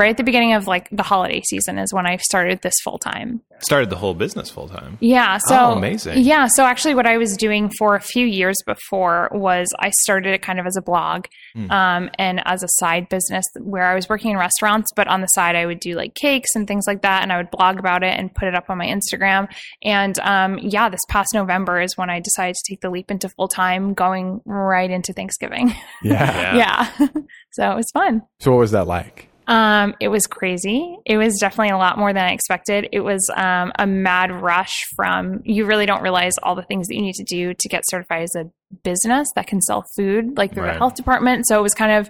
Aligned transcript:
right 0.00 0.10
at 0.10 0.16
the 0.16 0.24
beginning 0.24 0.54
of 0.54 0.66
like 0.66 0.88
the 0.90 1.02
holiday 1.02 1.42
season 1.48 1.78
is 1.78 1.92
when 1.94 2.06
I 2.06 2.16
started 2.16 2.60
this 2.62 2.74
full 2.82 2.98
time. 2.98 3.42
Started 3.60 3.90
the 3.90 3.96
whole 3.96 4.14
business 4.14 4.48
full 4.50 4.68
time. 4.68 4.96
Yeah. 5.00 5.38
So 5.46 5.56
Oh, 5.58 5.72
amazing. 5.72 6.18
Yeah. 6.24 6.46
So 6.48 6.64
actually, 6.64 6.94
what 6.94 7.06
I 7.06 7.18
was 7.18 7.36
doing 7.36 7.70
for 7.78 7.94
a 7.94 8.00
few 8.00 8.24
years 8.26 8.56
before 8.66 9.28
was 9.32 9.68
I 9.78 9.90
started 10.02 10.32
it 10.32 10.40
kind 10.42 10.58
of 10.58 10.66
as 10.66 10.76
a 10.76 10.82
blog 10.82 11.26
Hmm. 11.54 11.70
um, 11.70 12.10
and 12.18 12.40
as 12.46 12.62
a 12.62 12.68
side 12.78 13.08
business 13.08 13.44
where 13.60 13.84
I 13.84 13.94
was 13.94 14.08
working 14.08 14.30
in 14.30 14.36
restaurants, 14.36 14.88
but 14.96 15.08
on 15.08 15.20
the 15.20 15.26
side 15.28 15.56
I 15.56 15.66
would 15.66 15.80
do 15.80 15.94
like 15.94 16.14
cakes 16.14 16.54
and 16.54 16.66
things 16.66 16.84
like 16.86 17.02
that, 17.02 17.22
and 17.22 17.32
I 17.32 17.36
would 17.38 17.50
blog 17.50 17.78
about 17.78 18.02
it 18.04 18.16
and 18.18 18.32
put 18.34 18.46
it 18.48 18.54
up 18.54 18.70
on 18.70 18.78
my 18.78 18.86
Instagram. 18.86 19.48
And 19.82 20.18
um, 20.20 20.58
yeah, 20.58 20.88
this 20.88 21.00
past 21.08 21.28
November 21.34 21.80
is 21.80 21.96
when 21.98 22.08
I 22.08 22.20
decided 22.20 22.54
to 22.54 22.62
take 22.72 22.80
the 22.80 22.88
leap 22.90 23.10
into 23.10 23.28
full 23.30 23.48
time, 23.48 23.94
going 23.94 24.40
right 24.46 24.90
into 24.90 25.12
Thanksgiving. 25.12 25.74
Yeah. 26.02 26.54
Yeah. 26.56 26.88
yeah. 27.00 27.06
so 27.52 27.70
it 27.72 27.76
was 27.76 27.90
fun. 27.92 28.22
So 28.38 28.52
what 28.52 28.58
was 28.60 28.70
that 28.70 28.86
like? 28.86 29.28
Um, 29.50 29.94
it 30.00 30.08
was 30.08 30.26
crazy. 30.26 30.96
It 31.04 31.16
was 31.18 31.36
definitely 31.40 31.70
a 31.74 31.76
lot 31.78 31.98
more 31.98 32.12
than 32.12 32.24
I 32.24 32.32
expected. 32.32 32.88
It 32.92 33.00
was 33.00 33.28
um, 33.36 33.72
a 33.78 33.86
mad 33.86 34.30
rush 34.30 34.84
from 34.96 35.40
you 35.44 35.66
really 35.66 35.86
don't 35.86 36.02
realize 36.02 36.34
all 36.42 36.54
the 36.54 36.62
things 36.62 36.86
that 36.86 36.94
you 36.94 37.02
need 37.02 37.14
to 37.16 37.24
do 37.24 37.52
to 37.52 37.68
get 37.68 37.82
certified 37.88 38.22
as 38.22 38.34
a 38.36 38.44
business 38.84 39.26
that 39.34 39.46
can 39.48 39.60
sell 39.60 39.84
food, 39.96 40.38
like 40.38 40.54
through 40.54 40.64
Right. 40.64 40.72
the 40.74 40.78
health 40.78 40.94
department. 40.94 41.46
So 41.48 41.58
it 41.58 41.62
was 41.62 41.74
kind 41.74 41.90
of 41.92 42.08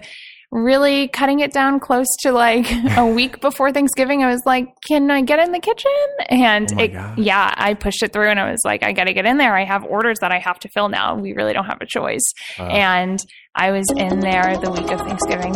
really 0.53 1.07
cutting 1.07 1.39
it 1.41 1.53
down 1.53 1.79
close 1.79 2.09
to 2.23 2.33
like 2.33 2.67
a 2.99 3.07
week 3.07 3.41
before 3.41 3.71
Thanksgiving. 3.73 4.23
I 4.25 4.31
was 4.31 4.43
like, 4.45 4.67
"Can 4.87 5.11
I 5.11 5.23
get 5.23 5.39
in 5.39 5.53
the 5.53 5.61
kitchen?" 5.61 5.91
And 6.29 6.69
Oh 6.77 6.83
it, 6.83 6.93
yeah, 7.19 7.55
I 7.57 7.75
pushed 7.75 8.03
it 8.03 8.13
through, 8.13 8.29
and 8.29 8.39
I 8.41 8.51
was 8.51 8.61
like, 8.65 8.83
"I 8.83 8.93
got 8.93 9.05
to 9.05 9.13
get 9.15 9.25
in 9.27 9.39
there. 9.39 9.57
I 9.57 9.65
have 9.65 9.85
orders 9.85 10.19
that 10.21 10.33
I 10.33 10.41
have 10.41 10.59
to 10.61 10.69
fill 10.69 10.89
now. 10.89 11.15
We 11.15 11.33
really 11.33 11.53
don't 11.53 11.67
have 11.67 11.81
a 11.81 11.87
choice." 11.87 12.33
Uh, 12.59 12.65
and 12.65 13.25
I 13.55 13.71
was 13.71 13.87
in 13.97 14.21
there 14.21 14.57
the 14.59 14.71
week 14.73 14.91
of 14.91 15.01
Thanksgiving. 15.01 15.55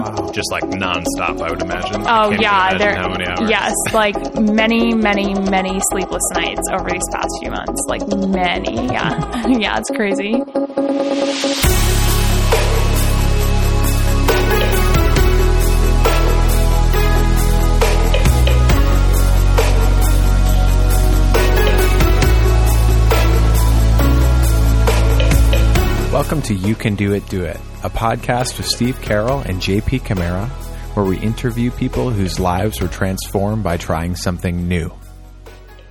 Wow. 0.00 0.30
Just 0.32 0.50
like 0.50 0.64
nonstop, 0.64 1.40
I 1.40 1.50
would 1.50 1.62
imagine. 1.62 2.04
Oh 2.06 2.30
yeah, 2.30 2.76
there. 2.76 2.96
How 2.96 3.08
many 3.08 3.26
hours? 3.26 3.48
Yes, 3.48 3.74
like 3.92 4.16
many, 4.40 4.94
many, 4.94 5.34
many 5.34 5.80
sleepless 5.90 6.22
nights 6.34 6.62
over 6.72 6.88
these 6.90 7.08
past 7.12 7.30
few 7.40 7.50
months. 7.50 7.82
Like 7.88 8.06
many, 8.08 8.86
yeah, 8.86 9.46
yeah, 9.58 9.78
it's 9.78 9.90
crazy. 9.90 10.42
Welcome 26.14 26.42
to 26.42 26.54
You 26.54 26.76
Can 26.76 26.94
Do 26.94 27.12
It, 27.12 27.28
Do 27.28 27.42
It, 27.42 27.56
a 27.82 27.90
podcast 27.90 28.56
with 28.56 28.68
Steve 28.68 29.02
Carroll 29.02 29.40
and 29.40 29.60
JP 29.60 30.04
Camara, 30.04 30.46
where 30.94 31.04
we 31.04 31.18
interview 31.18 31.72
people 31.72 32.08
whose 32.10 32.38
lives 32.38 32.80
were 32.80 32.86
transformed 32.86 33.64
by 33.64 33.78
trying 33.78 34.14
something 34.14 34.68
new. 34.68 34.92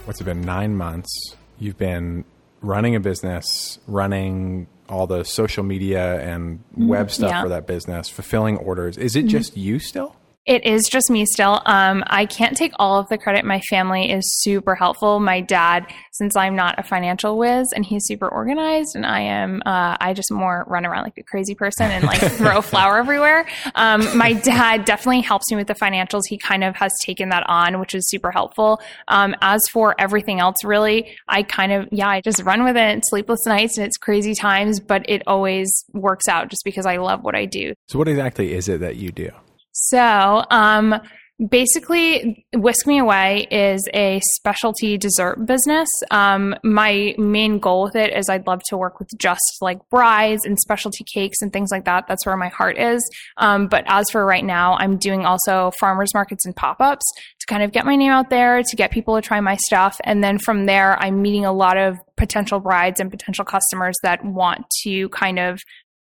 What's 0.05 0.21
it 0.21 0.23
been? 0.23 0.39
Nine 0.39 0.77
months. 0.77 1.35
You've 1.59 1.77
been 1.77 2.23
running 2.61 2.95
a 2.95 3.01
business, 3.01 3.79
running 3.85 4.67
all 4.87 5.07
the 5.07 5.25
social 5.25 5.65
media 5.65 6.21
and 6.21 6.63
web 6.77 7.07
mm, 7.07 7.11
stuff 7.11 7.29
yeah. 7.29 7.41
for 7.41 7.49
that 7.49 7.67
business, 7.67 8.07
fulfilling 8.07 8.55
orders. 8.55 8.97
Is 8.97 9.17
it 9.17 9.25
mm-hmm. 9.25 9.27
just 9.27 9.57
you 9.57 9.77
still? 9.77 10.15
It 10.45 10.65
is 10.65 10.89
just 10.89 11.09
me 11.09 11.25
still. 11.25 11.61
Um, 11.65 12.03
I 12.07 12.25
can't 12.25 12.57
take 12.57 12.73
all 12.77 12.99
of 12.99 13.07
the 13.07 13.17
credit. 13.17 13.45
My 13.45 13.61
family 13.69 14.11
is 14.11 14.23
super 14.41 14.75
helpful. 14.75 15.21
My 15.21 15.39
dad, 15.39 15.85
since 16.11 16.35
I'm 16.35 16.53
not 16.53 16.77
a 16.77 16.83
financial 16.83 17.37
whiz 17.37 17.71
and 17.73 17.85
he's 17.85 18.05
super 18.05 18.27
organized 18.27 18.93
and 18.95 19.05
I 19.05 19.21
am, 19.21 19.61
uh, 19.65 19.95
I 20.01 20.13
just 20.13 20.31
more 20.31 20.65
run 20.67 20.85
around 20.85 21.03
like 21.03 21.17
a 21.17 21.23
crazy 21.23 21.55
person 21.55 21.89
and 21.91 22.03
like 22.03 22.19
throw 22.33 22.61
flour 22.61 22.97
everywhere. 22.97 23.45
Um, 23.75 24.17
my 24.17 24.33
dad 24.33 24.83
definitely 24.83 25.21
helps 25.21 25.49
me 25.49 25.55
with 25.55 25.67
the 25.67 25.75
financials. 25.75 26.23
He 26.27 26.37
kind 26.37 26.65
of 26.65 26.75
has 26.75 26.91
taken 27.05 27.29
that 27.29 27.45
on, 27.47 27.79
which 27.79 27.95
is 27.95 28.09
super 28.09 28.29
helpful. 28.29 28.81
Um, 29.07 29.35
as 29.39 29.61
for 29.71 29.95
everything 29.97 30.41
else, 30.41 30.57
really, 30.65 31.15
I 31.25 31.43
kind 31.43 31.71
of, 31.71 31.87
yeah, 31.89 32.09
I 32.09 32.19
just 32.19 32.43
run 32.43 32.65
with 32.65 32.75
it. 32.75 33.01
Sleepless 33.05 33.45
nights 33.45 33.77
and 33.77 33.87
it's 33.87 33.97
crazy 33.97 34.35
times, 34.35 34.81
but 34.81 35.09
it 35.09 35.23
always 35.25 35.85
works 35.93 36.27
out 36.27 36.49
just 36.49 36.65
because 36.65 36.85
I 36.85 36.97
love 36.97 37.23
what 37.23 37.33
I 37.33 37.45
do. 37.45 37.75
So, 37.87 37.97
what 37.97 38.09
exactly 38.09 38.53
is 38.53 38.67
it 38.67 38.81
that 38.81 38.97
you 38.97 39.13
do? 39.13 39.29
So, 39.73 40.45
um, 40.49 41.01
basically, 41.49 42.45
Whisk 42.53 42.85
Me 42.85 42.99
Away 42.99 43.47
is 43.49 43.87
a 43.93 44.21
specialty 44.35 44.97
dessert 44.97 45.45
business. 45.45 45.89
Um, 46.11 46.55
my 46.63 47.15
main 47.17 47.59
goal 47.59 47.83
with 47.83 47.95
it 47.95 48.15
is 48.15 48.29
I'd 48.29 48.47
love 48.47 48.61
to 48.67 48.77
work 48.77 48.99
with 48.99 49.09
just 49.17 49.41
like 49.61 49.79
brides 49.89 50.45
and 50.45 50.59
specialty 50.59 51.03
cakes 51.11 51.41
and 51.41 51.51
things 51.51 51.71
like 51.71 51.85
that. 51.85 52.05
That's 52.07 52.25
where 52.25 52.37
my 52.37 52.49
heart 52.49 52.77
is. 52.77 53.03
Um, 53.37 53.67
but 53.67 53.83
as 53.87 54.09
for 54.11 54.25
right 54.25 54.45
now, 54.45 54.75
I'm 54.75 54.97
doing 54.97 55.25
also 55.25 55.71
farmers 55.79 56.13
markets 56.13 56.45
and 56.45 56.55
pop 56.55 56.79
ups 56.79 57.05
to 57.39 57.45
kind 57.47 57.63
of 57.63 57.71
get 57.71 57.85
my 57.85 57.95
name 57.95 58.11
out 58.11 58.29
there, 58.29 58.61
to 58.61 58.75
get 58.75 58.91
people 58.91 59.15
to 59.15 59.21
try 59.21 59.41
my 59.41 59.57
stuff. 59.65 59.99
And 60.03 60.23
then 60.23 60.37
from 60.37 60.65
there, 60.65 60.97
I'm 61.01 61.21
meeting 61.21 61.45
a 61.45 61.53
lot 61.53 61.77
of 61.77 61.97
potential 62.15 62.59
brides 62.59 62.99
and 62.99 63.09
potential 63.09 63.43
customers 63.43 63.95
that 64.03 64.23
want 64.23 64.65
to 64.83 65.09
kind 65.09 65.39
of 65.39 65.59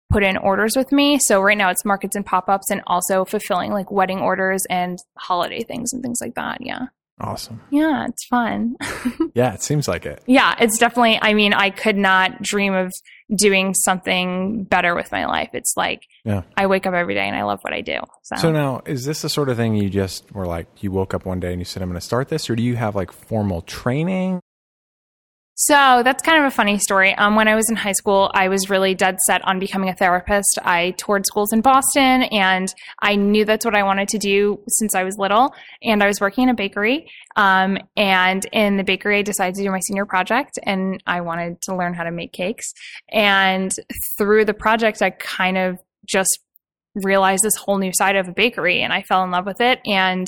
put 0.10 0.24
in 0.24 0.38
orders 0.38 0.74
with 0.76 0.92
me. 0.92 1.18
So 1.22 1.42
right 1.42 1.58
now 1.58 1.70
it's 1.70 1.84
markets 1.86 2.16
and 2.16 2.26
pop-ups 2.26 2.70
and 2.72 2.82
also 2.88 3.26
fulfilling 3.26 3.72
like 3.72 3.92
wedding 3.92 4.20
orders 4.20 4.64
and 4.70 4.98
holiday 5.18 5.64
things 5.64 5.92
and 5.94 6.02
things 6.04 6.20
like 6.22 6.36
that. 6.36 6.60
Yeah. 6.62 6.88
Awesome. 7.20 7.62
Yeah, 7.72 8.06
it's 8.10 8.26
fun. 8.28 8.76
Yeah, 9.34 9.54
it 9.54 9.62
seems 9.62 9.86
like 9.88 10.06
it. 10.06 10.24
yeah, 10.28 10.56
it's 10.60 10.78
definitely 10.78 11.20
I 11.22 11.34
mean, 11.34 11.54
I 11.54 11.70
could 11.70 11.98
not 11.98 12.42
dream 12.42 12.74
of 12.74 12.90
doing 13.36 13.74
something 13.74 14.64
better 14.64 14.96
with 14.96 15.12
my 15.12 15.26
life. 15.26 15.50
It's 15.54 15.74
like 15.76 16.04
Yeah. 16.24 16.44
I 16.56 16.68
wake 16.68 16.86
up 16.86 16.94
every 16.94 17.16
day 17.16 17.28
and 17.28 17.36
I 17.36 17.44
love 17.44 17.60
what 17.62 17.74
I 17.74 17.82
do. 17.82 17.98
So, 18.24 18.36
So 18.38 18.52
now, 18.52 18.82
is 18.86 19.04
this 19.06 19.22
the 19.24 19.30
sort 19.30 19.50
of 19.50 19.58
thing 19.58 19.76
you 19.76 19.90
just 19.90 20.32
were 20.34 20.46
like, 20.48 20.68
you 20.82 20.92
woke 20.92 21.14
up 21.14 21.26
one 21.26 21.40
day 21.42 21.52
and 21.52 21.60
you 21.60 21.66
said, 21.66 21.82
I'm 21.82 21.90
going 21.90 22.00
to 22.00 22.06
start 22.06 22.30
this? 22.30 22.50
Or 22.50 22.56
do 22.56 22.64
you 22.64 22.76
have 22.78 22.96
like 22.96 23.12
formal 23.12 23.62
training? 23.64 24.40
So 25.58 26.02
that's 26.04 26.22
kind 26.22 26.44
of 26.44 26.52
a 26.52 26.52
funny 26.54 26.78
story. 26.78 27.16
Um, 27.16 27.38
when 27.38 27.48
I 27.48 27.56
was 27.56 27.70
in 27.70 27.78
high 27.78 27.94
school, 27.94 28.30
I 28.34 28.50
was 28.50 28.70
really 28.70 28.94
dead 28.94 29.22
set 29.22 29.42
on 29.48 29.58
becoming 29.58 29.88
a 29.88 29.96
therapist. 29.96 30.60
I 30.62 30.92
toured 30.98 31.26
schools 31.26 31.54
in 31.54 31.62
Boston 31.62 32.24
and 32.24 32.68
I 33.02 33.16
knew 33.16 33.46
that's 33.46 33.64
what 33.64 33.74
I 33.74 33.84
wanted 33.84 34.10
to 34.10 34.18
do 34.18 34.60
since 34.68 34.96
I 34.96 35.06
was 35.06 35.16
little. 35.18 35.56
And 35.82 36.04
I 36.04 36.08
was 36.08 36.20
working 36.20 36.44
in 36.44 36.50
a 36.50 36.54
bakery. 36.54 37.10
Um, 37.38 37.78
and 37.96 38.46
in 38.52 38.76
the 38.76 38.84
bakery, 38.84 39.20
I 39.20 39.22
decided 39.22 39.56
to 39.56 39.64
do 39.64 39.72
my 39.72 39.80
senior 39.80 40.06
project 40.06 40.60
and 40.64 41.02
I 41.08 41.22
wanted 41.22 41.62
to 41.64 41.76
learn 41.76 41.94
how 41.94 42.04
to 42.04 42.12
make 42.12 42.34
cakes. 42.34 42.74
And 43.10 43.74
through 44.18 44.44
the 44.44 44.54
project, 44.54 45.02
I 45.02 45.12
kind 45.12 45.58
of 45.58 45.80
just 46.06 46.38
realized 46.96 47.44
this 47.44 47.56
whole 47.56 47.78
new 47.78 47.94
side 47.94 48.18
of 48.18 48.28
a 48.28 48.34
bakery 48.34 48.82
and 48.82 48.92
I 48.92 49.04
fell 49.04 49.24
in 49.24 49.32
love 49.32 49.46
with 49.46 49.62
it. 49.62 49.80
And 49.86 50.28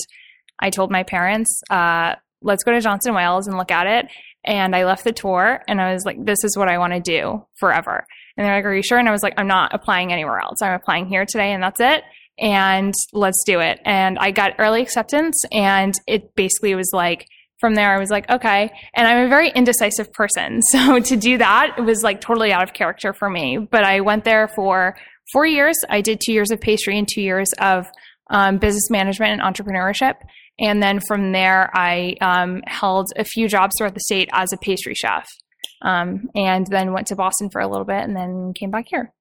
I 0.58 0.70
told 0.70 0.90
my 0.90 1.02
parents, 1.02 1.60
uh, 1.68 2.14
let's 2.40 2.64
go 2.64 2.72
to 2.72 2.80
Johnson 2.80 3.14
Wales 3.14 3.46
and 3.46 3.58
look 3.58 3.70
at 3.70 3.86
it 3.86 4.10
and 4.44 4.74
I 4.74 4.84
left 4.84 5.04
the 5.04 5.12
tour 5.12 5.62
and 5.68 5.80
I 5.80 5.92
was 5.92 6.04
like, 6.04 6.24
this 6.24 6.44
is 6.44 6.56
what 6.56 6.68
I 6.68 6.78
want 6.78 6.92
to 6.92 7.00
do 7.00 7.44
forever. 7.56 8.06
And 8.36 8.46
they're 8.46 8.54
like, 8.54 8.64
are 8.64 8.74
you 8.74 8.82
sure? 8.82 8.98
And 8.98 9.08
I 9.08 9.12
was 9.12 9.22
like, 9.22 9.34
I'm 9.36 9.48
not 9.48 9.74
applying 9.74 10.12
anywhere 10.12 10.38
else. 10.38 10.62
I'm 10.62 10.74
applying 10.74 11.06
here 11.06 11.26
today 11.26 11.52
and 11.52 11.62
that's 11.62 11.80
it. 11.80 12.02
And 12.38 12.94
let's 13.12 13.42
do 13.44 13.60
it. 13.60 13.80
And 13.84 14.16
I 14.18 14.30
got 14.30 14.52
early 14.58 14.80
acceptance 14.80 15.42
and 15.50 15.92
it 16.06 16.34
basically 16.36 16.74
was 16.74 16.90
like, 16.92 17.26
from 17.58 17.74
there, 17.74 17.92
I 17.92 17.98
was 17.98 18.10
like, 18.10 18.30
okay. 18.30 18.70
And 18.94 19.08
I'm 19.08 19.26
a 19.26 19.28
very 19.28 19.50
indecisive 19.50 20.12
person. 20.12 20.60
So 20.70 21.00
to 21.00 21.16
do 21.16 21.38
that, 21.38 21.74
it 21.76 21.80
was 21.80 22.02
like 22.02 22.20
totally 22.20 22.52
out 22.52 22.62
of 22.62 22.72
character 22.72 23.12
for 23.12 23.28
me. 23.28 23.58
But 23.58 23.82
I 23.82 24.00
went 24.00 24.24
there 24.24 24.46
for 24.46 24.96
four 25.32 25.46
years. 25.46 25.76
I 25.88 26.00
did 26.00 26.20
two 26.20 26.32
years 26.32 26.50
of 26.50 26.60
pastry 26.60 26.96
and 26.96 27.08
two 27.08 27.22
years 27.22 27.48
of 27.58 27.86
um, 28.30 28.58
business 28.58 28.90
management 28.90 29.40
and 29.40 29.42
entrepreneurship. 29.56 30.14
And 30.58 30.82
then 30.82 31.00
from 31.06 31.32
there, 31.32 31.70
I 31.72 32.16
um, 32.20 32.62
held 32.66 33.08
a 33.16 33.24
few 33.24 33.48
jobs 33.48 33.72
throughout 33.78 33.94
the 33.94 34.00
state 34.00 34.28
as 34.32 34.52
a 34.52 34.56
pastry 34.56 34.94
chef. 34.94 35.26
Um, 35.82 36.28
and 36.34 36.66
then 36.66 36.92
went 36.92 37.06
to 37.08 37.16
Boston 37.16 37.50
for 37.50 37.60
a 37.60 37.68
little 37.68 37.84
bit 37.84 38.02
and 38.02 38.16
then 38.16 38.52
came 38.54 38.70
back 38.72 38.86
here. 38.88 39.12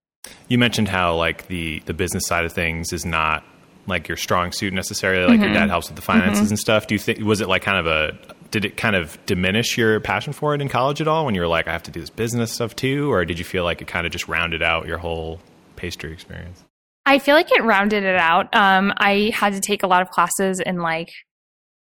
You 0.47 0.57
mentioned 0.57 0.87
how 0.87 1.15
like 1.15 1.47
the 1.47 1.79
the 1.85 1.93
business 1.93 2.25
side 2.25 2.45
of 2.45 2.51
things 2.51 2.91
is 2.91 3.05
not 3.05 3.43
like 3.85 4.07
your 4.07 4.17
strong 4.17 4.51
suit 4.51 4.73
necessarily. 4.73 5.25
Like 5.27 5.39
your 5.39 5.49
Mm-hmm. 5.49 5.53
dad 5.53 5.69
helps 5.69 5.87
with 5.87 5.95
the 5.95 6.01
finances 6.01 6.49
and 6.49 6.59
stuff. 6.59 6.87
Do 6.87 6.95
you 6.95 6.99
think 6.99 7.19
was 7.19 7.39
it 7.41 7.47
like 7.47 7.61
kind 7.61 7.77
of 7.77 7.85
a 7.85 8.17
did 8.49 8.65
it 8.65 8.75
kind 8.75 8.95
of 8.95 9.23
diminish 9.27 9.77
your 9.77 9.99
passion 9.99 10.33
for 10.33 10.55
it 10.55 10.61
in 10.61 10.67
college 10.69 10.99
at 10.99 11.07
all 11.07 11.25
when 11.25 11.35
you 11.35 11.41
were 11.41 11.47
like 11.47 11.67
I 11.67 11.71
have 11.71 11.83
to 11.83 11.91
do 11.91 11.99
this 12.01 12.09
business 12.09 12.51
stuff 12.51 12.75
too, 12.75 13.11
or 13.11 13.23
did 13.23 13.37
you 13.39 13.45
feel 13.45 13.63
like 13.63 13.81
it 13.81 13.87
kind 13.87 14.05
of 14.07 14.11
just 14.11 14.27
rounded 14.27 14.63
out 14.63 14.87
your 14.87 14.97
whole 14.97 15.39
pastry 15.75 16.11
experience? 16.11 16.63
I 17.07 17.19
feel 17.19 17.35
like 17.35 17.51
it 17.53 17.63
rounded 17.63 18.03
it 18.03 18.17
out. 18.17 18.53
Um, 18.53 18.93
I 18.97 19.31
had 19.33 19.53
to 19.53 19.61
take 19.61 19.81
a 19.81 19.87
lot 19.87 20.01
of 20.01 20.09
classes 20.09 20.59
in 20.59 20.81
like 20.81 21.09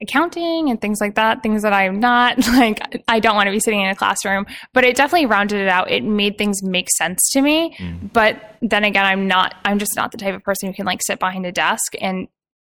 accounting 0.00 0.70
and 0.70 0.81
things 0.81 1.00
like 1.00 1.17
that, 1.17 1.43
things 1.43 1.62
that 1.62 1.73
I'm 1.73 1.99
not 1.99 2.38
like, 2.52 3.02
I 3.08 3.19
don't 3.19 3.34
want 3.34 3.49
to 3.49 3.50
be 3.50 3.58
sitting 3.58 3.81
in 3.81 3.88
a 3.88 3.96
classroom, 3.96 4.46
but 4.73 4.84
it 4.84 4.94
definitely 4.94 5.26
rounded 5.26 5.61
it 5.61 5.69
out. 5.69 5.90
It 5.90 6.05
made 6.05 6.38
things 6.38 6.62
make 6.62 6.87
sense 6.96 7.28
to 7.32 7.43
me. 7.43 7.76
But 8.12 8.56
then 8.62 8.84
again, 8.84 9.05
I'm 9.05 9.26
not, 9.26 9.56
I'm 9.64 9.81
just 9.81 9.96
not 9.96 10.12
the 10.12 10.19
type 10.19 10.34
of 10.34 10.44
person 10.44 10.69
who 10.69 10.75
can 10.75 10.87
like 10.87 11.00
sit 11.05 11.19
behind 11.19 11.44
a 11.44 11.52
desk 11.52 11.94
and 12.00 12.28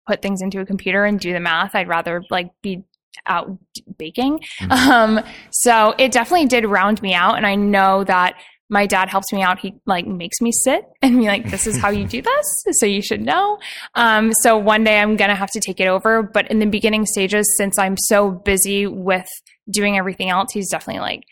put 0.07 0.23
things 0.23 0.41
into 0.41 0.61
a 0.61 0.67
computer 0.67 1.05
and 1.05 1.19
do 1.19 1.33
the 1.33 1.41
math. 1.41 1.75
I'd 1.75 1.89
rather 1.89 2.23
like 2.31 2.51
be 2.63 2.85
out 3.27 3.59
baking. 3.99 4.41
Um, 4.71 5.21
so 5.51 5.95
it 5.99 6.13
definitely 6.13 6.47
did 6.47 6.67
round 6.67 7.03
me 7.03 7.15
out. 7.15 7.37
And 7.37 7.47
I 7.47 7.55
know 7.55 8.05
that 8.05 8.35
my 8.71 8.87
dad 8.87 9.09
helps 9.09 9.33
me 9.33 9.43
out. 9.43 9.59
He 9.59 9.75
like 9.87 10.07
makes 10.07 10.41
me 10.41 10.51
sit 10.53 10.85
and 11.03 11.19
be 11.19 11.27
like, 11.27 11.51
this 11.51 11.67
is 11.67 11.77
how 11.77 11.91
you 11.91 12.07
do 12.07 12.23
this. 12.23 12.65
So 12.73 12.87
you 12.87 13.03
should 13.03 13.23
know. 13.23 13.59
Um, 13.95 14.33
so 14.43 14.57
one 14.57 14.85
day 14.85 14.99
I'm 14.99 15.17
going 15.17 15.31
to 15.31 15.37
have 15.37 15.51
to 15.53 15.61
take 15.61 15.81
it 15.81 15.87
over. 15.87 16.23
But 16.23 16.51
in 16.51 16.59
the 16.59 16.67
beginning 16.67 17.07
stages, 17.07 17.47
since 17.57 17.79
I'm 17.79 17.97
so 17.99 18.31
busy 18.31 18.87
with 18.87 19.29
doing 19.71 19.99
everything 19.99 20.31
else, 20.31 20.53
he's 20.53 20.71
definitely 20.71 21.01
like, 21.01 21.25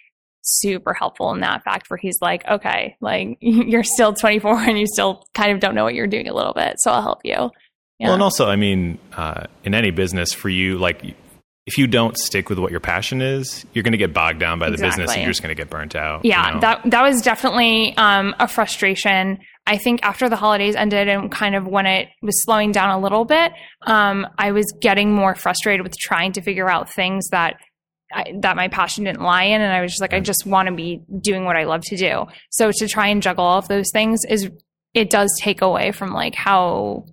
super 0.45 0.93
helpful 0.93 1.33
in 1.33 1.41
that 1.41 1.63
fact 1.63 1.89
where 1.89 1.97
he's 1.97 2.19
like, 2.21 2.47
okay, 2.49 2.97
like 3.01 3.39
you're 3.41 3.85
still 3.85 4.13
24 4.13 4.61
and 4.63 4.79
you 4.79 4.87
still 4.87 5.25
kind 5.35 5.53
of 5.53 5.61
don't 5.61 5.75
know 5.75 5.85
what 5.85 5.95
you're 5.95 6.07
doing 6.07 6.29
a 6.29 6.35
little 6.35 6.53
bit. 6.53 6.77
So 6.79 6.91
I'll 6.91 7.03
help 7.03 7.21
you. 7.25 7.51
Yeah. 7.99 8.09
Well, 8.09 8.15
and 8.15 8.23
also, 8.23 8.49
I 8.49 8.57
mean, 8.57 8.99
uh, 9.17 9.45
in 9.65 9.75
any 9.75 9.91
business 9.91 10.33
for 10.33 10.49
you, 10.49 10.79
like 10.79 11.15
if 11.67 11.79
you 11.79 11.87
don't 11.87 12.19
stick 12.19 12.49
with 12.49 12.59
what 12.59 12.71
your 12.71 12.81
passion 12.81 13.23
is, 13.23 13.65
you're 13.73 13.85
going 13.85 13.93
to 13.93 13.99
get 13.99 14.13
bogged 14.13 14.41
down 14.41 14.59
by 14.59 14.67
the 14.67 14.75
exactly. 14.75 15.03
business 15.03 15.15
and 15.15 15.23
you're 15.23 15.31
just 15.31 15.43
going 15.43 15.55
to 15.55 15.61
get 15.61 15.71
burnt 15.71 15.95
out. 15.95 16.25
Yeah, 16.25 16.49
you 16.49 16.55
know? 16.55 16.61
that 16.61 16.83
that 16.87 17.03
was 17.03 17.23
definitely 17.23 17.97
um, 17.97 18.35
a 18.41 18.49
frustration. 18.49 19.39
I 19.65 19.79
think 19.79 20.03
after 20.03 20.29
the 20.29 20.35
holidays 20.35 20.75
ended 20.75 21.09
and 21.09 21.31
kind 21.31 21.55
of 21.55 21.67
when 21.67 21.87
it 21.87 22.09
was 22.21 22.43
slowing 22.43 22.73
down 22.73 22.91
a 22.91 23.01
little 23.01 23.25
bit, 23.25 23.53
um, 23.87 24.27
I 24.37 24.51
was 24.51 24.67
getting 24.81 25.13
more 25.13 25.37
frustrated 25.37 25.85
with 25.85 25.97
trying 25.97 26.33
to 26.33 26.43
figure 26.43 26.69
out 26.69 26.91
things 26.91 27.29
that 27.29 27.55
I, 28.13 28.35
that 28.41 28.57
my 28.57 28.67
passion 28.67 29.05
didn't 29.05 29.23
lie 29.23 29.45
in, 29.45 29.61
and 29.61 29.73
I 29.73 29.81
was 29.83 29.93
just 29.93 30.01
like, 30.01 30.15
I 30.15 30.21
just 30.21 30.45
want 30.45 30.69
to 30.69 30.75
be 30.75 31.01
doing 31.21 31.45
what 31.45 31.57
I 31.57 31.65
love 31.65 31.83
to 31.83 31.97
do. 31.97 32.27
So 32.51 32.73
to 32.73 32.89
try 32.89 33.07
and 33.09 33.23
juggle 33.23 33.45
all 33.45 33.59
of 33.59 33.69
those 33.69 33.91
things 33.93 34.25
is 34.29 34.51
it 34.95 35.11
does 35.11 35.33
take 35.41 35.63
away 35.63 35.93
from 35.93 36.13
like 36.13 36.35
how 36.35 37.07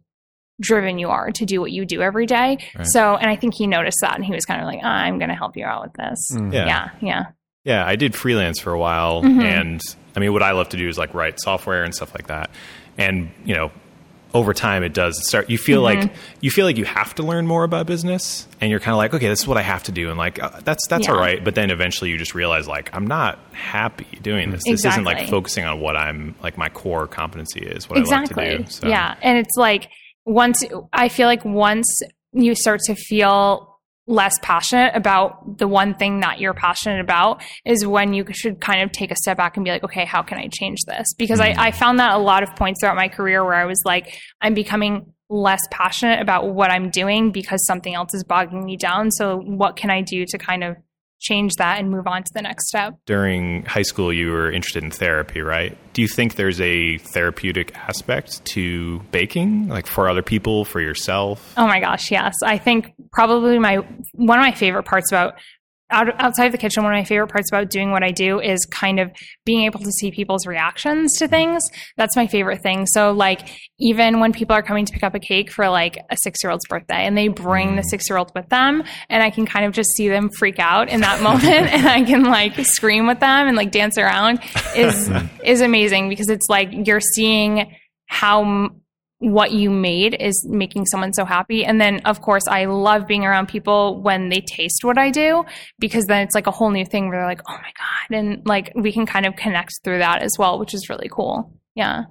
driven 0.60 1.00
you 1.00 1.10
are 1.10 1.32
to 1.32 1.46
do 1.46 1.62
what 1.62 1.72
you 1.72 1.86
do 1.86 2.02
every 2.02 2.26
day. 2.26 2.58
Right. 2.76 2.88
So, 2.88 3.16
and 3.16 3.30
I 3.30 3.36
think 3.36 3.54
he 3.56 3.68
noticed 3.68 3.98
that 4.02 4.16
and 4.16 4.26
he 4.26 4.34
was 4.34 4.46
kind 4.46 4.62
of 4.62 4.68
like, 4.68 4.80
oh, 4.84 4.88
I'm 4.88 5.18
going 5.18 5.30
to 5.30 5.36
help 5.36 5.56
you 5.58 5.66
out 5.66 5.84
with 5.84 5.94
this. 5.94 6.32
Mm. 6.34 6.54
Yeah. 6.54 6.66
yeah. 6.66 6.90
Yeah. 7.02 7.24
Yeah. 7.64 7.86
I 7.86 7.96
did 7.96 8.16
freelance 8.16 8.60
for 8.60 8.72
a 8.72 8.80
while. 8.80 9.24
Mm-hmm. 9.24 9.42
And 9.42 9.82
I 10.16 10.20
mean, 10.20 10.34
what 10.34 10.44
I 10.44 10.52
love 10.52 10.70
to 10.70 10.78
do 10.78 10.88
is 10.88 10.98
like 10.98 11.14
write 11.14 11.40
software 11.40 11.84
and 11.84 11.94
stuff 11.94 12.14
like 12.14 12.28
that. 12.28 12.50
And, 12.98 13.32
you 13.46 13.56
know, 13.56 13.72
over 14.34 14.54
time 14.54 14.84
it 14.84 14.94
does 14.94 15.28
start 15.28 15.50
you 15.50 15.58
feel 15.58 15.84
mm-hmm. 15.84 16.02
like 16.02 16.12
you 16.40 16.52
feel 16.52 16.66
like 16.66 16.78
you 16.78 16.86
have 16.86 17.16
to 17.16 17.24
learn 17.24 17.48
more 17.48 17.64
about 17.64 17.88
business 17.88 18.48
and 18.62 18.70
you're 18.70 18.80
kind 18.80 18.94
of 18.94 18.98
like 18.98 19.14
okay 19.14 19.28
this 19.28 19.40
is 19.40 19.48
what 19.48 19.58
i 19.58 19.62
have 19.62 19.82
to 19.84 19.92
do 19.92 20.10
and 20.10 20.18
like 20.18 20.42
uh, 20.42 20.60
that's 20.64 20.88
that's 20.88 21.08
yeah. 21.08 21.14
all 21.14 21.20
right 21.20 21.44
but 21.44 21.56
then 21.56 21.72
eventually 21.72 22.10
you 22.10 22.18
just 22.18 22.36
realize 22.36 22.68
like 22.68 22.90
i'm 22.94 23.08
not 23.08 23.40
happy 23.54 24.06
doing 24.22 24.52
this 24.52 24.62
exactly. 24.68 24.74
this 24.74 24.86
isn't 24.86 25.04
like 25.04 25.30
focusing 25.30 25.66
on 25.66 25.80
what 25.80 25.96
i'm 25.96 26.36
like 26.44 26.58
my 26.58 26.70
core 26.70 27.08
competency 27.08 27.62
is 27.62 27.90
what 27.90 27.98
exactly. 27.98 28.46
i 28.46 28.50
like 28.50 28.58
to 28.60 28.64
do 28.66 28.70
so. 28.70 28.88
yeah 28.88 29.16
and 29.22 29.38
it's 29.38 29.56
like 29.56 29.90
once 30.26 30.64
I 30.94 31.10
feel 31.10 31.28
like 31.28 31.44
once 31.46 32.02
you 32.32 32.56
start 32.56 32.82
to 32.82 32.96
feel 32.96 33.70
less 34.10 34.38
passionate 34.42 34.96
about 34.96 35.60
the 35.60 35.68
one 35.68 35.94
thing 35.94 36.22
that 36.22 36.40
you're 36.40 36.56
passionate 36.56 37.00
about 37.00 37.44
is 37.64 37.86
when 37.86 38.12
you 38.14 38.26
should 38.32 38.60
kind 38.60 38.82
of 38.82 38.92
take 38.92 39.12
a 39.12 39.16
step 39.16 39.38
back 39.38 39.56
and 39.56 39.64
be 39.64 39.70
like, 39.70 39.84
okay, 39.84 40.04
how 40.04 40.24
can 40.24 40.40
I 40.40 40.50
change 40.52 40.80
this? 40.88 41.14
Because 41.16 41.40
mm-hmm. 41.40 41.60
I, 41.60 41.68
I 41.68 41.72
found 41.72 42.00
that 42.00 42.16
a 42.16 42.18
lot 42.18 42.42
of 42.42 42.56
points 42.56 42.82
throughout 42.82 42.96
my 42.96 43.08
career 43.08 43.46
where 43.46 43.54
I 43.54 43.66
was 43.66 43.80
like, 43.86 44.20
I'm 44.42 44.56
becoming 44.56 45.14
less 45.30 45.62
passionate 45.70 46.22
about 46.22 46.56
what 46.56 46.72
I'm 46.72 46.90
doing 46.90 47.32
because 47.32 47.64
something 47.68 47.94
else 47.94 48.16
is 48.16 48.24
bogging 48.24 48.66
me 48.66 48.78
down. 48.78 49.12
So 49.12 49.38
what 49.38 49.76
can 49.76 49.92
I 49.92 50.02
do 50.02 50.26
to 50.30 50.38
kind 50.40 50.64
of 50.64 50.76
change 51.20 51.54
that 51.56 51.80
and 51.80 51.92
move 51.92 52.08
on 52.08 52.24
to 52.24 52.32
the 52.34 52.42
next 52.42 52.68
step. 52.68 52.96
During 53.06 53.66
high 53.66 53.84
school, 53.84 54.12
you 54.12 54.32
were 54.32 54.52
interested 54.52 54.84
in 54.84 54.92
therapy, 54.92 55.42
right? 55.42 55.78
Do 55.94 56.02
you 56.02 56.08
think 56.08 56.36
there's 56.36 56.62
a 56.62 56.98
therapeutic 56.98 57.76
aspect 57.76 58.44
to 58.46 59.00
baking, 59.12 59.68
like 59.68 59.86
for 59.86 60.10
other 60.10 60.24
people, 60.24 60.66
for 60.66 60.80
yourself? 60.80 61.54
Oh 61.58 61.68
my 61.68 61.80
gosh, 61.80 62.12
yes. 62.12 62.36
I 62.44 62.58
think 62.58 62.94
probably 63.12 63.60
my 63.60 63.78
one 64.14 64.40
of 64.40 64.44
my 64.44 64.52
favorite 64.52 64.84
parts 64.84 65.12
about 65.12 65.36
out, 65.92 66.08
outside 66.20 66.46
of 66.46 66.52
the 66.52 66.58
kitchen, 66.58 66.84
one 66.84 66.94
of 66.94 66.98
my 66.98 67.04
favorite 67.04 67.30
parts 67.30 67.50
about 67.50 67.70
doing 67.70 67.92
what 67.92 68.04
I 68.04 68.12
do 68.12 68.40
is 68.40 68.66
kind 68.66 69.00
of 69.00 69.12
being 69.46 69.64
able 69.64 69.80
to 69.80 69.92
see 69.92 70.12
people's 70.12 70.46
reactions 70.46 71.18
to 71.18 71.28
things. 71.28 71.64
That's 71.98 72.16
my 72.16 72.28
favorite 72.28 72.62
thing. 72.62 72.86
So, 72.88 73.12
like, 73.12 73.50
even 73.80 74.20
when 74.20 74.32
people 74.32 74.56
are 74.56 74.62
coming 74.62 74.86
to 74.86 74.94
pick 74.94 75.04
up 75.04 75.16
a 75.16 75.20
cake 75.20 75.52
for 75.52 75.70
like 75.70 75.98
a 76.10 76.18
six 76.18 76.44
year 76.44 76.52
old's 76.52 76.66
birthday 76.68 77.06
and 77.06 77.18
they 77.18 77.28
bring 77.28 77.76
the 77.76 77.82
mm. 77.82 77.90
six 77.90 78.10
year 78.10 78.18
old 78.18 78.32
with 78.36 78.50
them, 78.50 78.84
and 79.10 79.24
I 79.24 79.30
can 79.30 79.46
kind 79.46 79.66
of 79.66 79.74
just 79.74 79.92
see 79.92 80.08
them 80.10 80.30
freak 80.30 80.60
out 80.60 80.90
in 80.90 81.02
that 81.02 81.22
moment 81.24 81.74
and 81.74 81.88
I 81.88 82.04
can 82.04 82.24
like 82.24 82.54
scream 82.66 83.08
with 83.08 83.20
them 83.20 83.48
and 83.48 83.58
like 83.58 83.72
dance 83.72 83.98
around 83.98 84.40
is, 84.76 85.10
is 85.44 85.62
amazing 85.62 86.10
because 86.10 86.30
it's 86.30 86.48
like 86.50 86.70
you're 86.72 87.02
seeing 87.02 87.76
how 88.08 88.72
what 89.20 89.52
you 89.52 89.70
made 89.70 90.16
is 90.20 90.46
making 90.50 90.86
someone 90.86 91.14
so 91.14 91.26
happy. 91.26 91.66
And 91.66 91.80
then, 91.80 92.00
of 92.06 92.22
course, 92.22 92.48
I 92.48 92.66
love 92.66 93.06
being 93.06 93.26
around 93.26 93.48
people 93.48 94.02
when 94.02 94.30
they 94.30 94.42
taste 94.42 94.84
what 94.84 94.98
I 94.98 95.12
do 95.12 95.46
because 95.78 96.06
then 96.06 96.24
it's 96.24 96.34
like 96.34 96.48
a 96.48 96.52
whole 96.52 96.72
new 96.72 96.86
thing 96.86 97.10
where 97.10 97.20
they're 97.20 97.28
like, 97.28 97.42
oh 97.48 97.54
my 97.54 97.72
God. 97.78 98.18
And 98.18 98.48
like 98.48 98.72
we 98.76 98.92
can 98.94 99.06
kind 99.06 99.26
of 99.26 99.36
connect 99.36 99.82
through 99.84 100.00
that 100.00 100.22
as 100.22 100.38
well, 100.40 100.58
which 100.58 100.74
is 100.74 100.90
really 100.90 101.10
cool. 101.12 101.54
Yeah. 101.76 102.04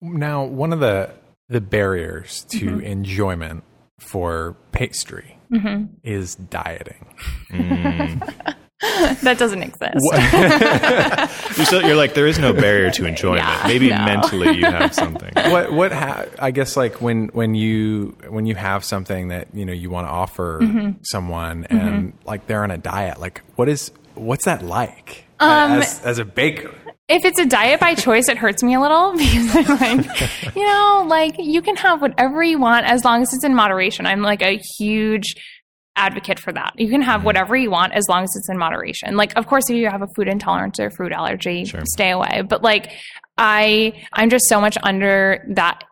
Now, 0.00 0.44
one 0.44 0.72
of 0.72 0.80
the 0.80 1.12
the 1.48 1.60
barriers 1.60 2.44
to 2.50 2.66
mm-hmm. 2.66 2.80
enjoyment 2.80 3.64
for 3.98 4.56
pastry 4.72 5.38
mm-hmm. 5.52 5.86
is 6.02 6.36
dieting. 6.36 7.06
Mm. 7.50 8.54
that 9.22 9.36
doesn't 9.36 9.62
exist. 9.62 9.94
you're, 11.58 11.66
still, 11.66 11.82
you're, 11.82 11.96
like 11.96 12.14
there 12.14 12.26
is 12.26 12.38
no 12.38 12.54
barrier 12.54 12.90
to 12.90 13.04
enjoyment. 13.04 13.44
Yeah, 13.44 13.64
Maybe 13.66 13.90
no. 13.90 14.04
mentally 14.06 14.56
you 14.56 14.64
have 14.64 14.94
something. 14.94 15.30
What 15.50 15.72
what 15.72 15.92
ha- 15.92 16.26
I 16.38 16.50
guess 16.50 16.76
like 16.76 17.00
when 17.00 17.28
when 17.28 17.54
you 17.54 18.16
when 18.28 18.46
you 18.46 18.54
have 18.54 18.84
something 18.84 19.28
that 19.28 19.48
you 19.52 19.66
know 19.66 19.72
you 19.72 19.90
want 19.90 20.06
to 20.06 20.10
offer 20.10 20.60
mm-hmm. 20.62 21.02
someone 21.02 21.64
and 21.64 21.80
mm-hmm. 21.80 22.28
like 22.28 22.46
they're 22.46 22.62
on 22.62 22.70
a 22.70 22.78
diet, 22.78 23.20
like 23.20 23.42
what 23.56 23.68
is 23.68 23.90
what's 24.14 24.44
that 24.44 24.62
like 24.62 25.24
um, 25.40 25.72
as, 25.72 26.00
as 26.04 26.18
a 26.18 26.24
baker? 26.24 26.72
If 27.08 27.24
it's 27.24 27.40
a 27.40 27.46
diet 27.46 27.80
by 27.80 27.94
choice, 27.96 28.28
it 28.28 28.38
hurts 28.38 28.62
me 28.62 28.74
a 28.74 28.80
little 28.80 29.12
because 29.16 29.56
I'm 29.56 29.96
like, 29.98 30.56
you 30.56 30.64
know, 30.64 31.04
like 31.08 31.34
you 31.38 31.60
can 31.60 31.76
have 31.76 32.00
whatever 32.00 32.42
you 32.42 32.58
want 32.58 32.86
as 32.86 33.04
long 33.04 33.22
as 33.22 33.34
it's 33.34 33.44
in 33.44 33.54
moderation. 33.54 34.06
I'm 34.06 34.22
like 34.22 34.42
a 34.42 34.58
huge 34.78 35.34
advocate 35.96 36.38
for 36.38 36.52
that. 36.52 36.72
You 36.76 36.88
can 36.88 37.02
have 37.02 37.18
mm-hmm. 37.18 37.26
whatever 37.26 37.56
you 37.56 37.70
want 37.70 37.92
as 37.92 38.08
long 38.08 38.22
as 38.22 38.30
it's 38.36 38.48
in 38.48 38.58
moderation. 38.58 39.16
Like, 39.16 39.36
of 39.36 39.46
course, 39.46 39.68
if 39.68 39.76
you 39.76 39.88
have 39.88 40.02
a 40.02 40.08
food 40.14 40.28
intolerance 40.28 40.78
or 40.80 40.90
food 40.90 41.12
allergy, 41.12 41.64
sure. 41.64 41.82
stay 41.92 42.10
away. 42.10 42.42
But 42.48 42.62
like, 42.62 42.92
I, 43.36 44.04
I'm 44.12 44.30
just 44.30 44.46
so 44.48 44.60
much 44.60 44.76
under 44.82 45.44
that 45.54 45.84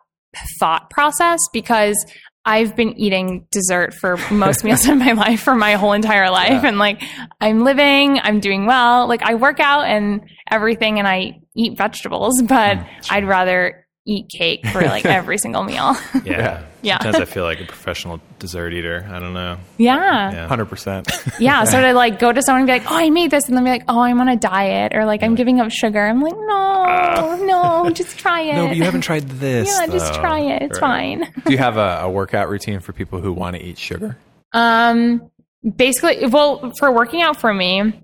thought 0.59 0.89
process 0.89 1.39
because 1.51 2.05
I've 2.45 2.75
been 2.75 2.97
eating 2.97 3.45
dessert 3.51 3.93
for 3.93 4.17
most 4.31 4.63
meals 4.63 4.87
in 4.87 4.97
my 4.97 5.11
life 5.13 5.41
for 5.41 5.55
my 5.55 5.73
whole 5.73 5.93
entire 5.93 6.29
life. 6.29 6.63
Yeah. 6.63 6.67
And 6.67 6.79
like, 6.79 7.01
I'm 7.39 7.63
living, 7.63 8.19
I'm 8.19 8.39
doing 8.39 8.65
well. 8.65 9.07
Like, 9.07 9.21
I 9.23 9.35
work 9.35 9.59
out 9.59 9.85
and 9.85 10.21
everything 10.49 10.99
and 10.99 11.07
I 11.07 11.41
eat 11.55 11.77
vegetables, 11.77 12.41
but 12.47 12.77
mm, 12.77 12.87
sure. 13.03 13.17
I'd 13.17 13.27
rather 13.27 13.85
eat 14.05 14.29
cake 14.29 14.65
for 14.67 14.81
like 14.81 15.05
every 15.19 15.37
single 15.37 15.63
meal. 15.63 15.95
Yeah. 16.25 16.63
yeah. 16.81 17.01
Sometimes 17.01 17.29
I 17.29 17.33
feel 17.33 17.43
like 17.43 17.61
a 17.61 17.65
professional 17.65 18.19
dessert 18.39 18.73
eater. 18.73 19.07
I 19.09 19.19
don't 19.19 19.33
know. 19.33 19.57
Yeah. 19.77 20.47
Hundred 20.47 20.65
percent. 20.65 21.09
Yeah. 21.39 21.63
So 21.63 21.79
to 21.81 21.93
like 21.93 22.19
go 22.19 22.31
to 22.31 22.41
someone 22.41 22.61
and 22.61 22.67
be 22.67 22.73
like, 22.73 22.91
"Oh, 22.91 22.95
I 22.97 23.09
made 23.09 23.31
this," 23.31 23.47
and 23.47 23.55
then 23.55 23.63
be 23.63 23.69
like, 23.69 23.83
"Oh, 23.87 23.99
I'm 23.99 24.19
on 24.19 24.27
a 24.27 24.35
diet," 24.35 24.93
or 24.95 25.05
like, 25.05 25.23
"I'm 25.23 25.35
giving 25.35 25.59
up 25.59 25.71
sugar." 25.71 26.05
I'm 26.05 26.21
like, 26.21 26.35
"No, 26.35 26.85
uh, 26.85 27.37
no, 27.41 27.89
just 27.91 28.17
try 28.17 28.41
it." 28.41 28.55
No, 28.55 28.67
but 28.67 28.77
you 28.77 28.83
haven't 28.83 29.01
tried 29.01 29.23
this. 29.23 29.67
Yeah, 29.67 29.85
though. 29.85 29.93
just 29.93 30.13
try 30.15 30.39
it. 30.39 30.61
It's 30.63 30.81
right. 30.81 31.19
fine. 31.19 31.43
Do 31.45 31.51
you 31.51 31.57
have 31.57 31.77
a, 31.77 32.01
a 32.03 32.09
workout 32.09 32.49
routine 32.49 32.79
for 32.79 32.93
people 32.93 33.21
who 33.21 33.33
want 33.33 33.55
to 33.55 33.61
eat 33.61 33.77
sugar? 33.77 34.17
Um, 34.53 35.29
basically, 35.75 36.27
well, 36.27 36.71
for 36.77 36.91
working 36.91 37.21
out 37.21 37.37
for 37.37 37.53
me, 37.53 38.01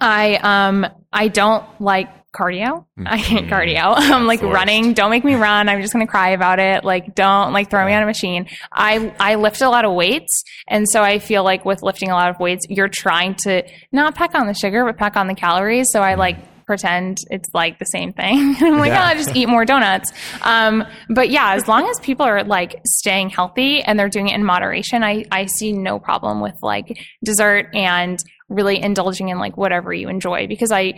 I 0.00 0.36
um 0.42 0.86
I 1.12 1.28
don't 1.28 1.64
like 1.80 2.08
cardio. 2.32 2.86
Mm-hmm. 2.98 3.06
I 3.06 3.16
hate 3.16 3.44
cardio. 3.44 3.94
I'm 3.96 4.26
like 4.26 4.42
running. 4.42 4.94
Don't 4.94 5.10
make 5.10 5.24
me 5.24 5.34
run. 5.34 5.68
I'm 5.68 5.80
just 5.80 5.92
going 5.92 6.04
to 6.06 6.10
cry 6.10 6.30
about 6.30 6.58
it. 6.58 6.84
Like, 6.84 7.14
don't 7.14 7.52
like 7.52 7.70
throw 7.70 7.84
me 7.86 7.92
on 7.92 8.02
a 8.02 8.06
machine. 8.06 8.48
I, 8.72 9.14
I 9.20 9.36
lift 9.36 9.60
a 9.60 9.68
lot 9.68 9.84
of 9.84 9.94
weights. 9.94 10.44
And 10.68 10.88
so 10.88 11.02
I 11.02 11.18
feel 11.18 11.44
like 11.44 11.64
with 11.64 11.82
lifting 11.82 12.10
a 12.10 12.14
lot 12.14 12.30
of 12.30 12.40
weights, 12.40 12.66
you're 12.68 12.88
trying 12.88 13.34
to 13.44 13.62
not 13.92 14.14
pack 14.14 14.34
on 14.34 14.46
the 14.46 14.54
sugar, 14.54 14.84
but 14.84 14.96
pack 14.96 15.16
on 15.16 15.26
the 15.26 15.34
calories. 15.34 15.88
So 15.92 16.00
I 16.00 16.14
like 16.14 16.36
pretend 16.64 17.18
it's 17.30 17.48
like 17.52 17.78
the 17.78 17.84
same 17.84 18.12
thing. 18.12 18.56
I'm 18.60 18.78
like, 18.78 18.92
yeah. 18.92 19.10
oh, 19.12 19.14
just 19.14 19.36
eat 19.36 19.46
more 19.46 19.64
donuts. 19.64 20.10
Um, 20.42 20.84
but 21.08 21.30
yeah, 21.30 21.54
as 21.54 21.68
long 21.68 21.88
as 21.88 21.98
people 22.00 22.24
are 22.24 22.44
like 22.44 22.80
staying 22.86 23.30
healthy 23.30 23.82
and 23.82 23.98
they're 23.98 24.08
doing 24.08 24.28
it 24.28 24.34
in 24.34 24.44
moderation, 24.44 25.02
I, 25.02 25.24
I 25.30 25.46
see 25.46 25.72
no 25.72 25.98
problem 25.98 26.40
with 26.40 26.54
like 26.62 26.98
dessert 27.24 27.68
and 27.74 28.22
really 28.48 28.80
indulging 28.80 29.28
in 29.28 29.38
like 29.38 29.56
whatever 29.56 29.92
you 29.92 30.08
enjoy 30.08 30.46
because 30.46 30.72
I, 30.72 30.94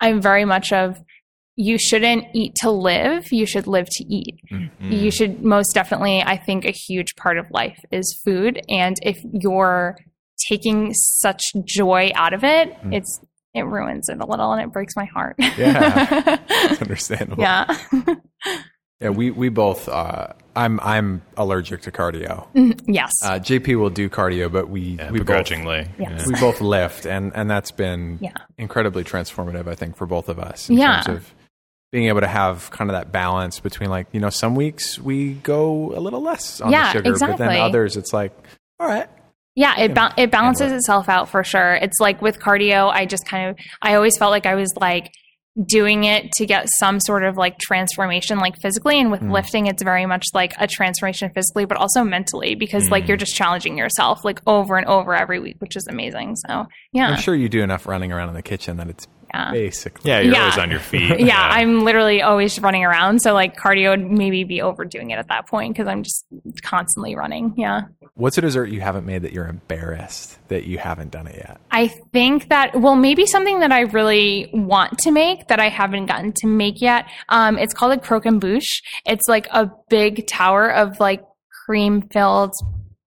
I'm 0.00 0.20
very 0.20 0.44
much 0.44 0.72
of 0.72 0.98
you 1.56 1.78
shouldn't 1.78 2.26
eat 2.34 2.54
to 2.56 2.70
live, 2.70 3.32
you 3.32 3.46
should 3.46 3.66
live 3.66 3.86
to 3.90 4.04
eat. 4.04 4.38
Mm-hmm. 4.50 4.92
You 4.92 5.10
should 5.10 5.42
most 5.42 5.72
definitely, 5.72 6.22
I 6.22 6.36
think 6.36 6.64
a 6.64 6.70
huge 6.70 7.16
part 7.16 7.38
of 7.38 7.50
life 7.50 7.78
is 7.90 8.20
food. 8.24 8.60
And 8.68 8.96
if 9.02 9.18
you're 9.32 9.96
taking 10.48 10.92
such 10.92 11.42
joy 11.64 12.12
out 12.14 12.34
of 12.34 12.44
it, 12.44 12.74
mm. 12.82 12.94
it's 12.94 13.20
it 13.54 13.62
ruins 13.62 14.10
it 14.10 14.20
a 14.20 14.26
little 14.26 14.52
and 14.52 14.60
it 14.60 14.70
breaks 14.70 14.94
my 14.96 15.06
heart. 15.06 15.36
Yeah. 15.38 16.38
understandable. 16.80 17.42
Yeah. 17.42 17.74
Yeah, 19.00 19.10
we 19.10 19.30
we 19.30 19.48
both. 19.50 19.88
Uh, 19.88 20.28
I'm 20.54 20.80
I'm 20.80 21.20
allergic 21.36 21.82
to 21.82 21.92
cardio. 21.92 22.46
Yes. 22.86 23.12
Uh, 23.22 23.32
JP 23.38 23.78
will 23.78 23.90
do 23.90 24.08
cardio, 24.08 24.50
but 24.50 24.70
we 24.70 24.80
Yeah, 24.80 25.10
we 25.10 25.18
both 25.18 25.26
begrudgingly. 25.26 25.86
Yes. 25.98 26.26
we 26.26 26.34
both 26.40 26.60
lift, 26.62 27.04
and 27.06 27.30
and 27.34 27.50
that's 27.50 27.70
been 27.70 28.18
Yeah. 28.22 28.30
incredibly 28.56 29.04
transformative. 29.04 29.68
I 29.68 29.74
think 29.74 29.96
for 29.96 30.06
both 30.06 30.28
of 30.30 30.38
us 30.38 30.70
in 30.70 30.78
Yeah. 30.78 31.02
terms 31.02 31.18
of 31.18 31.34
being 31.92 32.06
able 32.08 32.20
to 32.22 32.26
have 32.26 32.70
kind 32.70 32.88
of 32.90 32.94
that 32.96 33.12
balance 33.12 33.60
between 33.60 33.90
like 33.90 34.06
you 34.12 34.20
know 34.20 34.30
some 34.30 34.54
weeks 34.54 34.98
we 34.98 35.34
go 35.34 35.92
a 35.94 36.00
little 36.00 36.22
less 36.22 36.62
on 36.62 36.72
Yeah, 36.72 36.86
the 36.86 36.98
sugar, 36.98 37.16
but 37.20 37.36
then 37.36 37.60
others 37.60 37.96
it's 37.98 38.14
like 38.14 38.32
all 38.80 38.86
right. 38.88 39.08
Yeah, 39.54 39.78
it 39.78 39.94
ba- 39.94 40.12
it 40.16 40.30
balances 40.30 40.72
itself 40.72 41.08
out 41.10 41.28
for 41.28 41.44
sure. 41.44 41.74
It's 41.74 42.00
like 42.00 42.20
with 42.22 42.38
cardio, 42.40 42.90
I 42.90 43.04
just 43.04 43.26
kind 43.26 43.50
of 43.50 43.56
I 43.82 43.94
always 43.94 44.16
felt 44.16 44.30
like 44.30 44.46
I 44.46 44.54
was 44.54 44.72
like 44.80 45.12
doing 45.64 46.04
it 46.04 46.30
to 46.32 46.44
get 46.44 46.66
some 46.78 47.00
sort 47.00 47.24
of 47.24 47.36
like 47.38 47.56
transformation 47.58 48.38
like 48.38 48.56
physically 48.60 49.00
and 49.00 49.10
with 49.10 49.22
Mm. 49.22 49.32
lifting 49.32 49.66
it's 49.66 49.82
very 49.82 50.04
much 50.04 50.24
like 50.34 50.52
a 50.58 50.66
transformation 50.66 51.30
physically 51.34 51.64
but 51.64 51.78
also 51.78 52.04
mentally 52.04 52.54
because 52.54 52.90
like 52.90 53.04
Mm. 53.04 53.08
you're 53.08 53.16
just 53.16 53.34
challenging 53.34 53.78
yourself 53.78 54.22
like 54.24 54.40
over 54.46 54.76
and 54.76 54.86
over 54.86 55.14
every 55.14 55.40
week 55.40 55.56
which 55.60 55.74
is 55.74 55.86
amazing 55.88 56.36
so 56.36 56.66
yeah 56.92 57.08
I'm 57.08 57.16
sure 57.16 57.34
you 57.34 57.48
do 57.48 57.62
enough 57.62 57.86
running 57.86 58.12
around 58.12 58.28
in 58.28 58.34
the 58.34 58.42
kitchen 58.42 58.76
that 58.76 58.88
it's 58.88 59.08
Yeah. 59.34 59.50
basically 59.52 60.10
Yeah, 60.10 60.20
you're 60.20 60.32
Yeah. 60.34 60.40
always 60.42 60.58
on 60.58 60.70
your 60.70 60.80
feet. 60.80 61.18
yeah, 61.20 61.40
I'm 61.40 61.80
literally 61.84 62.22
always 62.22 62.60
running 62.60 62.84
around. 62.84 63.20
So 63.20 63.34
like 63.34 63.56
cardio 63.56 63.90
would 63.90 64.10
maybe 64.10 64.44
be 64.44 64.62
overdoing 64.62 65.10
it 65.10 65.18
at 65.18 65.28
that 65.28 65.46
point 65.48 65.74
because 65.74 65.88
I'm 65.88 66.02
just 66.02 66.24
constantly 66.62 67.16
running. 67.16 67.54
Yeah. 67.56 67.82
What's 68.14 68.38
a 68.38 68.40
dessert 68.40 68.66
you 68.70 68.80
haven't 68.80 69.04
made 69.04 69.22
that 69.22 69.32
you're 69.32 69.46
embarrassed 69.48 70.38
that 70.48 70.64
you 70.64 70.78
haven't 70.78 71.10
done 71.10 71.26
it 71.26 71.36
yet? 71.36 71.60
I 71.70 71.88
think 72.12 72.48
that 72.48 72.78
well, 72.80 72.96
maybe 72.96 73.26
something 73.26 73.60
that 73.60 73.72
I 73.72 73.80
really 73.80 74.48
want 74.52 74.98
to 75.00 75.10
make 75.10 75.48
that 75.48 75.60
I 75.60 75.68
haven't 75.68 76.06
gotten 76.06 76.32
to 76.36 76.46
make 76.46 76.80
yet. 76.80 77.06
Um, 77.28 77.58
it's 77.58 77.74
called 77.74 77.92
a 77.92 77.98
croquembouche. 77.98 78.80
It's 79.04 79.28
like 79.28 79.48
a 79.50 79.70
big 79.90 80.26
tower 80.26 80.72
of 80.72 80.98
like 81.00 81.22
cream 81.66 82.02
filled 82.12 82.52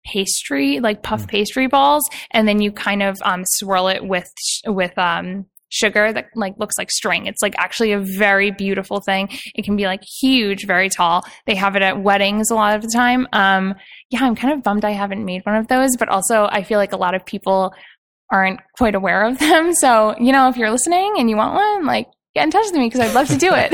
pastry, 0.06 0.80
like 0.80 1.04
puff 1.04 1.28
pastry 1.28 1.68
balls, 1.68 2.08
and 2.32 2.48
then 2.48 2.62
you 2.62 2.72
kind 2.72 3.04
of 3.04 3.18
um, 3.24 3.44
swirl 3.46 3.88
it 3.88 4.04
with 4.04 4.32
with 4.66 4.98
um, 4.98 5.46
sugar 5.70 6.12
that 6.12 6.28
like 6.36 6.56
looks 6.58 6.78
like 6.78 6.92
string. 6.92 7.26
It's 7.26 7.42
like 7.42 7.56
actually 7.58 7.92
a 7.92 8.00
very 8.00 8.52
beautiful 8.52 9.00
thing. 9.00 9.30
It 9.56 9.64
can 9.64 9.76
be 9.76 9.86
like 9.86 10.04
huge, 10.04 10.66
very 10.66 10.90
tall. 10.90 11.24
They 11.46 11.56
have 11.56 11.76
it 11.76 11.82
at 11.82 12.02
weddings 12.02 12.52
a 12.52 12.56
lot 12.56 12.76
of 12.76 12.82
the 12.82 12.92
time. 12.94 13.28
Um, 13.34 13.76
yeah, 14.10 14.20
I'm 14.24 14.36
kind 14.36 14.54
of 14.54 14.64
bummed 14.64 14.86
I 14.86 14.92
haven't 14.92 15.24
made 15.24 15.46
one 15.46 15.56
of 15.56 15.68
those, 15.68 15.96
but 15.98 16.10
also 16.10 16.48
I 16.52 16.64
feel 16.64 16.80
like 16.80 16.94
a 16.94 16.98
lot 16.98 17.16
of 17.16 17.26
people 17.26 17.74
aren't 18.32 18.60
quite 18.78 18.96
aware 18.96 19.24
of 19.24 19.40
them. 19.40 19.74
So, 19.80 20.16
you 20.20 20.34
know, 20.34 20.50
if 20.50 20.58
you're 20.58 20.72
listening 20.72 21.16
and 21.18 21.30
you 21.30 21.38
want 21.38 21.54
one, 21.54 21.86
like 21.86 22.08
get 22.36 22.44
in 22.44 22.52
touch 22.52 22.66
with 22.66 22.76
me 22.76 22.88
because 22.88 23.00
I'd 23.02 23.14
love 23.14 23.28
to 23.30 23.38
do 23.38 23.52
it. 23.54 23.74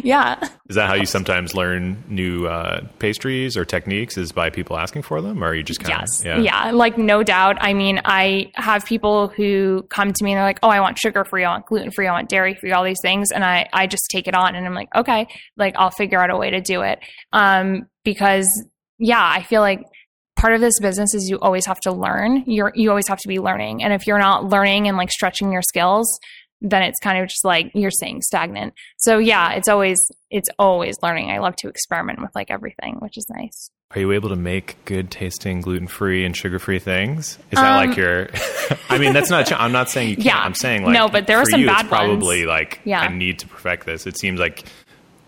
Yeah. 0.04 0.38
Is 0.68 0.76
that 0.76 0.88
how 0.88 0.94
you 0.94 1.06
sometimes 1.06 1.54
learn 1.54 2.02
new 2.08 2.46
uh, 2.46 2.82
pastries 2.98 3.56
or 3.56 3.64
techniques? 3.64 4.18
Is 4.18 4.32
by 4.32 4.50
people 4.50 4.76
asking 4.76 5.02
for 5.02 5.20
them, 5.20 5.42
or 5.42 5.48
are 5.48 5.54
you 5.54 5.62
just 5.62 5.80
kind 5.80 6.00
Yes. 6.00 6.24
of 6.24 6.44
Yeah. 6.44 6.70
Like 6.72 6.98
no 6.98 7.22
doubt. 7.22 7.56
I 7.60 7.72
mean, 7.72 8.00
I 8.04 8.50
have 8.54 8.84
people 8.84 9.28
who 9.28 9.86
come 9.90 10.12
to 10.12 10.24
me 10.24 10.32
and 10.32 10.38
they're 10.38 10.44
like, 10.44 10.58
"Oh, 10.62 10.68
I 10.68 10.80
want 10.80 10.98
sugar 10.98 11.24
free, 11.24 11.44
I 11.44 11.50
want 11.50 11.66
gluten 11.66 11.90
free, 11.90 12.06
I 12.06 12.12
want 12.12 12.28
dairy 12.28 12.54
free, 12.54 12.72
all 12.72 12.84
these 12.84 13.00
things," 13.00 13.30
and 13.32 13.44
I 13.44 13.66
I 13.72 13.86
just 13.86 14.04
take 14.10 14.26
it 14.28 14.34
on 14.34 14.54
and 14.54 14.66
I'm 14.66 14.74
like, 14.74 14.88
"Okay, 14.94 15.28
like 15.56 15.74
I'll 15.76 15.90
figure 15.90 16.20
out 16.20 16.30
a 16.30 16.36
way 16.36 16.50
to 16.50 16.60
do 16.60 16.82
it." 16.82 16.98
Um, 17.32 17.86
because 18.04 18.46
yeah, 18.98 19.22
I 19.24 19.42
feel 19.42 19.60
like 19.60 19.82
part 20.38 20.52
of 20.54 20.60
this 20.60 20.78
business 20.80 21.14
is 21.14 21.28
you 21.30 21.38
always 21.38 21.66
have 21.66 21.80
to 21.80 21.92
learn. 21.92 22.44
You're 22.46 22.72
you 22.74 22.90
always 22.90 23.08
have 23.08 23.18
to 23.20 23.28
be 23.28 23.38
learning, 23.38 23.82
and 23.82 23.92
if 23.92 24.06
you're 24.06 24.18
not 24.18 24.44
learning 24.44 24.88
and 24.88 24.96
like 24.96 25.10
stretching 25.10 25.52
your 25.52 25.62
skills, 25.62 26.06
then 26.60 26.82
it's 26.82 26.98
kind 27.00 27.22
of 27.22 27.28
just 27.28 27.44
like 27.44 27.70
you're 27.74 27.90
saying 27.90 28.22
stagnant. 28.22 28.74
So 28.98 29.18
yeah, 29.18 29.52
it's 29.52 29.68
always 29.68 29.98
it's 30.30 30.48
always 30.58 30.96
learning. 31.02 31.30
I 31.30 31.38
love 31.38 31.56
to 31.56 31.68
experiment 31.68 32.20
with 32.20 32.30
like 32.34 32.50
everything, 32.50 32.96
which 33.00 33.16
is 33.16 33.26
nice. 33.30 33.70
Are 33.94 34.00
you 34.00 34.10
able 34.12 34.30
to 34.30 34.36
make 34.36 34.76
good 34.84 35.12
tasting 35.12 35.60
gluten 35.60 35.86
free 35.86 36.24
and 36.24 36.36
sugar 36.36 36.58
free 36.58 36.80
things? 36.80 37.38
Is 37.52 37.58
that 37.60 37.80
Um, 37.82 37.88
like 37.88 37.96
your? 37.96 38.28
I 38.90 38.98
mean, 38.98 39.12
that's 39.12 39.30
not. 39.30 39.50
I'm 39.52 39.70
not 39.70 39.88
saying 39.88 40.08
you 40.10 40.16
can't. 40.16 40.26
Yeah. 40.26 40.38
I'm 40.40 40.54
saying 40.54 40.82
like 40.82 40.92
No, 40.92 41.08
but 41.08 41.28
there 41.28 41.38
are 41.38 41.44
some 41.44 41.60
you, 41.60 41.66
bad 41.66 41.82
it's 41.82 41.88
probably 41.88 42.44
ones. 42.44 42.48
like 42.48 42.80
Yeah. 42.84 43.00
I 43.00 43.08
need 43.14 43.38
to 43.40 43.46
perfect 43.46 43.86
this. 43.86 44.06
It 44.06 44.18
seems 44.18 44.40
like 44.40 44.64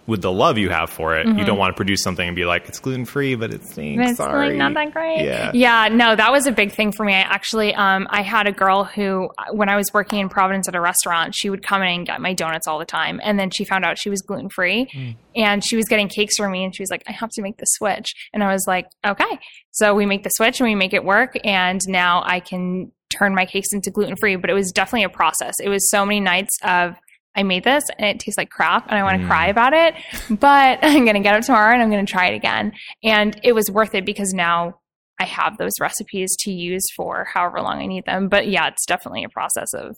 with 0.08 0.22
the 0.22 0.32
love 0.32 0.58
you 0.58 0.70
have 0.70 0.90
for 0.90 1.16
it, 1.16 1.26
Mm-hmm. 1.26 1.38
you 1.38 1.44
don't 1.44 1.58
want 1.58 1.70
to 1.74 1.76
produce 1.76 2.02
something 2.02 2.26
and 2.26 2.34
be 2.34 2.44
like 2.44 2.66
it's 2.68 2.80
gluten 2.80 3.04
free, 3.04 3.34
but 3.36 3.52
it 3.54 3.62
stinks. 3.64 4.08
It's 4.10 4.16
Sorry, 4.16 4.48
like 4.48 4.56
not 4.56 4.74
that 4.74 4.92
great. 4.92 5.22
Yeah. 5.24 5.52
Yeah. 5.54 5.88
No, 5.92 6.16
that 6.16 6.32
was 6.32 6.46
a 6.46 6.52
big 6.52 6.72
thing 6.72 6.90
for 6.92 7.04
me. 7.04 7.12
I 7.14 7.20
actually, 7.20 7.74
um, 7.74 8.08
I 8.10 8.22
had 8.22 8.46
a 8.48 8.52
girl 8.52 8.84
who, 8.84 9.28
when 9.52 9.68
I 9.68 9.76
was 9.76 9.86
working 9.92 10.18
in 10.20 10.28
Providence 10.28 10.66
at 10.66 10.74
a 10.74 10.80
restaurant, 10.80 11.34
she 11.36 11.50
would 11.50 11.62
come 11.62 11.82
in 11.82 11.88
and 11.88 12.06
get 12.06 12.20
my 12.20 12.32
donuts 12.32 12.66
all 12.66 12.78
the 12.78 12.84
time. 12.86 13.20
And 13.22 13.38
then 13.38 13.50
she 13.50 13.64
found 13.64 13.84
out 13.84 13.98
she 13.98 14.10
was 14.10 14.22
gluten 14.22 14.48
free 14.48 14.88
Hmm. 14.92 15.10
and 15.36 15.62
she 15.64 15.76
was 15.76 15.84
getting 15.86 16.08
cakes 16.08 16.36
for 16.36 16.48
me. 16.48 16.64
And 16.64 16.74
she 16.74 16.82
was 16.82 16.90
like, 16.90 17.02
I 17.06 17.12
have 17.12 17.30
to 17.34 17.42
make 17.42 17.58
the 17.58 17.66
switch. 17.66 18.14
And 18.32 18.42
I 18.42 18.50
was 18.52 18.64
like, 18.66 18.86
okay. 19.06 19.38
So 19.72 19.94
we 19.94 20.06
make 20.06 20.22
the 20.24 20.30
switch 20.30 20.58
and 20.60 20.68
we 20.68 20.74
make 20.74 20.94
it 20.94 21.04
work. 21.04 21.36
And 21.44 21.80
now 21.86 22.22
I 22.24 22.40
can 22.40 22.90
turn 23.10 23.34
my 23.34 23.44
cakes 23.44 23.68
into 23.72 23.90
gluten 23.90 24.16
free. 24.16 24.36
But 24.36 24.48
it 24.50 24.54
was 24.54 24.72
definitely 24.72 25.04
a 25.04 25.08
process. 25.10 25.54
It 25.62 25.68
was 25.68 25.90
so 25.90 26.06
many 26.06 26.20
nights 26.20 26.56
of, 26.64 26.94
I 27.36 27.42
made 27.44 27.62
this 27.64 27.84
and 27.98 28.06
it 28.08 28.18
tastes 28.20 28.36
like 28.38 28.50
crap 28.50 28.86
and 28.88 28.98
I 28.98 29.02
want 29.02 29.18
to 29.20 29.24
Mm. 29.24 29.28
cry 29.28 29.46
about 29.48 29.72
it, 29.72 29.94
but 30.28 30.78
I'm 30.82 31.04
going 31.04 31.14
to 31.14 31.20
get 31.20 31.34
up 31.34 31.42
tomorrow 31.44 31.72
and 31.72 31.82
I'm 31.82 31.90
going 31.90 32.04
to 32.04 32.10
try 32.10 32.26
it 32.28 32.34
again. 32.34 32.72
And 33.04 33.38
it 33.44 33.52
was 33.54 33.70
worth 33.70 33.94
it 33.94 34.04
because 34.04 34.32
now 34.32 34.80
I 35.20 35.24
have 35.24 35.56
those 35.58 35.72
recipes 35.80 36.34
to 36.40 36.52
use 36.52 36.84
for 36.96 37.26
however 37.32 37.60
long 37.60 37.78
I 37.78 37.86
need 37.86 38.04
them. 38.06 38.28
But 38.28 38.48
yeah, 38.48 38.68
it's 38.68 38.86
definitely 38.86 39.24
a 39.24 39.28
process 39.28 39.72
of 39.74 39.96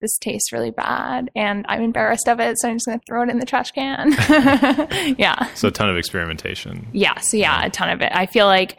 this 0.00 0.16
tastes 0.18 0.50
really 0.52 0.70
bad 0.70 1.30
and 1.36 1.66
I'm 1.68 1.82
embarrassed 1.82 2.26
of 2.28 2.40
it. 2.40 2.58
So 2.58 2.68
I'm 2.68 2.76
just 2.76 2.86
going 2.86 2.98
to 2.98 3.04
throw 3.06 3.22
it 3.22 3.28
in 3.28 3.38
the 3.38 3.44
trash 3.46 3.70
can. 3.72 4.12
yeah. 5.18 5.46
So 5.54 5.68
a 5.68 5.70
ton 5.70 5.90
of 5.90 5.96
experimentation. 5.96 6.88
Yeah. 6.92 7.18
So 7.20 7.36
yeah, 7.36 7.64
a 7.66 7.70
ton 7.70 7.90
of 7.90 8.00
it. 8.00 8.10
I 8.14 8.26
feel 8.26 8.46
like 8.46 8.78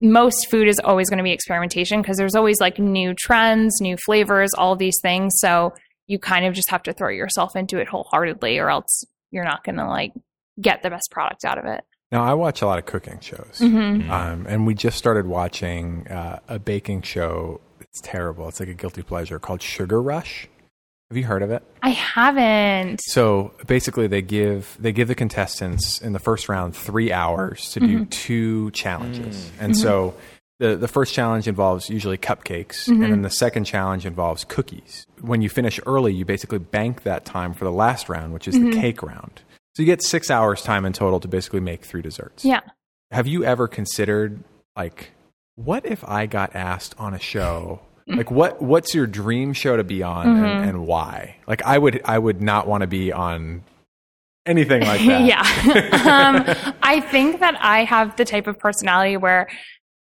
most 0.00 0.48
food 0.50 0.68
is 0.68 0.78
always 0.78 1.10
going 1.10 1.18
to 1.18 1.24
be 1.24 1.32
experimentation 1.32 2.00
because 2.00 2.16
there's 2.16 2.34
always 2.36 2.60
like 2.60 2.78
new 2.78 3.12
trends, 3.14 3.80
new 3.80 3.96
flavors, 4.06 4.50
all 4.56 4.76
these 4.76 4.98
things. 5.02 5.32
So 5.40 5.74
you 6.10 6.18
kind 6.18 6.44
of 6.44 6.54
just 6.54 6.70
have 6.70 6.82
to 6.82 6.92
throw 6.92 7.08
yourself 7.08 7.54
into 7.54 7.78
it 7.78 7.86
wholeheartedly 7.86 8.58
or 8.58 8.68
else 8.68 9.04
you're 9.30 9.44
not 9.44 9.62
going 9.62 9.76
to 9.76 9.86
like 9.86 10.12
get 10.60 10.82
the 10.82 10.90
best 10.90 11.08
product 11.12 11.44
out 11.44 11.56
of 11.56 11.64
it. 11.66 11.84
Now 12.10 12.24
I 12.24 12.34
watch 12.34 12.62
a 12.62 12.66
lot 12.66 12.78
of 12.80 12.86
cooking 12.86 13.20
shows, 13.20 13.58
Mm-hmm. 13.60 14.10
um, 14.10 14.44
and 14.48 14.66
we 14.66 14.74
just 14.74 14.98
started 14.98 15.26
watching 15.26 16.08
uh, 16.08 16.40
a 16.48 16.58
baking 16.58 17.02
show. 17.02 17.60
It's 17.80 18.00
terrible. 18.02 18.48
It's 18.48 18.58
like 18.58 18.68
a 18.68 18.74
guilty 18.74 19.02
pleasure 19.02 19.38
called 19.38 19.62
Sugar 19.62 20.02
Rush. 20.02 20.48
Have 21.10 21.16
you 21.16 21.24
heard 21.24 21.42
of 21.42 21.52
it? 21.52 21.62
I 21.82 21.90
haven't. 21.90 23.00
So 23.02 23.52
basically, 23.68 24.06
they 24.08 24.22
give 24.22 24.76
they 24.80 24.90
give 24.92 25.06
the 25.08 25.14
contestants 25.14 26.00
in 26.00 26.12
the 26.12 26.18
first 26.18 26.48
round 26.48 26.74
three 26.76 27.12
hours 27.12 27.70
to 27.72 27.80
do 27.80 28.04
two 28.06 28.70
challenges, 28.72 29.50
and 29.60 29.76
so 29.76 30.14
the 30.60 30.76
the 30.76 30.86
first 30.88 31.14
challenge 31.14 31.48
involves 31.48 31.88
usually 31.88 32.18
cupcakes, 32.18 32.86
and 32.86 33.02
then 33.02 33.10
mm-hmm. 33.10 33.22
the 33.22 33.30
second 33.30 33.64
challenge 33.64 34.04
involves 34.04 34.44
cookies. 34.44 35.06
When 35.22 35.40
you 35.40 35.48
finish 35.48 35.80
early, 35.86 36.12
you 36.12 36.26
basically 36.26 36.58
bank 36.58 37.02
that 37.02 37.24
time 37.24 37.54
for 37.54 37.64
the 37.64 37.72
last 37.72 38.10
round, 38.10 38.34
which 38.34 38.46
is 38.46 38.54
the 38.54 38.60
mm-hmm. 38.60 38.80
cake 38.80 39.02
round. 39.02 39.40
So 39.74 39.82
you 39.82 39.86
get 39.86 40.02
six 40.02 40.30
hours 40.30 40.62
time 40.62 40.84
in 40.84 40.92
total 40.92 41.18
to 41.20 41.28
basically 41.28 41.60
make 41.60 41.84
three 41.84 42.02
desserts. 42.02 42.44
Yeah. 42.44 42.60
Have 43.10 43.26
you 43.26 43.42
ever 43.42 43.68
considered 43.68 44.44
like 44.76 45.12
what 45.56 45.86
if 45.86 46.06
I 46.06 46.26
got 46.26 46.54
asked 46.54 46.94
on 46.98 47.14
a 47.14 47.18
show? 47.18 47.80
Mm. 48.06 48.18
Like 48.18 48.30
what 48.30 48.60
what's 48.60 48.94
your 48.94 49.06
dream 49.06 49.54
show 49.54 49.78
to 49.78 49.84
be 49.84 50.02
on 50.02 50.28
and, 50.28 50.36
mm-hmm. 50.36 50.68
and 50.68 50.86
why? 50.86 51.36
Like 51.46 51.62
I 51.62 51.78
would 51.78 52.02
I 52.04 52.18
would 52.18 52.42
not 52.42 52.68
want 52.68 52.82
to 52.82 52.86
be 52.86 53.12
on 53.12 53.64
anything 54.44 54.82
like 54.82 55.00
that. 55.06 55.24
yeah. 55.24 55.40
um, 56.66 56.74
I 56.82 57.00
think 57.00 57.40
that 57.40 57.56
I 57.62 57.84
have 57.84 58.16
the 58.16 58.26
type 58.26 58.46
of 58.46 58.58
personality 58.58 59.16
where 59.16 59.48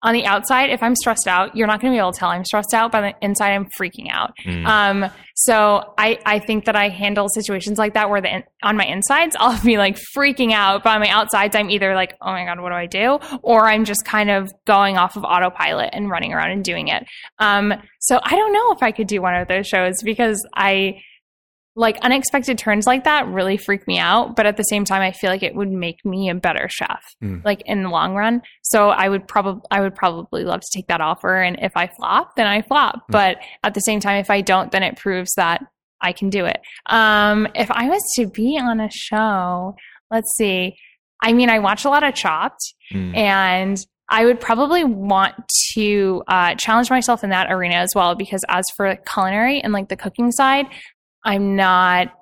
on 0.03 0.15
the 0.15 0.25
outside, 0.27 0.71
if 0.71 0.81
I'm 0.83 0.95
stressed 0.95 1.27
out, 1.27 1.57
you're 1.57 1.67
not 1.67 1.81
going 1.81 1.93
to 1.93 1.97
be 1.97 1.99
able 1.99 2.13
to 2.13 2.19
tell 2.19 2.29
I'm 2.29 2.45
stressed 2.45 2.73
out, 2.73 2.93
but 2.93 3.03
on 3.03 3.13
the 3.19 3.25
inside, 3.25 3.53
I'm 3.53 3.67
freaking 3.81 4.09
out. 4.11 4.33
Um, 4.65 5.11
so 5.35 5.93
I, 5.99 6.19
I 6.25 6.39
think 6.39 6.67
that 6.67 6.77
I 6.77 6.89
handle 6.89 7.29
situations 7.29 7.79
like 7.79 7.95
that 7.95 8.09
where 8.09 8.21
the 8.21 8.33
in, 8.37 8.45
on 8.63 8.77
my 8.77 8.85
insides, 8.85 9.35
I'll 9.41 9.61
be 9.63 9.77
like 9.77 9.99
freaking 10.17 10.53
out, 10.53 10.85
but 10.85 10.91
on 10.91 11.01
my 11.01 11.09
outsides, 11.09 11.57
I'm 11.57 11.69
either 11.71 11.95
like, 11.95 12.15
oh 12.21 12.31
my 12.31 12.45
God, 12.45 12.61
what 12.61 12.69
do 12.69 12.77
I 12.77 12.87
do? 12.87 13.19
Or 13.43 13.67
I'm 13.67 13.85
just 13.85 14.05
kind 14.05 14.31
of 14.31 14.53
going 14.67 14.97
off 14.97 15.17
of 15.17 15.25
autopilot 15.25 15.91
and 15.93 16.09
running 16.09 16.33
around 16.33 16.53
and 16.53 16.63
doing 16.65 16.89
it. 16.89 17.05
Um, 17.41 17.75
so 17.99 18.21
I 18.23 18.37
don't 18.37 18.53
know 18.53 18.73
if 18.73 18.83
I 18.83 18.93
could 18.93 19.09
do 19.09 19.21
one 19.21 19.35
of 19.35 19.49
those 19.49 19.67
shows 19.67 19.95
because 20.05 20.47
I, 20.55 21.01
like 21.79 21.97
unexpected 22.03 22.59
turns 22.59 22.87
like 22.87 23.05
that 23.05 23.27
really 23.29 23.57
freak 23.57 23.87
me 23.87 23.99
out 23.99 24.35
but 24.37 24.45
at 24.47 24.57
the 24.57 24.63
same 24.65 24.85
time 24.85 25.01
i 25.01 25.13
feel 25.13 25.31
like 25.31 25.43
it 25.43 25.55
would 25.55 25.71
make 25.71 26.05
me 26.05 26.29
a 26.29 26.35
better 26.35 26.69
chef 26.69 27.03
Mm. 27.23 27.45
like 27.45 27.63
in 27.67 27.83
the 27.85 27.89
long 27.89 28.15
run 28.15 28.43
so 28.63 28.89
i 28.91 29.09
would 29.09 29.27
probably 29.29 29.63
i 29.71 29.81
would 29.81 29.95
probably 29.95 30.45
love 30.45 30.61
to 30.61 30.67
take 30.75 30.89
that 30.89 31.01
offer 31.01 31.37
and 31.41 31.57
if 31.63 31.73
i 31.77 31.87
flop 31.87 32.35
then 32.37 32.47
i 32.47 32.63
flop 32.63 33.03
but 33.09 33.39
at 33.63 33.75
the 33.75 33.81
same 33.81 34.01
time 34.01 34.17
if 34.19 34.29
i 34.31 34.41
don't 34.41 34.73
then 34.73 34.83
it 34.83 34.97
proves 34.97 35.33
that 35.37 35.63
i 36.03 36.13
can 36.13 36.31
do 36.31 36.45
it 36.45 36.61
um 36.87 37.47
if 37.55 37.71
i 37.71 37.89
was 37.89 38.03
to 38.17 38.27
be 38.27 38.59
on 38.61 38.81
a 38.81 38.91
show 38.91 39.75
let's 40.11 40.35
see 40.37 40.77
i 41.23 41.33
mean 41.33 41.49
i 41.49 41.59
watch 41.61 41.85
a 41.85 41.89
lot 41.89 42.03
of 42.03 42.15
chopped 42.15 42.75
Mm. 42.93 43.15
and 43.17 43.87
I 44.11 44.25
would 44.25 44.41
probably 44.41 44.83
want 44.85 45.35
to 45.75 46.23
uh, 46.29 46.55
challenge 46.55 46.89
myself 46.89 47.23
in 47.23 47.29
that 47.29 47.53
arena 47.53 47.75
as 47.75 47.91
well 47.95 48.15
because 48.15 48.41
as 48.49 48.65
for 48.75 48.97
culinary 49.13 49.61
and 49.61 49.75
like 49.75 49.91
the 49.91 49.97
cooking 49.97 50.33
side, 50.33 50.65
I'm 51.25 51.57
not 51.57 52.15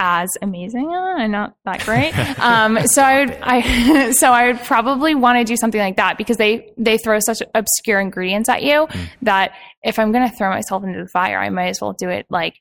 as 0.00 0.28
amazing 0.42 0.92
and 0.94 1.32
not 1.32 1.56
that 1.64 1.84
great. 1.84 2.16
um, 2.38 2.78
so 2.86 3.02
I 3.02 3.18
would, 3.24 3.38
I, 3.42 4.10
so 4.12 4.30
I 4.32 4.46
would 4.46 4.60
probably 4.60 5.14
want 5.16 5.38
to 5.38 5.44
do 5.44 5.56
something 5.56 5.80
like 5.80 5.96
that 5.96 6.16
because 6.16 6.36
they, 6.36 6.72
they 6.76 6.98
throw 6.98 7.18
such 7.18 7.42
obscure 7.54 7.98
ingredients 8.00 8.48
at 8.48 8.62
you 8.62 8.86
Mm. 8.86 9.08
that 9.22 9.52
if 9.82 9.98
I'm 9.98 10.12
going 10.12 10.28
to 10.30 10.36
throw 10.36 10.50
myself 10.50 10.84
into 10.84 11.02
the 11.02 11.08
fire, 11.08 11.38
I 11.40 11.48
might 11.50 11.68
as 11.68 11.80
well 11.80 11.94
do 11.94 12.08
it 12.10 12.26
like 12.30 12.54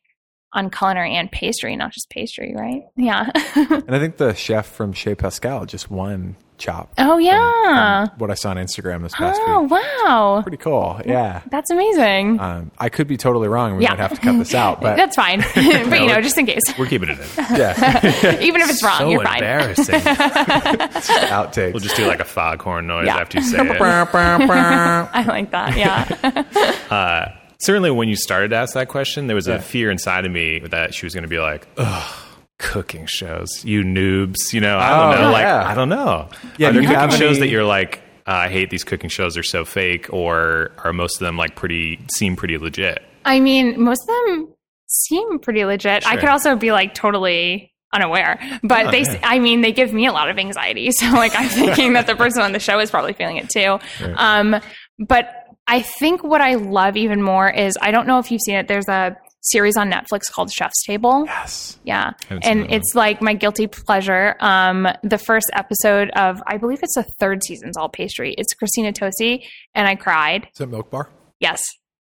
on 0.53 0.71
culinary 0.71 1.15
and 1.15 1.31
pastry, 1.31 1.75
not 1.75 1.91
just 1.91 2.09
pastry, 2.09 2.55
right? 2.55 2.81
Yeah. 2.95 3.29
And 3.55 3.95
I 3.95 3.99
think 3.99 4.17
the 4.17 4.33
chef 4.33 4.65
from 4.65 4.93
Chez 4.93 5.13
Pascal 5.15 5.65
just 5.67 5.91
won 5.91 6.37
Chop. 6.57 6.91
oh 6.97 7.17
yeah. 7.19 8.07
from 8.07 8.17
what 8.19 8.31
I 8.31 8.33
saw 8.33 8.49
on 8.49 8.57
Instagram 8.57 9.03
this 9.03 9.13
past 9.13 9.39
Oh 9.45 9.61
week. 9.61 9.71
wow. 9.71 10.39
Pretty 10.41 10.57
cool. 10.57 10.99
Yeah. 11.05 11.41
That's 11.51 11.69
amazing. 11.69 12.39
Um, 12.39 12.71
I 12.79 12.89
could 12.89 13.07
be 13.07 13.15
totally 13.15 13.47
wrong. 13.47 13.77
We 13.77 13.83
Yeah. 13.83 13.91
might 13.91 13.99
have 13.99 14.13
to 14.15 14.19
cut 14.21 14.37
this 14.39 14.55
out, 14.55 14.81
but 14.81 14.95
That's 14.95 15.15
fine. 15.15 15.41
but 15.55 15.99
you 16.01 16.07
know, 16.07 16.19
just 16.21 16.37
in 16.37 16.45
case. 16.47 16.61
We're 16.79 16.87
keeping 16.87 17.09
it 17.09 17.19
in. 17.19 17.27
yeah, 17.57 18.39
Even 18.41 18.61
if 18.61 18.69
it's 18.71 18.83
wrong, 18.83 18.97
so 18.97 19.09
you're 19.11 19.23
fine. 19.23 19.35
embarrassing. 19.37 19.99
outtakes. 19.99 21.73
we'll 21.73 21.79
just 21.81 21.95
do 21.95 22.07
like 22.07 22.19
a 22.19 22.25
foghorn 22.25 22.87
noise 22.87 23.05
Yeah. 23.05 23.17
after 23.17 23.37
you 23.39 23.43
say 23.43 23.57
it. 23.59 23.81
I 23.81 25.23
like 25.27 25.51
that. 25.51 25.77
Yeah. 25.77 27.33
Certainly, 27.59 27.91
when 27.91 28.07
you 28.07 28.15
started 28.15 28.49
to 28.49 28.55
ask 28.55 28.73
that 28.75 28.87
question, 28.87 29.27
there 29.27 29.35
was 29.35 29.47
Yeah. 29.47 29.55
a 29.55 29.59
fear 29.61 29.89
inside 29.89 30.25
of 30.25 30.31
me 30.31 30.59
that 30.59 30.93
she 30.93 31.05
was 31.05 31.13
going 31.13 31.23
to 31.23 31.27
be 31.27 31.39
like, 31.39 31.67
"Ugh, 31.77 32.13
cooking 32.59 33.05
shows, 33.05 33.63
you 33.63 33.83
noobs." 33.83 34.53
You 34.53 34.61
know, 34.61 34.77
I 34.77 34.89
Oh, 35.09 35.11
don't 35.13 35.21
know. 35.21 35.31
Like, 35.31 35.41
yeah. 35.43 35.67
I 35.67 35.73
don't 35.75 35.89
know. 35.89 36.29
Yeah, 36.57 36.69
are 36.69 36.73
there 36.73 36.81
you 36.81 36.87
cooking 36.87 36.99
have 37.01 37.13
shows 37.13 37.37
any- 37.37 37.39
that 37.41 37.47
you're 37.49 37.63
like, 37.65 38.01
uh, 38.27 38.31
I 38.31 38.49
hate 38.49 38.69
these 38.69 38.83
cooking 38.83 39.09
shows; 39.09 39.33
they're 39.35 39.43
so 39.43 39.65
fake, 39.65 40.11
or 40.11 40.71
are 40.83 40.93
most 40.93 41.15
of 41.21 41.25
them 41.25 41.37
like 41.37 41.55
pretty 41.55 41.99
seem 42.13 42.35
pretty 42.35 42.57
legit? 42.57 43.01
I 43.25 43.39
mean, 43.39 43.81
most 43.81 44.01
of 44.03 44.07
them 44.07 44.53
seem 44.87 45.39
pretty 45.39 45.65
legit. 45.65 46.07
I 46.07 46.17
could 46.17 46.29
also 46.29 46.55
be 46.55 46.71
like 46.71 46.93
totally 46.93 47.73
unaware, 47.93 48.39
but 48.63 48.87
Oh, 48.87 48.91
they, 48.91 49.01
yeah. 49.01 49.19
I 49.23 49.39
mean, 49.39 49.61
they 49.61 49.71
give 49.71 49.93
me 49.93 50.05
a 50.07 50.11
lot 50.11 50.29
of 50.29 50.37
anxiety. 50.37 50.89
So 50.97 51.05
like, 51.11 51.33
I'm 51.35 51.47
thinking 51.49 51.93
that 51.93 52.05
the 52.07 52.15
person 52.15 52.41
on 52.41 52.51
the 52.51 52.59
show 52.59 52.79
is 52.79 52.89
probably 52.91 53.13
feeling 53.13 53.37
it 53.37 53.49
too. 53.49 53.79
Um, 54.15 54.55
but 54.99 55.29
I 55.67 55.81
think 55.81 56.23
what 56.23 56.41
I 56.41 56.55
love 56.55 56.95
even 56.97 57.21
more 57.21 57.49
is 57.49 57.77
I 57.81 57.91
don't 57.91 58.07
know 58.07 58.19
if 58.19 58.31
you've 58.31 58.41
seen 58.41 58.55
it. 58.55 58.67
There's 58.67 58.87
a 58.89 59.15
series 59.51 59.77
on 59.77 59.91
Netflix 59.91 60.31
called 60.31 60.51
Chef's 60.51 60.83
Table. 60.85 61.25
yes. 61.25 61.79
Yeah. 61.83 62.11
And 62.29 62.71
it's 62.71 62.93
like 62.95 63.21
my 63.21 63.33
guilty 63.33 63.67
pleasure. 63.67 64.35
Um, 64.39 64.87
the 65.03 65.17
first 65.17 65.49
episode 65.53 66.09
of, 66.11 66.41
I 66.47 66.57
believe 66.57 66.79
it's 66.83 66.95
the 66.95 67.03
third 67.19 67.43
season's 67.43 67.77
all 67.77 67.89
pastry. 67.89 68.33
It's 68.37 68.53
Christina 68.53 68.91
Tosi, 68.93 69.43
and 69.73 69.87
I 69.87 69.95
cried. 69.95 70.47
Is 70.53 70.59
that 70.59 70.67
Milk 70.67 70.89
Bar? 70.89 71.09
Yes, 71.39 71.61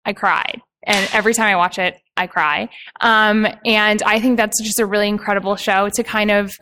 I 0.05 0.13
cried. 0.13 0.61
And 0.85 1.09
every 1.13 1.35
time 1.35 1.47
I 1.47 1.57
watch 1.57 1.79
it, 1.79 1.97
I 2.17 2.27
cry. 2.27 2.69
Um, 3.01 3.47
and 3.65 4.03
I 4.03 4.21
think 4.21 4.37
that's 4.37 4.63
just 4.63 4.81
a 4.81 4.87
really 4.87 5.09
incredible 5.09 5.57
show 5.57 5.89
to 5.91 6.03
kind 6.03 6.31
of 6.31 6.53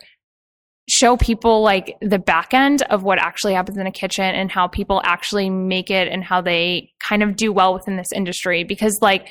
show 0.89 1.15
people 1.17 1.61
like 1.61 1.95
the 2.01 2.17
back 2.17 2.53
end 2.53 2.81
of 2.83 3.03
what 3.03 3.19
actually 3.19 3.53
happens 3.53 3.77
in 3.77 3.85
a 3.85 3.91
kitchen 3.91 4.23
and 4.23 4.51
how 4.51 4.67
people 4.67 5.01
actually 5.03 5.49
make 5.49 5.91
it 5.91 6.07
and 6.07 6.23
how 6.23 6.41
they 6.41 6.91
kind 6.99 7.21
of 7.21 7.35
do 7.35 7.53
well 7.53 7.73
within 7.73 7.95
this 7.95 8.11
industry. 8.13 8.63
Because 8.63 8.97
like 9.01 9.27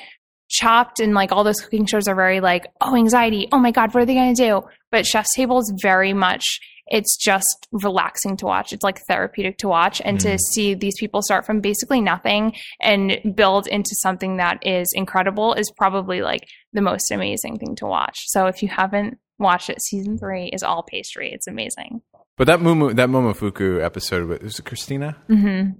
Chopped 0.49 0.99
and 0.99 1.13
like 1.13 1.31
all 1.31 1.43
those 1.43 1.61
cooking 1.61 1.85
shows 1.85 2.07
are 2.07 2.15
very 2.15 2.39
like, 2.41 2.67
oh, 2.81 2.95
anxiety. 2.95 3.47
Oh 3.51 3.59
my 3.59 3.71
God, 3.71 3.93
what 3.93 4.01
are 4.03 4.05
they 4.05 4.15
going 4.15 4.33
to 4.35 4.41
do? 4.43 4.61
But 4.91 5.05
Chef's 5.05 5.33
Table 5.35 5.59
is 5.59 5.71
very 5.81 6.11
much, 6.13 6.43
it's 6.87 7.15
just 7.17 7.67
relaxing 7.71 8.35
to 8.37 8.45
watch. 8.47 8.73
It's 8.73 8.83
like 8.83 8.99
therapeutic 9.07 9.59
to 9.59 9.67
watch 9.67 10.01
and 10.03 10.19
to 10.21 10.39
see 10.53 10.73
these 10.73 10.95
people 10.99 11.21
start 11.21 11.45
from 11.45 11.61
basically 11.61 12.01
nothing 12.01 12.55
and 12.81 13.19
build 13.35 13.67
into 13.67 13.91
something 14.01 14.37
that 14.37 14.65
is 14.65 14.87
incredible 14.95 15.53
is 15.53 15.71
probably 15.77 16.21
like 16.23 16.41
the 16.73 16.81
most 16.81 17.11
amazing 17.11 17.59
thing 17.59 17.75
to 17.75 17.85
watch. 17.85 18.17
So 18.25 18.47
if 18.47 18.63
you 18.63 18.69
haven't 18.69 19.19
watched 19.37 19.69
it, 19.69 19.79
season 19.83 20.17
three 20.17 20.47
is 20.51 20.63
all 20.63 20.81
pastry. 20.81 21.31
It's 21.31 21.47
amazing. 21.47 22.01
But 22.37 22.47
that 22.47 22.59
Momo, 22.59 22.95
that 22.95 23.09
Momofuku 23.09 23.83
episode 23.83 24.41
was 24.41 24.57
it 24.57 24.65
Christina? 24.65 25.15
hmm 25.27 25.71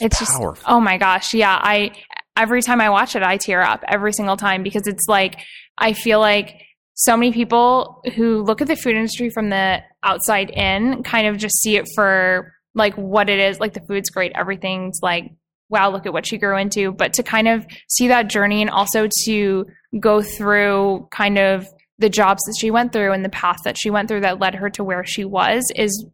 It's 0.00 0.18
just 0.18 0.32
Powerful. 0.32 0.64
oh 0.66 0.80
my 0.80 0.98
gosh, 0.98 1.34
yeah. 1.34 1.56
I 1.62 1.92
every 2.36 2.62
time 2.62 2.80
I 2.80 2.90
watch 2.90 3.16
it, 3.16 3.22
I 3.22 3.36
tear 3.36 3.62
up 3.62 3.84
every 3.86 4.12
single 4.12 4.36
time 4.36 4.62
because 4.62 4.86
it's 4.86 5.06
like 5.08 5.40
I 5.78 5.92
feel 5.92 6.20
like 6.20 6.60
so 6.94 7.16
many 7.16 7.32
people 7.32 8.02
who 8.14 8.42
look 8.42 8.60
at 8.60 8.68
the 8.68 8.76
food 8.76 8.94
industry 8.94 9.30
from 9.30 9.50
the 9.50 9.82
outside 10.02 10.50
in 10.50 11.02
kind 11.02 11.26
of 11.26 11.36
just 11.36 11.60
see 11.60 11.76
it 11.76 11.86
for 11.94 12.52
like 12.74 12.94
what 12.94 13.28
it 13.28 13.38
is. 13.38 13.60
Like 13.60 13.74
the 13.74 13.82
food's 13.88 14.10
great, 14.10 14.32
everything's 14.34 14.98
like 15.02 15.32
wow, 15.70 15.90
look 15.90 16.06
at 16.06 16.12
what 16.12 16.26
she 16.26 16.38
grew 16.38 16.56
into. 16.56 16.92
But 16.92 17.14
to 17.14 17.22
kind 17.22 17.48
of 17.48 17.66
see 17.88 18.08
that 18.08 18.28
journey 18.28 18.60
and 18.60 18.70
also 18.70 19.08
to 19.24 19.66
go 19.98 20.22
through 20.22 21.08
kind 21.10 21.38
of 21.38 21.66
the 21.98 22.08
jobs 22.08 22.42
that 22.46 22.56
she 22.58 22.70
went 22.70 22.92
through 22.92 23.12
and 23.12 23.24
the 23.24 23.30
path 23.30 23.58
that 23.64 23.76
she 23.78 23.90
went 23.90 24.08
through 24.08 24.20
that 24.20 24.40
led 24.40 24.54
her 24.54 24.70
to 24.70 24.84
where 24.84 25.04
she 25.04 25.24
was 25.24 25.64
is 25.74 26.06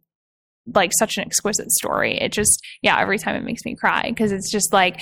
like 0.73 0.91
such 0.97 1.17
an 1.17 1.23
exquisite 1.23 1.71
story. 1.71 2.17
It 2.17 2.31
just, 2.31 2.63
yeah, 2.81 2.99
every 2.99 3.17
time 3.17 3.35
it 3.35 3.43
makes 3.43 3.65
me 3.65 3.75
cry 3.75 4.03
because 4.09 4.31
it's 4.31 4.51
just 4.51 4.71
like 4.73 5.01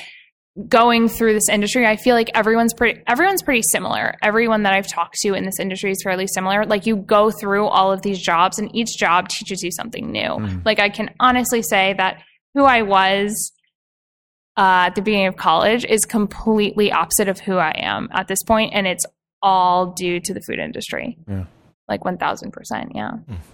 going 0.67 1.07
through 1.07 1.33
this 1.33 1.47
industry. 1.49 1.85
I 1.85 1.95
feel 1.95 2.15
like 2.15 2.31
everyone's 2.33 2.73
pretty, 2.73 3.01
everyone's 3.07 3.41
pretty 3.41 3.61
similar. 3.71 4.15
Everyone 4.21 4.63
that 4.63 4.73
I've 4.73 4.87
talked 4.87 5.15
to 5.21 5.33
in 5.33 5.45
this 5.45 5.59
industry 5.59 5.91
is 5.91 6.01
fairly 6.03 6.27
similar. 6.27 6.65
Like 6.65 6.85
you 6.85 6.97
go 6.97 7.31
through 7.31 7.65
all 7.67 7.91
of 7.91 8.01
these 8.01 8.19
jobs 8.21 8.59
and 8.59 8.73
each 8.75 8.97
job 8.97 9.29
teaches 9.29 9.63
you 9.63 9.71
something 9.71 10.11
new. 10.11 10.61
Like 10.65 10.79
I 10.79 10.89
can 10.89 11.11
honestly 11.19 11.61
say 11.61 11.93
that 11.97 12.21
who 12.55 12.63
I 12.63 12.81
was 12.81 13.51
uh, 14.57 14.87
at 14.87 14.95
the 14.95 15.01
beginning 15.01 15.27
of 15.27 15.37
college 15.37 15.85
is 15.85 16.01
completely 16.03 16.91
opposite 16.91 17.29
of 17.29 17.39
who 17.39 17.55
I 17.55 17.71
am 17.75 18.09
at 18.11 18.27
this 18.27 18.39
point, 18.45 18.73
and 18.73 18.85
it's 18.85 19.05
all 19.41 19.93
due 19.93 20.19
to 20.19 20.33
the 20.33 20.41
food 20.41 20.59
industry. 20.59 21.17
Yeah. 21.29 21.45
Like 21.87 22.03
one 22.03 22.17
thousand 22.17 22.51
percent, 22.51 22.91
yeah. 22.93 23.11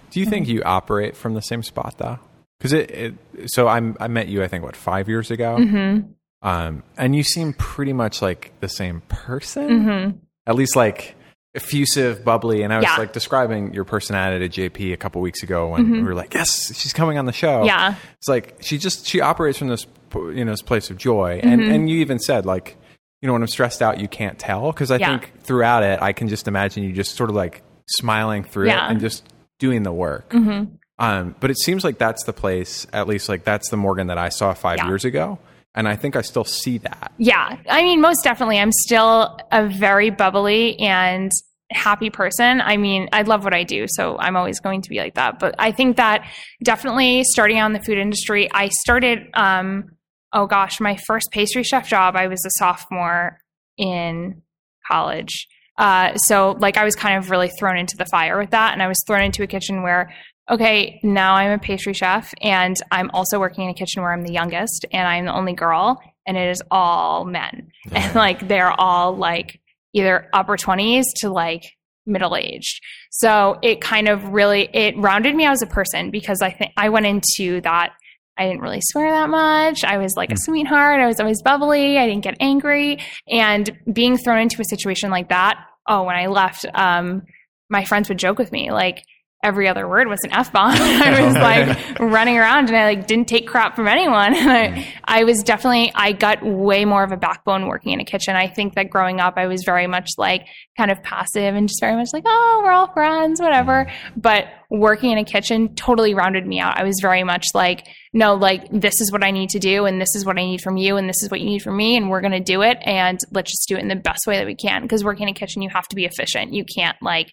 Do 0.10 0.20
you 0.20 0.26
think 0.26 0.48
you 0.48 0.64
operate 0.64 1.16
from 1.16 1.36
the 1.36 1.42
same 1.42 1.62
spot 1.62 1.96
though? 2.00 2.18
Because 2.58 2.74
it, 2.74 2.90
it, 2.92 3.14
so 3.48 3.68
I'm, 3.68 3.96
I 4.00 4.08
met 4.08 4.30
you, 4.30 4.42
I 4.42 4.48
think, 4.48 4.64
what 4.64 4.76
five 4.76 5.08
years 5.08 5.30
ago, 5.30 5.58
Mm-hmm. 5.60 6.12
Um, 6.42 6.84
and 6.98 7.16
you 7.16 7.24
seem 7.24 7.54
pretty 7.54 7.94
much 7.94 8.22
like 8.22 8.52
the 8.60 8.70
same 8.70 9.02
person, 9.08 9.70
Mm-hmm. 9.70 10.18
at 10.48 10.56
least 10.56 10.76
like 10.76 11.16
effusive, 11.56 12.24
bubbly. 12.26 12.64
And 12.64 12.74
I 12.74 12.78
was 12.78 12.84
Yeah. 12.86 12.98
like 12.98 13.14
describing 13.14 13.74
your 13.74 13.86
personality 13.86 14.48
to 14.50 14.70
JP 14.70 14.94
a 14.94 14.98
couple 14.98 15.22
weeks 15.22 15.42
ago 15.44 15.70
when 15.70 15.90
we 15.92 16.04
were 16.04 16.14
like, 16.16 16.34
"Yes, 16.34 16.76
she's 16.78 16.94
coming 16.94 17.18
on 17.18 17.26
the 17.26 17.32
show." 17.34 17.60
Mm-hmm. 17.60 17.66
Yeah. 17.68 17.96
it's 18.18 18.28
like 18.28 18.58
she 18.62 18.78
just 18.78 19.06
she 19.08 19.22
operates 19.22 19.58
from 19.58 19.70
this 19.70 19.88
you 20.14 20.46
know 20.46 20.52
this 20.52 20.62
place 20.62 20.90
of 20.90 20.98
joy, 20.98 21.40
and 21.44 21.62
Mm-hmm. 21.62 21.72
and 21.72 21.90
you 21.90 21.98
even 22.00 22.20
said 22.20 22.46
like, 22.46 22.78
you 23.22 23.28
know, 23.28 23.34
when 23.34 23.42
I'm 23.42 23.48
stressed 23.48 23.82
out, 23.82 24.00
you 24.00 24.08
can't 24.08 24.38
tell 24.38 24.72
because 24.72 24.92
I 24.92 24.98
Yeah. 24.98 25.18
think 25.18 25.42
throughout 25.44 25.84
it, 25.84 26.02
I 26.02 26.14
can 26.14 26.28
just 26.28 26.48
imagine 26.48 26.84
you 26.84 26.92
just 26.92 27.16
sort 27.16 27.30
of 27.30 27.36
like 27.36 27.64
smiling 27.90 28.44
through 28.44 28.68
Yeah. 28.68 28.88
it 28.88 28.92
and 28.92 29.00
just 29.00 29.24
doing 29.60 29.84
the 29.84 29.94
work. 29.94 30.30
Mm-hmm. 30.30 30.76
Um, 31.00 31.36
but 31.40 31.50
it 31.52 31.58
seems 31.58 31.84
like 31.84 31.98
that's 31.98 32.24
the 32.26 32.34
place, 32.34 32.86
at 32.94 33.08
least 33.08 33.28
like 33.30 33.44
that's 33.46 33.70
the 33.70 33.78
Morgan 33.78 34.08
that 34.08 34.18
I 34.18 34.30
saw 34.30 34.54
five 34.54 34.80
years 34.86 35.06
ago. 35.06 35.40
And 35.76 35.88
I 35.88 35.96
think 35.96 36.16
I 36.16 36.22
still 36.22 36.46
see 36.46 36.78
that. 36.80 37.12
Yeah, 37.18 37.58
I 37.70 37.84
mean, 37.84 38.02
most 38.02 38.24
definitely. 38.24 38.60
I'm 38.60 38.72
still 38.72 39.38
a 39.52 39.68
very 39.68 40.10
bubbly 40.10 40.80
and 40.80 41.32
happy 41.72 42.10
person. 42.10 42.62
I 42.62 42.78
mean, 42.78 43.10
I 43.12 43.24
love 43.24 43.44
what 43.44 43.54
I 43.54 43.64
do, 43.64 43.86
so 43.90 44.18
I'm 44.18 44.36
always 44.36 44.60
going 44.60 44.82
to 44.84 44.90
be 44.90 45.00
like 45.00 45.16
that. 45.16 45.40
But 45.40 45.56
I 45.60 45.72
think 45.72 45.98
that 45.98 46.26
definitely 46.64 47.24
starting 47.26 47.58
out 47.58 47.68
in 47.68 47.74
the 47.74 47.82
food 47.82 47.98
industry, 47.98 48.50
I 48.52 48.70
started, 48.70 49.28
um, 49.34 49.92
oh 50.32 50.48
gosh, 50.48 50.80
my 50.80 50.98
first 51.08 51.28
pastry 51.32 51.64
chef 51.64 51.88
job, 51.90 52.16
I 52.16 52.28
was 52.28 52.44
a 52.46 52.52
sophomore 52.58 53.40
in 53.78 54.42
college. 54.90 55.48
Uh, 55.78 56.16
so, 56.16 56.56
like, 56.60 56.78
I 56.78 56.86
was 56.86 56.96
kind 56.96 57.18
of 57.18 57.32
really 57.32 57.50
thrown 57.60 57.78
into 57.78 57.98
the 57.98 58.06
fire 58.06 58.40
with 58.40 58.52
that. 58.52 58.72
And 58.72 58.82
I 58.82 58.88
was 58.88 58.98
thrown 59.06 59.24
into 59.24 59.44
a 59.44 59.48
kitchen 59.48 59.84
where 59.84 60.14
okay, 60.50 61.00
now 61.04 61.36
I'm 61.36 61.52
a 61.52 61.60
pastry 61.60 61.94
chef 61.94 62.34
and 62.42 62.76
I'm 62.92 63.10
also 63.14 63.40
working 63.40 63.66
in 63.66 63.72
a 63.72 63.74
kitchen 63.74 64.02
where 64.02 64.14
I'm 64.14 64.24
the 64.24 64.34
youngest 64.34 64.86
and 64.92 65.08
I'm 65.08 65.26
the 65.26 65.34
only 65.34 65.54
girl 65.54 66.00
and 66.28 66.38
it 66.38 66.50
is 66.50 66.62
all 66.72 67.26
men. 67.26 67.72
And 67.92 68.16
like 68.16 68.48
they're 68.48 68.72
all 68.80 69.16
like 69.16 69.60
either 69.94 70.30
upper 70.34 70.58
20s 70.58 71.04
to 71.18 71.30
like 71.30 71.64
middle 72.06 72.36
aged. 72.36 72.82
So 73.12 73.58
it 73.64 73.82
kind 73.82 74.08
of 74.08 74.26
really 74.26 74.70
it 74.74 74.98
rounded 74.98 75.36
me 75.36 75.46
out 75.46 75.54
as 75.54 75.62
a 75.62 75.68
person 75.68 76.12
because 76.12 76.42
I 76.42 76.52
think 76.52 76.72
I 76.78 76.90
went 76.90 77.06
into 77.06 77.62
that 77.62 77.94
I 78.38 78.48
didn't 78.48 78.62
really 78.62 78.82
swear 78.82 79.10
that 79.12 79.30
much. 79.30 79.86
I 79.86 79.98
was 79.98 80.14
like 80.18 80.32
a 80.32 80.38
sweetheart. 80.38 81.00
I 81.00 81.08
was 81.08 81.20
always 81.22 81.42
bubbly. 81.42 81.98
I 81.98 82.06
didn't 82.06 82.24
get 82.24 82.36
angry. 82.42 83.00
And 83.30 83.72
being 83.92 84.18
thrown 84.18 84.40
into 84.40 84.62
a 84.62 84.66
situation 84.66 85.10
like 85.10 85.30
that, 85.30 85.58
oh, 85.88 86.04
when 86.04 86.18
I 86.18 86.28
left, 86.28 86.66
um, 86.74 87.24
my 87.70 87.86
friends 87.86 88.10
would 88.10 88.20
joke 88.20 88.38
with 88.38 88.52
me 88.52 88.72
like 88.72 89.04
every 89.46 89.68
other 89.68 89.88
word 89.88 90.08
was 90.08 90.20
an 90.24 90.34
F 90.34 90.52
bomb. 90.52 90.72
I 90.76 91.24
was 91.24 91.36
like 91.98 92.00
running 92.00 92.38
around 92.38 92.68
and 92.68 92.76
I 92.76 92.86
like 92.86 93.08
didn't 93.08 93.28
take 93.28 93.48
crap 93.48 93.76
from 93.76 93.88
anyone. 93.88 94.36
And 94.46 94.52
I, 94.52 94.94
I 95.06 95.24
was 95.24 95.42
definitely, 95.44 95.92
I 95.96 96.12
got 96.12 96.46
way 96.46 96.86
more 96.86 97.04
of 97.04 97.12
a 97.12 97.18
backbone 97.18 97.68
working 97.68 97.94
in 97.94 98.00
a 98.00 98.06
kitchen. 98.06 98.36
I 98.36 98.48
think 98.48 98.76
that 98.76 98.90
growing 98.90 99.20
up, 99.20 99.36
I 99.38 99.48
was 99.48 99.64
very 99.66 99.88
much 99.88 100.10
like 100.18 100.46
kind 100.78 100.92
of 100.92 101.02
passive 101.04 101.56
and 101.56 101.68
just 101.68 101.80
very 101.80 101.96
much 101.96 102.10
like, 102.12 102.24
oh, 102.26 102.62
we're 102.64 102.72
all 102.72 102.92
friends, 102.92 103.40
whatever. 103.40 103.92
But 104.16 104.48
working 104.70 105.12
in 105.12 105.18
a 105.18 105.24
kitchen 105.24 105.74
totally 105.76 106.14
rounded 106.14 106.46
me 106.46 106.60
out. 106.60 106.78
I 106.78 106.84
was 106.84 106.96
very 107.02 107.24
much 107.24 107.46
like, 107.54 107.88
no, 108.14 108.36
like 108.36 108.68
this 108.72 109.00
is 109.00 109.12
what 109.12 109.24
I 109.24 109.32
need 109.32 109.50
to 109.50 109.60
do 109.60 109.86
and 109.86 110.02
this 110.02 110.16
is 110.16 110.26
what 110.26 110.38
I 110.38 110.44
need 110.44 110.62
from 110.62 110.78
you 110.78 110.98
and 110.98 111.08
this 111.08 111.22
is 111.24 111.30
what 111.30 111.40
you 111.40 111.48
need 111.48 111.62
from 111.62 111.78
me 111.78 111.96
and 111.96 112.10
we're 112.10 112.22
going 112.22 112.32
to 112.32 112.40
do 112.40 112.62
it 112.62 112.78
and 112.84 113.20
let's 113.32 113.52
just 113.52 113.68
do 113.68 113.76
it 113.76 113.82
in 113.82 113.88
the 113.88 113.96
best 113.96 114.28
way 114.28 114.38
that 114.38 114.46
we 114.46 114.56
can. 114.56 114.82
Because 114.82 115.04
working 115.04 115.24
in 115.24 115.30
a 115.30 115.38
kitchen, 115.38 115.62
you 115.62 115.70
have 115.70 115.88
to 115.90 115.96
be 115.96 116.06
efficient. 116.06 116.54
You 116.54 116.66
can't 116.66 116.98
like 117.02 117.32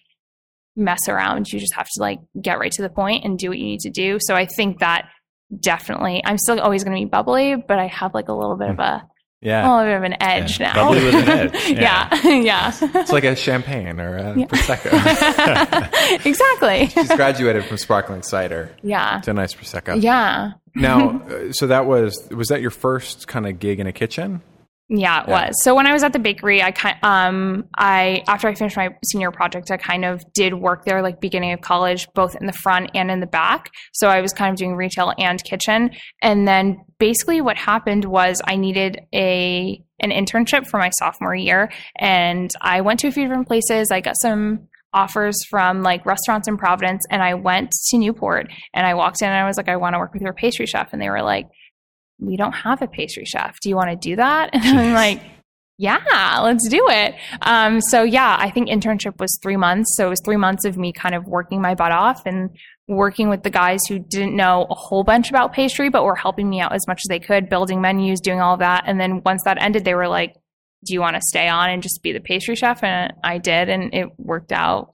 mess 0.75 1.07
around. 1.07 1.51
You 1.51 1.59
just 1.59 1.73
have 1.75 1.87
to 1.95 2.01
like 2.01 2.19
get 2.41 2.59
right 2.59 2.71
to 2.71 2.81
the 2.81 2.89
point 2.89 3.25
and 3.25 3.37
do 3.37 3.49
what 3.49 3.57
you 3.57 3.65
need 3.65 3.81
to 3.81 3.89
do. 3.89 4.17
So 4.21 4.35
I 4.35 4.45
think 4.45 4.79
that 4.79 5.07
definitely, 5.59 6.21
I'm 6.25 6.37
still 6.37 6.59
always 6.59 6.83
going 6.83 6.97
to 6.97 7.01
be 7.05 7.09
bubbly, 7.09 7.55
but 7.55 7.79
I 7.79 7.87
have 7.87 8.13
like 8.13 8.27
a 8.29 8.33
little 8.33 8.55
bit 8.55 8.69
of 8.71 8.79
a, 8.79 9.07
Yeah. 9.41 9.67
a 9.67 9.75
little 9.75 9.89
bit 9.91 9.97
of 9.97 10.03
an 10.03 10.23
edge 10.23 10.57
now. 10.59 10.73
Bubbly 10.73 11.03
with 11.03 11.15
an 11.15 11.27
edge. 11.29 11.69
yeah, 11.69 12.15
yeah, 12.27 12.71
It's 12.81 13.11
like 13.11 13.25
a 13.25 13.35
champagne 13.35 13.99
or 13.99 14.15
a 14.15 14.33
prosecco. 14.35 16.25
exactly. 16.25 16.87
She's 16.87 17.13
graduated 17.13 17.65
from 17.65 17.77
sparkling 17.77 18.23
cider 18.23 18.71
Yeah, 18.81 19.19
to 19.23 19.31
a 19.31 19.33
nice 19.33 19.53
prosecco. 19.53 20.01
yeah. 20.01 20.51
Now, 20.75 21.19
uh, 21.19 21.51
so 21.51 21.67
that 21.67 21.85
was 21.85 22.27
was 22.31 22.47
that 22.47 22.61
your 22.61 22.71
first 22.71 23.27
kind 23.27 23.45
of 23.45 23.59
gig 23.59 23.79
in 23.79 23.85
a 23.85 23.91
kitchen? 23.91 24.41
Yeah, 24.95 25.23
it 25.23 25.27
Yeah. 25.27 25.47
was. 25.47 25.63
So 25.63 25.73
when 25.73 25.87
I 25.87 25.93
was 25.93 26.03
at 26.03 26.13
the 26.13 26.19
bakery, 26.19 26.61
I 26.61 26.71
kind 26.71 26.97
um 27.01 27.65
I 27.75 28.23
after 28.27 28.47
I 28.47 28.53
finished 28.53 28.77
my 28.77 28.89
senior 29.03 29.31
project, 29.31 29.71
I 29.71 29.77
kind 29.77 30.05
of 30.05 30.21
did 30.33 30.53
work 30.53 30.85
there 30.85 31.01
like 31.01 31.19
beginning 31.19 31.51
of 31.51 31.61
college, 31.61 32.07
both 32.13 32.35
in 32.39 32.45
the 32.45 32.53
front 32.53 32.91
and 32.93 33.09
in 33.09 33.19
the 33.19 33.25
back. 33.27 33.71
So 33.93 34.07
I 34.07 34.21
was 34.21 34.33
kind 34.33 34.51
of 34.51 34.57
doing 34.57 34.75
retail 34.75 35.11
and 35.17 35.43
kitchen. 35.43 35.91
And 36.21 36.47
then 36.47 36.77
basically 36.99 37.41
what 37.41 37.57
happened 37.57 38.05
was 38.05 38.39
I 38.45 38.55
needed 38.55 38.99
a 39.15 39.81
an 39.99 40.11
internship 40.11 40.67
for 40.67 40.77
my 40.77 40.91
sophomore 40.99 41.33
year 41.35 41.71
and 41.97 42.51
I 42.61 42.81
went 42.81 42.99
to 42.99 43.07
a 43.07 43.11
few 43.11 43.23
different 43.23 43.47
places. 43.47 43.89
I 43.89 44.01
got 44.01 44.15
some 44.21 44.67
offers 44.93 45.35
from 45.49 45.81
like 45.81 46.05
restaurants 46.05 46.47
in 46.47 46.55
Providence 46.55 47.03
and 47.09 47.23
I 47.23 47.33
went 47.33 47.71
to 47.89 47.97
Newport 47.97 48.51
and 48.75 48.85
I 48.85 48.93
walked 48.93 49.23
in 49.23 49.27
and 49.27 49.37
I 49.37 49.47
was 49.47 49.57
like 49.57 49.69
I 49.69 49.77
want 49.77 49.95
to 49.95 49.99
work 49.99 50.13
with 50.13 50.21
your 50.21 50.33
pastry 50.33 50.67
chef 50.67 50.93
and 50.93 51.01
they 51.01 51.09
were 51.09 51.23
like 51.23 51.47
we 52.25 52.37
don't 52.37 52.53
have 52.53 52.81
a 52.81 52.87
pastry 52.87 53.25
chef. 53.25 53.59
Do 53.61 53.69
you 53.69 53.75
want 53.75 53.89
to 53.89 53.95
do 53.95 54.15
that? 54.15 54.51
And 54.63 54.79
I'm 54.79 54.93
like, 54.93 55.21
yeah, 55.77 56.39
let's 56.41 56.67
do 56.69 56.87
it. 56.89 57.15
Um, 57.41 57.81
so 57.81 58.03
yeah, 58.03 58.37
I 58.39 58.49
think 58.49 58.69
internship 58.69 59.19
was 59.19 59.37
three 59.41 59.57
months. 59.57 59.95
So 59.97 60.07
it 60.07 60.09
was 60.09 60.21
three 60.23 60.37
months 60.37 60.65
of 60.65 60.77
me 60.77 60.93
kind 60.93 61.15
of 61.15 61.25
working 61.25 61.61
my 61.61 61.75
butt 61.75 61.91
off 61.91 62.25
and 62.25 62.49
working 62.87 63.29
with 63.29 63.43
the 63.43 63.49
guys 63.49 63.79
who 63.89 63.99
didn't 63.99 64.35
know 64.35 64.67
a 64.69 64.75
whole 64.75 65.03
bunch 65.03 65.29
about 65.29 65.53
pastry, 65.53 65.89
but 65.89 66.03
were 66.03 66.15
helping 66.15 66.49
me 66.49 66.59
out 66.59 66.73
as 66.73 66.87
much 66.87 67.01
as 67.03 67.09
they 67.09 67.19
could, 67.19 67.49
building 67.49 67.81
menus, 67.81 68.19
doing 68.19 68.39
all 68.39 68.53
of 68.53 68.59
that. 68.59 68.83
And 68.85 68.99
then 68.99 69.21
once 69.25 69.41
that 69.45 69.61
ended, 69.61 69.83
they 69.83 69.95
were 69.95 70.07
like, 70.07 70.35
do 70.85 70.93
you 70.93 70.99
want 70.99 71.15
to 71.15 71.21
stay 71.21 71.47
on 71.47 71.69
and 71.69 71.81
just 71.81 72.03
be 72.03 72.11
the 72.11 72.19
pastry 72.19 72.55
chef? 72.55 72.83
And 72.83 73.13
I 73.23 73.37
did, 73.37 73.69
and 73.69 73.93
it 73.93 74.07
worked 74.17 74.51
out 74.51 74.93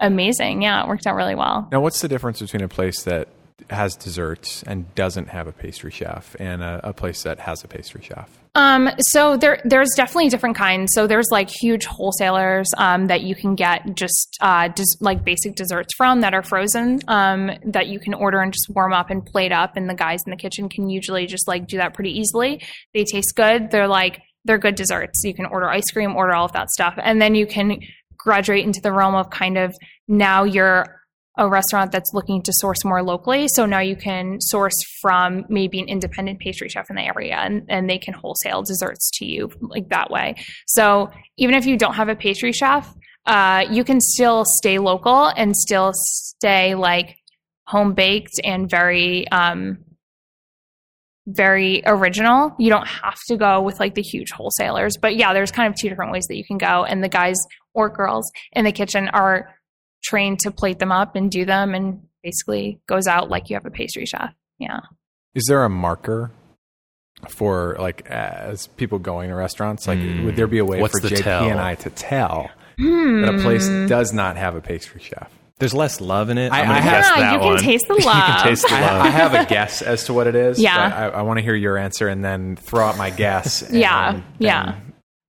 amazing. 0.00 0.62
Yeah, 0.62 0.82
it 0.82 0.88
worked 0.88 1.06
out 1.06 1.14
really 1.14 1.36
well. 1.36 1.68
Now, 1.70 1.80
what's 1.80 2.00
the 2.00 2.08
difference 2.08 2.40
between 2.40 2.62
a 2.62 2.68
place 2.68 3.02
that 3.04 3.28
has 3.70 3.96
desserts 3.96 4.62
and 4.64 4.94
doesn't 4.94 5.28
have 5.28 5.46
a 5.46 5.52
pastry 5.52 5.90
chef 5.90 6.36
and 6.38 6.62
a, 6.62 6.80
a 6.84 6.92
place 6.92 7.22
that 7.22 7.40
has 7.40 7.64
a 7.64 7.68
pastry 7.68 8.02
chef? 8.02 8.28
Um, 8.54 8.90
so 8.98 9.36
there, 9.36 9.60
there's 9.64 9.90
definitely 9.94 10.30
different 10.30 10.56
kinds. 10.56 10.92
So 10.92 11.06
there's 11.06 11.28
like 11.30 11.48
huge 11.48 11.84
wholesalers 11.84 12.66
um, 12.76 13.06
that 13.06 13.22
you 13.22 13.34
can 13.34 13.54
get 13.54 13.94
just 13.94 14.36
uh, 14.40 14.68
just 14.68 14.98
like 15.00 15.24
basic 15.24 15.54
desserts 15.54 15.94
from 15.96 16.22
that 16.22 16.34
are 16.34 16.42
frozen 16.42 17.00
um, 17.08 17.50
that 17.66 17.86
you 17.86 18.00
can 18.00 18.14
order 18.14 18.40
and 18.40 18.52
just 18.52 18.68
warm 18.70 18.92
up 18.92 19.10
and 19.10 19.24
plate 19.24 19.52
up, 19.52 19.76
and 19.76 19.88
the 19.88 19.94
guys 19.94 20.20
in 20.26 20.30
the 20.30 20.36
kitchen 20.36 20.68
can 20.68 20.88
usually 20.88 21.26
just 21.26 21.46
like 21.46 21.66
do 21.66 21.76
that 21.76 21.94
pretty 21.94 22.18
easily. 22.18 22.62
They 22.94 23.04
taste 23.04 23.34
good. 23.36 23.70
They're 23.70 23.88
like 23.88 24.20
they're 24.44 24.58
good 24.58 24.74
desserts. 24.74 25.22
You 25.24 25.34
can 25.34 25.46
order 25.46 25.68
ice 25.68 25.90
cream, 25.92 26.16
order 26.16 26.34
all 26.34 26.46
of 26.46 26.52
that 26.52 26.70
stuff, 26.70 26.94
and 27.00 27.20
then 27.20 27.34
you 27.34 27.46
can 27.46 27.80
graduate 28.16 28.64
into 28.64 28.80
the 28.80 28.92
realm 28.92 29.14
of 29.14 29.30
kind 29.30 29.56
of 29.56 29.74
now 30.08 30.42
you're 30.44 30.98
a 31.38 31.48
restaurant 31.48 31.92
that's 31.92 32.12
looking 32.12 32.42
to 32.42 32.52
source 32.52 32.84
more 32.84 33.02
locally. 33.02 33.46
So 33.48 33.64
now 33.64 33.78
you 33.78 33.94
can 33.94 34.40
source 34.40 34.74
from 35.00 35.46
maybe 35.48 35.78
an 35.80 35.88
independent 35.88 36.40
pastry 36.40 36.68
chef 36.68 36.90
in 36.90 36.96
the 36.96 37.02
area 37.02 37.36
and, 37.36 37.64
and 37.68 37.88
they 37.88 37.98
can 37.98 38.12
wholesale 38.12 38.62
desserts 38.62 39.08
to 39.14 39.24
you 39.24 39.50
like 39.60 39.88
that 39.90 40.10
way. 40.10 40.34
So 40.66 41.10
even 41.36 41.54
if 41.54 41.64
you 41.64 41.76
don't 41.76 41.94
have 41.94 42.08
a 42.08 42.16
pastry 42.16 42.52
chef, 42.52 42.92
uh, 43.24 43.64
you 43.70 43.84
can 43.84 44.00
still 44.00 44.44
stay 44.44 44.78
local 44.78 45.26
and 45.28 45.54
still 45.54 45.92
stay 45.94 46.74
like 46.74 47.16
home 47.66 47.94
baked 47.94 48.40
and 48.42 48.68
very, 48.68 49.28
um, 49.28 49.78
very 51.26 51.82
original. 51.86 52.54
You 52.58 52.70
don't 52.70 52.88
have 52.88 53.18
to 53.28 53.36
go 53.36 53.60
with 53.60 53.78
like 53.78 53.94
the 53.94 54.02
huge 54.02 54.32
wholesalers. 54.32 54.96
But 55.00 55.14
yeah, 55.14 55.34
there's 55.34 55.52
kind 55.52 55.72
of 55.72 55.78
two 55.78 55.88
different 55.88 56.10
ways 56.10 56.24
that 56.28 56.36
you 56.36 56.44
can 56.44 56.58
go. 56.58 56.84
And 56.84 57.04
the 57.04 57.08
guys 57.08 57.36
or 57.74 57.90
girls 57.90 58.28
in 58.52 58.64
the 58.64 58.72
kitchen 58.72 59.08
are 59.08 59.54
trained 60.04 60.38
to 60.40 60.50
plate 60.50 60.78
them 60.78 60.92
up 60.92 61.16
and 61.16 61.30
do 61.30 61.44
them 61.44 61.74
and 61.74 62.02
basically 62.22 62.80
goes 62.88 63.06
out 63.06 63.28
like 63.30 63.50
you 63.50 63.56
have 63.56 63.66
a 63.66 63.70
pastry 63.70 64.06
chef. 64.06 64.32
Yeah. 64.58 64.80
Is 65.34 65.44
there 65.48 65.64
a 65.64 65.68
marker 65.68 66.30
for 67.28 67.76
like 67.78 68.06
as 68.06 68.66
people 68.68 68.98
going 68.98 69.28
to 69.30 69.34
restaurants? 69.34 69.86
Like, 69.86 69.98
Hmm. 69.98 70.24
would 70.24 70.36
there 70.36 70.46
be 70.46 70.58
a 70.58 70.64
way 70.64 70.80
What's 70.80 70.98
for 71.00 71.08
the 71.08 71.14
JP 71.14 71.22
tell? 71.22 71.48
and 71.50 71.60
I 71.60 71.74
to 71.76 71.90
tell 71.90 72.50
that 72.78 73.34
a 73.34 73.42
place 73.42 73.66
does 73.88 74.12
not 74.12 74.36
have 74.36 74.54
a 74.54 74.60
pastry 74.60 75.00
chef? 75.02 75.30
There's 75.58 75.74
less 75.74 76.00
love 76.00 76.30
in 76.30 76.38
it. 76.38 76.52
I- 76.52 76.60
I'm 76.60 76.66
gonna 76.68 76.78
I 76.78 76.80
have- 76.82 76.92
guess 77.02 77.10
Yeah, 77.16 77.20
that 77.22 77.32
you 77.32 77.38
can 77.40 77.46
one. 77.48 77.58
taste 77.58 77.88
the 77.88 77.94
you 77.98 78.04
love. 78.06 78.24
can 78.24 78.42
taste 78.46 78.68
the 78.68 78.74
I, 78.76 78.80
love. 78.80 79.06
I 79.06 79.08
have 79.10 79.34
a 79.34 79.44
guess 79.46 79.82
as 79.82 80.04
to 80.04 80.12
what 80.12 80.28
it 80.28 80.36
is. 80.36 80.60
Yeah. 80.60 80.88
but 80.88 80.96
I, 81.16 81.18
I 81.18 81.22
want 81.22 81.38
to 81.38 81.42
hear 81.42 81.56
your 81.56 81.76
answer 81.76 82.06
and 82.06 82.24
then 82.24 82.54
throw 82.54 82.86
out 82.86 82.96
my 82.96 83.10
guess. 83.10 83.62
and 83.68 83.76
Yeah. 83.76 84.12
then- 84.12 84.24
Yeah. 84.38 84.74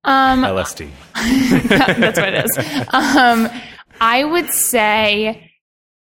Um, 0.06 0.44
LSD. 0.44 0.90
that's 1.18 2.18
what 2.20 2.30
it 2.34 2.46
is. 2.46 2.58
Um, 2.94 3.50
I 4.00 4.24
would 4.24 4.52
say 4.52 5.52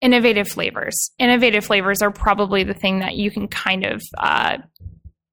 innovative 0.01 0.47
flavors. 0.47 1.11
Innovative 1.17 1.65
flavors 1.65 2.01
are 2.01 2.11
probably 2.11 2.63
the 2.63 2.73
thing 2.73 2.99
that 2.99 3.15
you 3.15 3.31
can 3.31 3.47
kind 3.47 3.85
of 3.85 4.01
uh, 4.17 4.57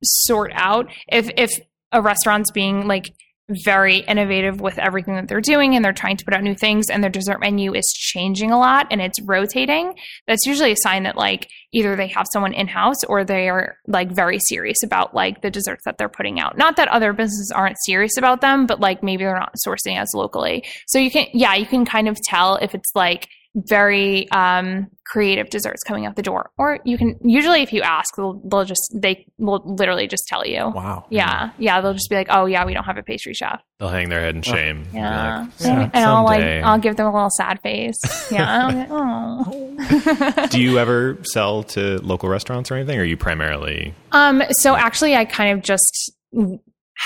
sort 0.03 0.53
out. 0.55 0.91
If 1.09 1.31
if 1.37 1.51
a 1.93 2.01
restaurant's 2.01 2.51
being 2.51 2.87
like 2.87 3.13
very 3.51 3.99
innovative 3.99 4.61
with 4.61 4.79
everything 4.79 5.15
that 5.15 5.29
they're 5.29 5.41
doing 5.41 5.75
and 5.75 5.85
they're 5.85 5.93
trying 5.93 6.17
to 6.17 6.25
put 6.25 6.35
out 6.35 6.43
new 6.43 6.55
things 6.55 6.87
and 6.89 7.03
their 7.03 7.11
dessert 7.11 7.41
menu 7.41 7.75
is 7.75 7.93
changing 7.95 8.51
a 8.51 8.59
lot 8.59 8.87
and 8.91 9.01
it's 9.01 9.21
rotating. 9.23 9.95
That's 10.27 10.47
usually 10.47 10.73
a 10.73 10.77
sign 10.77 11.03
that 11.03 11.17
like 11.17 11.49
either 11.73 11.97
they 11.97 12.07
have 12.09 12.27
someone 12.33 12.55
in 12.55 12.69
house 12.69 13.03
or 13.09 13.25
they 13.25 13.49
are 13.49 13.77
like 13.87 14.11
very 14.11 14.39
serious 14.39 14.83
about 14.85 15.15
like 15.15 15.43
the 15.43 15.51
desserts 15.51 15.83
that 15.85 15.99
they're 15.99 16.09
putting 16.09 16.39
out. 16.41 16.57
Not 16.57 16.77
that 16.77 16.89
other 16.89 17.13
businesses 17.13 17.53
aren't 17.55 17.77
serious 17.85 18.17
about 18.17 18.41
them 18.41 18.67
but 18.67 18.81
like 18.81 19.03
maybe 19.03 19.25
they're 19.25 19.35
not 19.35 19.55
sourcing 19.67 19.99
as 19.99 20.09
locally. 20.15 20.65
So 20.87 20.99
you 20.99 21.11
can 21.11 21.27
yeah 21.33 21.55
you 21.55 21.67
can 21.67 21.85
kind 21.85 22.09
of 22.09 22.17
tell 22.25 22.57
if 22.57 22.75
it's 22.75 22.93
like 22.95 23.29
very 23.55 24.31
um, 24.31 24.87
creative 25.07 25.51
desserts 25.51 25.83
coming 25.83 26.07
out 26.07 26.17
the 26.17 26.23
door 26.23 26.51
or 26.57 26.79
you 26.87 26.97
can 26.97 27.19
usually 27.23 27.61
if 27.63 27.71
you 27.71 27.83
ask 27.83 28.17
they'll, 28.17 28.41
they'll 28.49 28.65
just 28.65 28.81
they 28.95 29.27
will 29.37 29.63
literally 29.67 30.07
just 30.09 30.25
tell 30.27 30.47
you 30.47 30.71
Wow. 30.71 31.05
yeah, 31.11 31.51
yeah. 31.59 31.81
They'll 31.83 31.93
just 31.93 32.09
be 32.09 32.17
like, 32.17 32.29
"Oh, 32.31 32.47
yeah, 32.47 32.65
we 32.65 32.73
don't 32.73 32.85
have 32.85 32.97
a 32.97 33.03
pastry 33.03 33.35
chef." 33.35 33.61
They'll 33.79 33.91
hang 33.91 34.09
their 34.09 34.21
head 34.21 34.35
in 34.37 34.43
shame. 34.43 34.85
Be 34.85 34.99
Yeah, 34.99 35.47
like, 35.61 35.91
and 35.93 36.05
I'll 36.05 36.25
like. 36.25 36.43
I'll 36.43 36.79
give 36.79 36.97
them 36.97 37.07
a 37.07 37.13
little 37.13 37.29
sad 37.31 37.61
face. 37.63 38.01
Yeah, 38.33 38.67
I'll 38.69 38.75
like, 38.75 38.89
oh. 38.91 40.47
Do 40.51 40.61
you 40.61 40.79
ever 40.79 41.19
sell 41.25 41.63
to 41.65 41.99
local 41.99 42.29
restaurants 42.31 42.71
or 42.71 42.77
anything? 42.77 42.99
Or 42.99 43.03
are 43.03 43.05
you 43.05 43.17
primarily 43.19 43.95
Um. 44.13 44.43
So 44.61 44.75
actually, 44.77 45.15
I 45.15 45.25
kind 45.27 45.59
of 45.59 45.63
just 45.65 46.13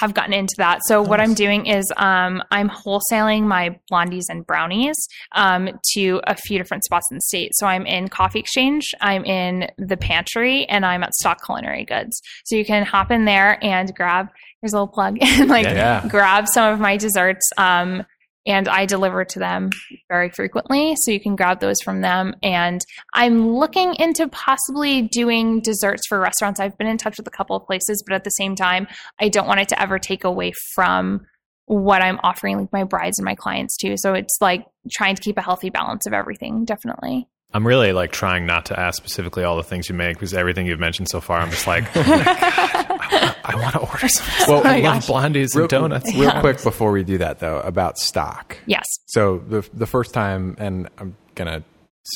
have 0.00 0.14
gotten 0.14 0.32
into 0.32 0.54
that. 0.59 0.80
So 0.87 1.00
what 1.02 1.20
I'm 1.20 1.35
doing 1.35 1.66
is 1.66 1.85
um, 1.96 2.42
I'm 2.50 2.68
wholesaling 2.68 3.44
my 3.44 3.78
blondies 3.90 4.24
and 4.28 4.46
brownies 4.46 4.96
um, 5.32 5.70
to 5.94 6.20
a 6.24 6.35
few 6.37 6.59
different 6.59 6.85
spots 6.85 7.06
in 7.11 7.16
the 7.16 7.20
state. 7.22 7.52
So 7.54 7.66
I'm 7.66 7.87
in 7.87 8.09
Coffee 8.09 8.40
Exchange, 8.40 8.94
I'm 9.00 9.24
in 9.24 9.70
the 9.78 9.96
Pantry, 9.96 10.66
and 10.66 10.85
I'm 10.85 11.02
at 11.02 11.14
Stock 11.14 11.38
Culinary 11.44 11.85
Goods. 11.85 12.20
So 12.44 12.56
you 12.56 12.64
can 12.64 12.85
hop 12.85 13.11
in 13.11 13.24
there 13.24 13.62
and 13.64 13.94
grab. 13.94 14.28
Here's 14.61 14.72
a 14.72 14.76
little 14.76 14.88
plug 14.88 15.18
and 15.22 15.48
like 15.48 15.64
Yeah. 15.64 16.06
grab 16.09 16.46
some 16.52 16.72
of 16.72 16.80
my 16.80 16.96
desserts. 16.96 17.48
Um, 17.56 18.04
and 18.46 18.68
I 18.68 18.87
deliver 18.87 19.24
to 19.24 19.38
them 19.38 19.70
very 20.09 20.30
frequently. 20.30 20.94
So 20.96 21.11
you 21.11 21.20
can 21.20 21.37
grab 21.37 21.61
those 21.61 21.80
from 21.82 22.00
them. 22.00 22.35
And 22.42 22.80
I'm 23.14 23.48
looking 23.48 23.94
into 23.96 24.28
possibly 24.28 25.02
doing 25.02 25.61
desserts 25.61 26.06
for 26.06 26.20
restaurants. 26.20 26.61
I've 26.61 26.78
been 26.78 26.87
in 26.87 26.98
touch 26.98 27.16
with 27.18 27.26
a 27.26 27.30
couple 27.30 27.56
of 27.56 27.66
places, 27.66 28.02
but 28.06 28.14
at 28.14 28.24
the 28.24 28.30
same 28.30 28.54
time, 28.54 28.87
I 29.20 29.28
don't 29.28 29.46
want 29.46 29.61
it 29.61 29.68
to 29.68 29.82
ever 29.82 29.98
take 29.98 30.24
away 30.24 30.52
from 30.74 31.26
what 31.66 32.00
I'm 32.00 32.20
offering 32.22 32.59
like 32.59 32.72
my 32.72 32.85
brides 32.85 33.18
and 33.18 33.24
my 33.24 33.35
clients 33.35 33.76
too. 33.76 33.96
So 33.96 34.14
it's 34.14 34.38
like 34.40 34.64
trying 34.92 35.16
to 35.16 35.22
keep 35.22 35.37
a 35.37 35.42
healthy 35.42 35.70
balance 35.70 36.06
of 36.06 36.12
everything, 36.12 36.64
definitely. 36.64 37.28
I'm 37.52 37.66
really 37.66 37.92
like 37.92 38.12
trying 38.12 38.44
not 38.46 38.66
to 38.66 38.78
ask 38.78 38.96
specifically 38.96 39.44
all 39.44 39.56
the 39.56 39.62
things 39.62 39.88
you 39.88 39.94
make 39.94 40.16
because 40.16 40.35
everything 40.35 40.66
you've 40.66 40.80
mentioned 40.80 41.09
so 41.09 41.20
far, 41.20 41.40
I'm 41.40 41.50
just 41.50 41.66
like, 41.66 41.85
oh 41.94 42.02
my 43.11 43.37
I 43.45 43.55
want 43.57 43.75
to 43.75 43.81
order 43.81 44.09
some. 44.09 44.27
Well, 44.49 44.66
I 44.66 44.81
love 44.81 45.05
blondies 45.07 45.55
real, 45.55 45.64
and 45.64 45.71
donuts. 45.71 46.14
real 46.14 46.33
quick 46.40 46.62
before 46.62 46.90
we 46.92 47.05
do 47.05 47.19
that, 47.19 47.38
though, 47.40 47.61
about 47.61 47.99
stock. 47.99 48.57
Yes. 48.66 48.85
So 49.07 49.38
the 49.38 49.69
the 49.73 49.87
first 49.87 50.12
time, 50.14 50.57
and 50.59 50.88
I'm 50.99 51.16
gonna 51.35 51.62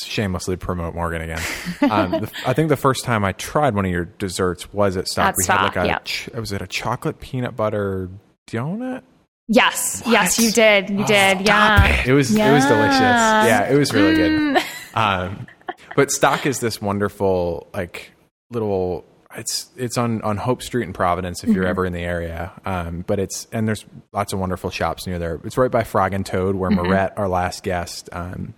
shamelessly 0.03 0.55
promote 0.55 0.95
Morgan 0.95 1.21
again. 1.21 1.41
Um, 1.89 2.11
the, 2.11 2.31
I 2.45 2.53
think 2.53 2.69
the 2.69 2.77
first 2.77 3.03
time 3.03 3.25
I 3.25 3.31
tried 3.33 3.73
one 3.75 3.85
of 3.85 3.91
your 3.91 4.05
desserts 4.05 4.71
was 4.71 4.95
at 4.95 5.07
Stock. 5.07 5.29
At 5.29 5.35
we 5.37 5.45
had 5.45 5.61
like 5.63 5.71
Stock, 5.73 5.83
a 5.83 5.87
yep. 5.87 6.05
ch- 6.05 6.29
was 6.35 6.51
it 6.51 6.61
a 6.61 6.67
chocolate 6.67 7.19
peanut 7.19 7.55
butter 7.55 8.07
donut? 8.47 9.01
Yes. 9.47 10.03
Yes, 10.05 10.39
you 10.39 10.51
did. 10.51 10.89
You 10.89 11.05
did. 11.05 11.41
Yeah. 11.41 12.03
It 12.05 12.13
was 12.13 12.31
it 12.33 12.51
was 12.51 12.65
delicious. 12.65 12.99
Yeah. 12.99 13.45
Yeah, 13.45 13.71
it 13.73 13.77
was 13.77 13.93
really 13.93 14.15
good. 14.15 14.63
Um, 14.93 15.47
but 15.95 16.11
Stock 16.11 16.45
is 16.45 16.59
this 16.59 16.81
wonderful 16.81 17.67
like 17.73 18.11
little. 18.51 19.03
It's 19.35 19.69
it's 19.77 19.97
on 19.97 20.21
on 20.21 20.37
Hope 20.37 20.61
Street 20.61 20.83
in 20.87 20.93
Providence 20.93 21.43
if 21.43 21.49
you're 21.49 21.65
ever 21.65 21.85
in 21.85 21.93
the 21.93 22.01
area. 22.01 22.51
Um, 22.65 23.03
but 23.07 23.19
it's 23.19 23.47
and 23.51 23.67
there's 23.67 23.85
lots 24.11 24.33
of 24.33 24.39
wonderful 24.39 24.69
shops 24.69 25.07
near 25.07 25.19
there. 25.19 25.39
It's 25.43 25.57
right 25.57 25.71
by 25.71 25.83
Frog 25.83 26.13
and 26.13 26.25
Toad 26.25 26.55
where 26.55 26.69
Moret, 26.69 27.13
our 27.17 27.27
last 27.29 27.63
guest, 27.63 28.09
um, 28.11 28.53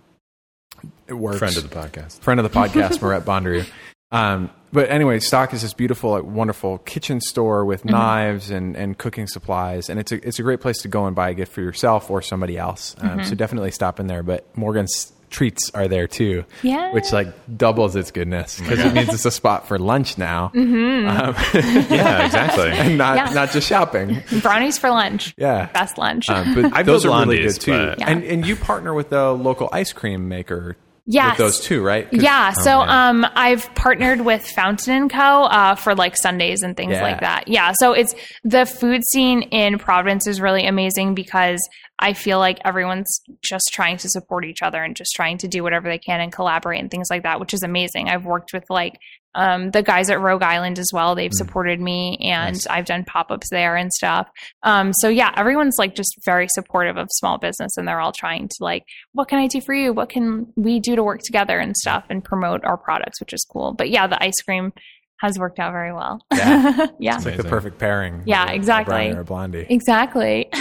it 1.06 1.14
works. 1.14 1.38
Friend 1.38 1.56
of 1.56 1.68
the 1.68 1.74
podcast. 1.76 2.20
friend 2.20 2.40
of 2.40 2.44
the 2.50 2.58
podcast, 2.58 3.00
Marette 3.02 3.24
Bondry. 3.24 3.64
Um, 4.10 4.50
but 4.72 4.90
anyway, 4.90 5.18
Stock 5.20 5.52
is 5.54 5.62
this 5.62 5.72
beautiful, 5.72 6.10
like, 6.10 6.24
wonderful 6.24 6.78
kitchen 6.78 7.20
store 7.20 7.64
with 7.64 7.84
knives 7.84 8.50
and, 8.50 8.76
and 8.76 8.96
cooking 8.98 9.26
supplies, 9.26 9.88
and 9.88 9.98
it's 9.98 10.12
a 10.12 10.26
it's 10.26 10.38
a 10.38 10.42
great 10.42 10.60
place 10.60 10.78
to 10.82 10.88
go 10.88 11.06
and 11.06 11.16
buy 11.16 11.30
a 11.30 11.34
gift 11.34 11.52
for 11.52 11.60
yourself 11.62 12.10
or 12.10 12.20
somebody 12.22 12.58
else. 12.58 12.94
Um, 13.00 13.24
So 13.24 13.34
definitely 13.34 13.70
stop 13.70 13.98
in 14.00 14.06
there. 14.06 14.22
But 14.22 14.56
Morgan's 14.56 15.12
treats 15.34 15.70
are 15.74 15.88
there 15.88 16.06
too, 16.06 16.44
Yeah. 16.62 16.92
which 16.92 17.12
like 17.12 17.26
doubles 17.56 17.96
its 17.96 18.10
goodness 18.12 18.58
because 18.60 18.78
it 18.78 18.92
means 18.94 19.12
it's 19.12 19.24
a 19.24 19.30
spot 19.30 19.66
for 19.66 19.78
lunch 19.78 20.16
now, 20.16 20.52
Yeah, 20.54 22.24
exactly. 22.24 22.70
and 22.72 22.96
not 22.98 23.16
Yeah. 23.16 23.32
not 23.34 23.50
just 23.50 23.68
shopping. 23.68 24.22
Brownies 24.42 24.78
for 24.78 24.90
lunch. 24.90 25.34
Yeah. 25.36 25.66
Best 25.72 25.98
lunch. 25.98 26.28
Um, 26.28 26.54
but 26.54 26.64
I 26.72 26.82
those 26.82 27.02
build 27.02 27.14
are 27.14 27.20
really 27.26 27.42
good 27.42 27.60
too. 27.60 27.72
but- 27.72 27.98
Yeah. 27.98 28.08
And 28.10 28.22
and 28.24 28.46
you 28.46 28.56
partner 28.56 28.94
with 28.94 29.10
the 29.10 29.32
local 29.32 29.68
ice 29.72 29.92
cream 29.92 30.28
maker. 30.28 30.76
Yes. 31.06 31.32
With 31.32 31.38
those 31.38 31.60
two, 31.60 31.82
right? 31.82 32.08
Yeah, 32.12 32.52
so 32.52 32.80
Oh, 32.80 32.86
man. 32.86 33.24
um, 33.24 33.30
I've 33.34 33.74
partnered 33.74 34.22
with 34.22 34.40
Fountain 34.46 34.94
and 34.94 35.10
Co. 35.12 35.18
Uh, 35.44 35.74
for 35.74 35.94
like 35.94 36.16
sundaes 36.16 36.62
and 36.62 36.74
things 36.74 36.92
Yeah. 36.92 37.02
like 37.02 37.20
that. 37.20 37.46
Yeah, 37.46 37.74
so 37.78 37.92
it's 37.92 38.14
the 38.42 38.64
food 38.64 39.02
scene 39.12 39.42
in 39.42 39.78
Providence 39.78 40.26
is 40.26 40.40
really 40.40 40.64
amazing 40.66 41.14
because 41.14 41.58
I 41.98 42.12
feel 42.12 42.38
like 42.38 42.58
everyone's 42.64 43.20
just 43.42 43.70
trying 43.72 43.98
to 43.98 44.08
support 44.08 44.44
each 44.44 44.62
other 44.62 44.82
and 44.82 44.96
just 44.96 45.12
trying 45.14 45.38
to 45.38 45.48
do 45.48 45.62
whatever 45.62 45.88
they 45.88 45.98
can 45.98 46.20
and 46.20 46.32
collaborate 46.32 46.80
and 46.80 46.90
things 46.90 47.08
like 47.08 47.22
that, 47.22 47.38
which 47.38 47.54
is 47.54 47.62
amazing. 47.62 48.08
I've 48.08 48.24
worked 48.24 48.52
with 48.52 48.64
like 48.68 48.98
um, 49.36 49.70
the 49.70 49.82
guys 49.82 50.10
at 50.10 50.20
Rogue 50.20 50.42
Island 50.42 50.78
as 50.78 50.90
well. 50.92 51.14
They've 51.14 51.32
supported 51.32 51.80
me 51.80 52.18
and 52.20 52.54
Nice. 52.54 52.66
I've 52.66 52.84
done 52.84 53.04
pop 53.04 53.30
ups 53.30 53.48
there 53.50 53.76
and 53.76 53.92
stuff. 53.92 54.28
Um, 54.62 54.92
so 54.92 55.08
yeah, 55.08 55.32
everyone's 55.36 55.76
like 55.78 55.94
just 55.94 56.14
very 56.24 56.48
supportive 56.54 56.96
of 56.96 57.08
small 57.12 57.38
business 57.38 57.76
and 57.76 57.86
they're 57.86 58.00
all 58.00 58.12
trying 58.12 58.48
to 58.48 58.56
like, 58.60 58.84
what 59.12 59.28
can 59.28 59.38
I 59.38 59.46
do 59.46 59.60
for 59.60 59.74
you? 59.74 59.92
What 59.92 60.08
can 60.08 60.52
we 60.56 60.80
do 60.80 60.96
to 60.96 61.02
work 61.02 61.20
together 61.24 61.58
and 61.58 61.76
stuff 61.76 62.04
and 62.10 62.24
promote 62.24 62.64
our 62.64 62.76
products, 62.76 63.20
which 63.20 63.32
is 63.32 63.46
cool. 63.50 63.72
But 63.72 63.90
yeah, 63.90 64.06
the 64.06 64.22
ice 64.22 64.40
cream 64.44 64.72
has 65.20 65.38
worked 65.38 65.58
out 65.58 65.72
very 65.72 65.92
well. 65.92 66.20
Yeah. 66.34 66.86
yeah. 66.98 67.16
it's 67.16 67.24
like 67.24 67.36
the 67.36 67.44
perfect 67.44 67.78
pairing. 67.78 68.22
Yeah, 68.26 68.46
a- 68.48 68.52
a 68.52 68.54
exactly. 68.54 68.94
brownie 68.94 69.14
or 69.14 69.20
a 69.20 69.24
blondie. 69.24 69.66
Exactly. 69.68 70.48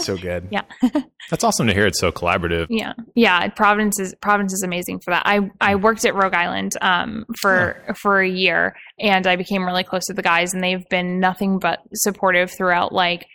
So 0.00 0.16
good. 0.16 0.48
Yeah. 0.50 0.62
That's 1.30 1.44
awesome 1.44 1.66
to 1.66 1.74
hear. 1.74 1.86
It's 1.86 2.00
so 2.00 2.10
collaborative. 2.10 2.66
Yeah, 2.70 2.94
yeah. 3.14 3.48
Providence 3.48 4.00
is 4.00 4.14
Providence 4.20 4.52
is 4.52 4.62
amazing 4.62 5.00
for 5.00 5.10
that. 5.12 5.22
I 5.26 5.50
I 5.60 5.76
worked 5.76 6.04
at 6.04 6.14
Rogue 6.14 6.34
Island 6.34 6.72
um 6.80 7.24
for 7.40 7.76
for 7.96 8.20
a 8.20 8.28
year, 8.28 8.74
and 8.98 9.26
I 9.26 9.36
became 9.36 9.64
really 9.64 9.84
close 9.84 10.06
to 10.06 10.14
the 10.14 10.22
guys, 10.22 10.54
and 10.54 10.62
they've 10.64 10.88
been 10.88 11.20
nothing 11.20 11.58
but 11.58 11.80
supportive 11.94 12.50
throughout. 12.50 12.92
Like, 12.92 13.26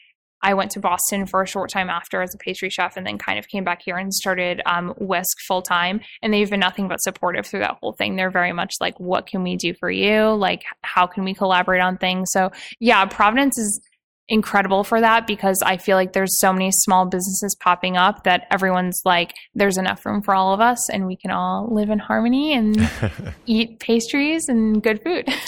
I 0.46 0.54
went 0.54 0.70
to 0.72 0.80
Boston 0.80 1.26
for 1.26 1.42
a 1.42 1.48
short 1.48 1.72
time 1.72 1.90
after 1.90 2.22
as 2.22 2.36
a 2.36 2.38
pastry 2.38 2.70
chef, 2.70 2.98
and 2.98 3.06
then 3.06 3.18
kind 3.18 3.40
of 3.40 3.48
came 3.48 3.64
back 3.64 3.82
here 3.84 3.98
and 3.98 4.14
started 4.14 4.62
um, 4.68 4.94
Whisk 5.00 5.40
full 5.48 5.64
time, 5.64 6.02
and 6.22 6.32
they've 6.32 6.50
been 6.50 6.60
nothing 6.60 6.88
but 6.88 7.02
supportive 7.02 7.48
through 7.48 7.62
that 7.62 7.78
whole 7.82 7.94
thing. 7.94 8.16
They're 8.16 8.30
very 8.30 8.54
much 8.54 8.76
like, 8.80 9.00
"What 9.00 9.26
can 9.26 9.42
we 9.42 9.56
do 9.56 9.74
for 9.74 9.90
you? 9.90 10.30
Like, 10.36 10.64
how 10.84 11.08
can 11.08 11.24
we 11.24 11.34
collaborate 11.34 11.82
on 11.82 11.98
things?" 11.98 12.30
So, 12.32 12.52
yeah, 12.80 13.04
Providence 13.06 13.58
is 13.58 13.82
incredible 14.28 14.84
for 14.84 15.02
that 15.02 15.26
because 15.26 15.58
I 15.66 15.78
feel 15.78 15.98
like 15.98 16.14
there's 16.14 16.40
so 16.40 16.54
many 16.54 16.70
small 16.72 17.08
businesses 17.08 17.56
popping 17.60 17.98
up 17.98 18.24
that 18.24 18.48
everyone's 18.52 19.02
like, 19.06 19.34
there's 19.54 19.78
enough 19.78 20.06
room 20.06 20.22
for 20.22 20.34
all 20.34 20.54
of 20.54 20.60
us 20.60 20.90
and 20.90 21.06
we 21.06 21.16
can 21.16 21.30
all 21.30 21.68
live 21.72 21.92
in 21.92 22.00
harmony 22.00 22.54
and 22.54 22.90
eat 23.46 23.80
pastries 23.80 24.50
and 24.50 24.82
good 24.82 25.02
food. 25.04 25.26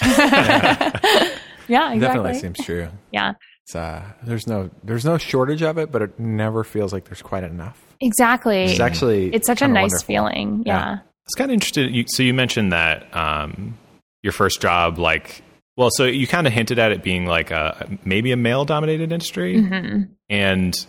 yeah, 1.66 1.92
exactly. 1.92 1.98
Definitely 1.98 2.34
seems 2.34 2.64
true. 2.64 2.88
yeah, 3.10 3.32
uh, 3.76 4.02
there's 4.22 4.46
no 4.46 4.70
there's 4.84 5.04
no 5.04 5.18
shortage 5.18 5.62
of 5.62 5.78
it, 5.78 5.90
but 5.92 6.02
it 6.02 6.18
never 6.18 6.64
feels 6.64 6.92
like 6.92 7.04
there's 7.04 7.22
quite 7.22 7.44
enough. 7.44 7.80
exactly. 8.00 8.64
It's 8.64 8.80
actually 8.80 9.34
it's 9.34 9.46
such 9.46 9.62
a 9.62 9.68
nice 9.68 9.90
wonderful. 9.90 10.06
feeling. 10.06 10.62
Yeah. 10.66 10.74
Yeah. 10.78 10.90
I 11.00 11.00
was 11.28 11.34
kind 11.36 11.50
of 11.50 11.54
interested. 11.54 11.94
You, 11.94 12.04
so 12.08 12.22
you 12.22 12.32
mentioned 12.32 12.72
that 12.72 13.14
um, 13.14 13.76
your 14.22 14.32
first 14.32 14.62
job, 14.62 14.98
like, 14.98 15.42
well, 15.76 15.90
so 15.92 16.04
you 16.04 16.26
kind 16.26 16.46
of 16.46 16.52
hinted 16.54 16.78
at 16.78 16.90
it 16.92 17.02
being 17.02 17.26
like 17.26 17.50
a 17.50 17.86
maybe 18.04 18.32
a 18.32 18.36
male 18.36 18.64
dominated 18.64 19.12
industry, 19.12 19.60
hmm 19.60 20.02
and 20.30 20.86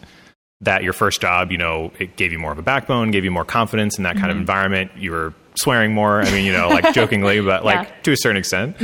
that 0.62 0.84
your 0.84 0.92
first 0.92 1.22
job, 1.22 1.52
you 1.54 1.58
know, 1.58 1.92
it 2.00 2.18
gave 2.18 2.34
you 2.34 2.40
more 2.40 2.52
of 2.52 2.58
a 2.60 2.62
backbone, 2.62 3.12
gave 3.12 3.24
you 3.24 3.32
more 3.32 3.46
confidence 3.46 3.98
in 3.98 4.04
that 4.04 4.18
kind 4.18 4.30
of 4.30 4.36
environment. 4.38 4.92
You 4.98 5.12
were 5.12 5.34
swearing 5.56 5.94
more. 5.94 6.22
I 6.22 6.30
mean, 6.32 6.46
you 6.46 6.52
know, 6.52 6.68
like 6.68 6.94
jokingly, 6.94 7.40
but 7.40 7.64
like 7.64 7.88
Yeah. 7.88 7.96
to 8.04 8.12
a 8.12 8.18
certain 8.18 8.36
extent. 8.38 8.76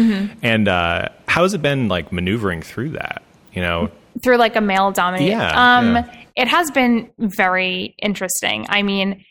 And 0.42 0.68
uh, 0.70 1.10
how 1.28 1.44
has 1.44 1.54
it 1.54 1.62
been 1.62 1.90
like 1.90 2.14
maneuvering 2.14 2.62
through 2.62 2.92
that? 2.92 3.24
You 3.56 3.62
know, 3.62 3.90
Through 4.22 4.38
like 4.38 4.56
a 4.56 4.62
male 4.62 4.92
dominated. 4.92 5.32
Yeah, 5.32 5.78
um, 5.78 5.96
yeah. 5.96 6.22
It 6.36 6.48
has 6.48 6.70
been 6.72 7.10
very 7.18 7.96
interesting. 8.02 8.66
I 8.68 8.84
mean, 8.84 9.24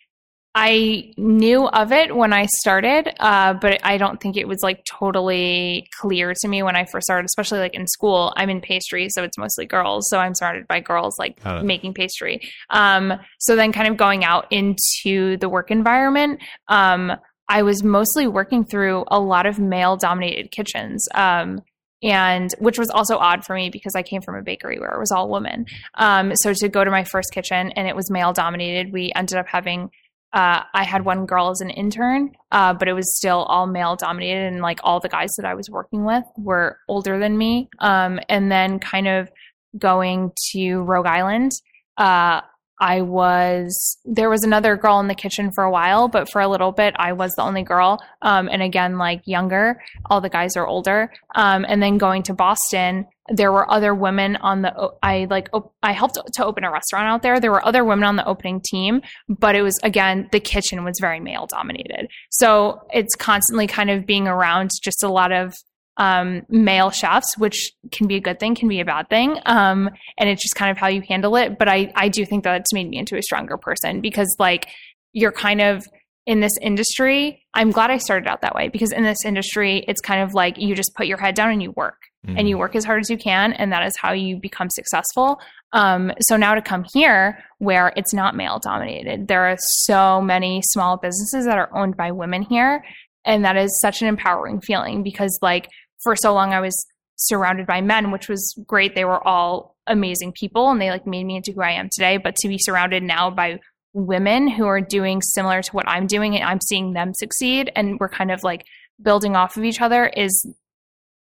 I 0.55 1.13
knew 1.17 1.67
of 1.67 1.91
it 1.91 2.15
when 2.15 2.33
I 2.33 2.47
started, 2.47 3.13
uh, 3.19 3.55
but 3.55 3.81
I 3.85 3.99
don't 3.99 4.21
think 4.21 4.37
it 4.37 4.47
was 4.47 4.61
like 4.63 4.85
totally 4.85 5.89
clear 6.01 6.33
to 6.33 6.49
me 6.49 6.63
when 6.63 6.77
I 6.77 6.85
first 6.85 7.07
started, 7.07 7.27
especially 7.27 7.59
like 7.59 7.75
in 7.75 7.89
school. 7.89 8.33
I'm 8.37 8.49
in 8.49 8.61
pastry, 8.61 9.09
so 9.11 9.25
it's 9.25 9.37
mostly 9.37 9.67
girls. 9.67 10.09
So 10.09 10.19
I'm 10.19 10.35
surrounded 10.35 10.69
by 10.69 10.79
girls 10.79 11.19
like 11.19 11.45
making 11.65 11.95
pastry. 11.95 12.41
Um, 12.71 13.15
so 13.41 13.57
then 13.57 13.73
kind 13.73 13.89
of 13.89 13.97
going 13.97 14.25
out 14.25 14.47
into 14.53 15.37
the 15.39 15.49
work 15.49 15.73
environment, 15.73 16.41
um, 16.69 17.13
I 17.49 17.63
was 17.63 17.83
mostly 17.83 18.29
working 18.29 18.65
through 18.65 19.05
a 19.09 19.19
lot 19.19 19.47
of 19.47 19.59
male 19.59 19.97
dominated 19.97 20.53
kitchens. 20.53 21.07
Um, 21.15 21.63
and 22.05 22.55
which 22.59 22.79
was 22.79 22.91
also 22.91 23.17
odd 23.17 23.45
for 23.45 23.55
me 23.57 23.71
because 23.71 23.95
I 23.97 24.03
came 24.03 24.21
from 24.21 24.37
a 24.37 24.43
bakery 24.43 24.79
where 24.79 24.91
it 24.91 25.01
was 25.01 25.11
all 25.11 25.31
women. 25.31 25.67
Um, 25.95 26.33
so 26.37 26.53
to 26.53 26.69
go 26.69 26.85
to 26.85 26.91
my 26.91 27.03
first 27.05 27.33
kitchen 27.33 27.73
and 27.73 27.89
it 27.89 27.97
was 27.97 28.11
male 28.11 28.33
dominated, 28.33 28.93
we 28.93 29.11
ended 29.17 29.39
up 29.39 29.47
having 29.49 29.91
uh, 30.35 30.65
I 30.75 30.83
had 30.83 31.05
one 31.05 31.27
girl 31.27 31.51
as 31.51 31.61
an 31.61 31.71
intern, 31.71 32.33
uh, 32.51 32.75
but 32.75 32.89
it 32.89 32.93
was 32.93 33.17
still 33.17 33.45
all 33.45 33.69
male 33.69 33.95
dominated, 33.95 34.53
and 34.53 34.61
like 34.61 34.81
all 34.83 34.99
the 34.99 35.09
guys 35.09 35.31
that 35.37 35.47
I 35.47 35.55
was 35.55 35.71
working 35.71 36.05
with 36.05 36.25
were 36.37 36.81
older 36.89 37.21
than 37.21 37.39
me. 37.39 37.69
Um, 37.79 38.19
and 38.29 38.51
then 38.51 38.81
kind 38.81 39.07
of 39.07 39.31
going 39.79 40.33
to 40.51 40.81
Rogue 40.81 41.07
Island, 41.07 41.53
uh, 41.99 42.41
I 42.81 43.03
was 43.03 43.99
there 44.05 44.31
was 44.31 44.43
another 44.43 44.77
girl 44.77 45.01
in 45.01 45.09
the 45.09 45.15
kitchen 45.15 45.51
for 45.53 45.65
a 45.65 45.71
while, 45.71 46.09
but 46.09 46.31
for 46.31 46.41
a 46.41 46.49
little 46.49 46.73
bit 46.73 46.95
I 46.99 47.13
was 47.13 47.33
the 47.37 47.43
only 47.43 47.63
girl. 47.63 48.03
Um, 48.23 48.49
and 48.51 48.63
again, 48.63 48.99
like 48.99 49.23
younger, 49.27 49.81
all 50.07 50.21
the 50.21 50.29
guys 50.29 50.57
are 50.57 50.67
older. 50.67 51.13
Um, 51.35 51.65
and 51.69 51.83
then 51.83 51.99
going 51.99 52.23
to 52.25 52.35
Boston, 52.35 53.07
there 53.29 53.53
were 53.53 53.71
other 53.71 53.95
women 53.95 54.37
on 54.37 54.63
the 54.63 54.91
I 55.03 55.27
like 55.31 55.49
op- 55.53 55.73
I 55.83 55.93
helped 55.93 56.19
to 56.35 56.45
open 56.45 56.65
a 56.65 56.71
restaurant 56.71 57.07
out 57.07 57.23
there. 57.23 57.41
There 57.41 57.53
were 57.53 57.67
other 57.67 57.85
women 57.85 58.05
on 58.05 58.17
the 58.17 58.27
opening 58.27 58.61
team, 58.61 59.01
but 59.29 59.55
it 59.55 59.63
was 59.63 59.79
again 59.83 60.29
the 60.33 60.41
kitchen 60.41 60.85
was 60.85 60.99
very 61.01 61.21
male 61.21 61.47
dominated. 61.47 62.09
So 62.31 62.81
it's 62.93 63.15
constantly 63.15 63.67
kind 63.67 63.91
of 63.91 64.05
being 64.05 64.29
around 64.29 64.71
just 64.83 65.03
a 65.03 65.09
lot 65.09 65.33
of 65.33 65.55
um, 65.97 66.43
male 66.49 66.91
chefs, 66.91 67.39
which 67.39 67.73
can 67.93 68.07
be 68.07 68.17
a 68.17 68.21
good 68.21 68.41
thing, 68.41 68.55
can 68.55 68.69
be 68.69 68.81
a 68.81 68.85
bad 68.85 69.09
thing. 69.09 69.39
Um, 69.47 69.91
and 70.19 70.29
it's 70.29 70.43
just 70.43 70.57
kind 70.57 70.71
of 70.71 70.77
how 70.77 70.89
you 70.89 71.03
handle 71.09 71.37
it. 71.37 71.59
But 71.59 71.69
I, 71.69 71.93
I 71.95 72.09
do 72.09 72.25
think 72.25 72.45
that 72.45 72.61
it's 72.61 72.73
made 72.73 72.89
me 72.89 72.99
into 72.99 73.17
a 73.17 73.23
stronger 73.23 73.57
person 73.57 74.01
because 74.01 74.35
like 74.39 74.69
you're 75.13 75.33
kind 75.33 75.61
of 75.61 75.85
in 76.27 76.41
this 76.41 76.57
industry. 76.61 77.45
I'm 77.53 77.71
glad 77.71 77.91
I 77.91 77.99
started 77.99 78.29
out 78.29 78.41
that 78.41 78.55
way 78.55 78.69
because 78.69 78.93
in 78.93 79.05
this 79.05 79.19
industry, 79.25 79.85
it's 79.87 80.01
kind 80.01 80.23
of 80.23 80.35
like 80.35 80.59
you 80.59 80.75
just 80.75 80.95
put 80.97 81.07
your 81.07 81.19
head 81.19 81.35
down 81.35 81.51
and 81.51 81.63
you 81.63 81.73
work 81.73 81.97
and 82.27 82.49
you 82.49 82.57
work 82.57 82.75
as 82.75 82.85
hard 82.85 83.01
as 83.01 83.11
you 83.11 83.19
can. 83.19 83.53
And 83.53 83.73
that 83.73 83.87
is 83.87 83.97
how 83.99 84.13
you 84.13 84.39
become 84.39 84.71
successful. 84.71 85.39
Um, 85.73 86.13
so 86.21 86.37
now 86.37 86.55
to 86.55 86.63
come 86.63 86.87
here 86.95 87.39
where 87.59 87.93
it's 87.97 88.15
not 88.15 88.35
male 88.35 88.59
dominated, 88.59 89.29
there 89.29 89.45
are 89.45 89.57
so 89.59 90.23
many 90.23 90.63
small 90.71 90.97
businesses 90.97 91.45
that 91.45 91.59
are 91.59 91.69
owned 91.77 91.97
by 91.97 92.13
women 92.13 92.43
here. 92.43 92.83
And 93.27 93.45
that 93.45 93.57
is 93.57 93.79
such 93.81 94.03
an 94.03 94.09
empowering 94.09 94.61
feeling 94.61 95.03
because 95.03 95.39
like 95.43 95.69
for 96.05 96.15
so 96.15 96.33
long 96.33 96.53
I 96.53 96.61
was 96.61 96.87
surrounded 97.17 97.67
by 97.67 97.81
men, 97.81 98.11
which 98.11 98.29
was 98.29 98.55
great. 98.67 98.95
They 98.95 99.05
were 99.05 99.27
all 99.27 99.77
amazing 99.87 100.33
people 100.33 100.71
and 100.71 100.81
they 100.81 100.91
like 100.91 101.07
made 101.07 101.25
me 101.25 101.37
into 101.37 101.53
who 101.53 101.63
I 101.63 101.73
am 101.73 101.89
today. 101.93 102.19
But 102.19 102.37
to 102.37 102.49
be 102.49 102.59
surrounded 102.59 103.03
now 103.03 103.31
by 103.31 103.59
women 103.93 104.49
who 104.49 104.67
are 104.67 104.81
doing 104.81 105.23
similar 105.23 105.63
to 105.63 105.73
what 105.73 105.89
I'm 105.89 106.07
doing 106.07 106.37
and 106.37 106.45
I'm 106.45 106.61
seeing 106.61 106.93
them 106.93 107.13
succeed 107.15 107.71
and 107.75 107.99
we're 107.99 108.09
kind 108.09 108.31
of 108.31 108.43
like 108.43 108.65
building 109.03 109.37
off 109.37 109.57
of 109.57 109.65
each 109.65 109.81
other 109.81 110.07
is 110.07 110.47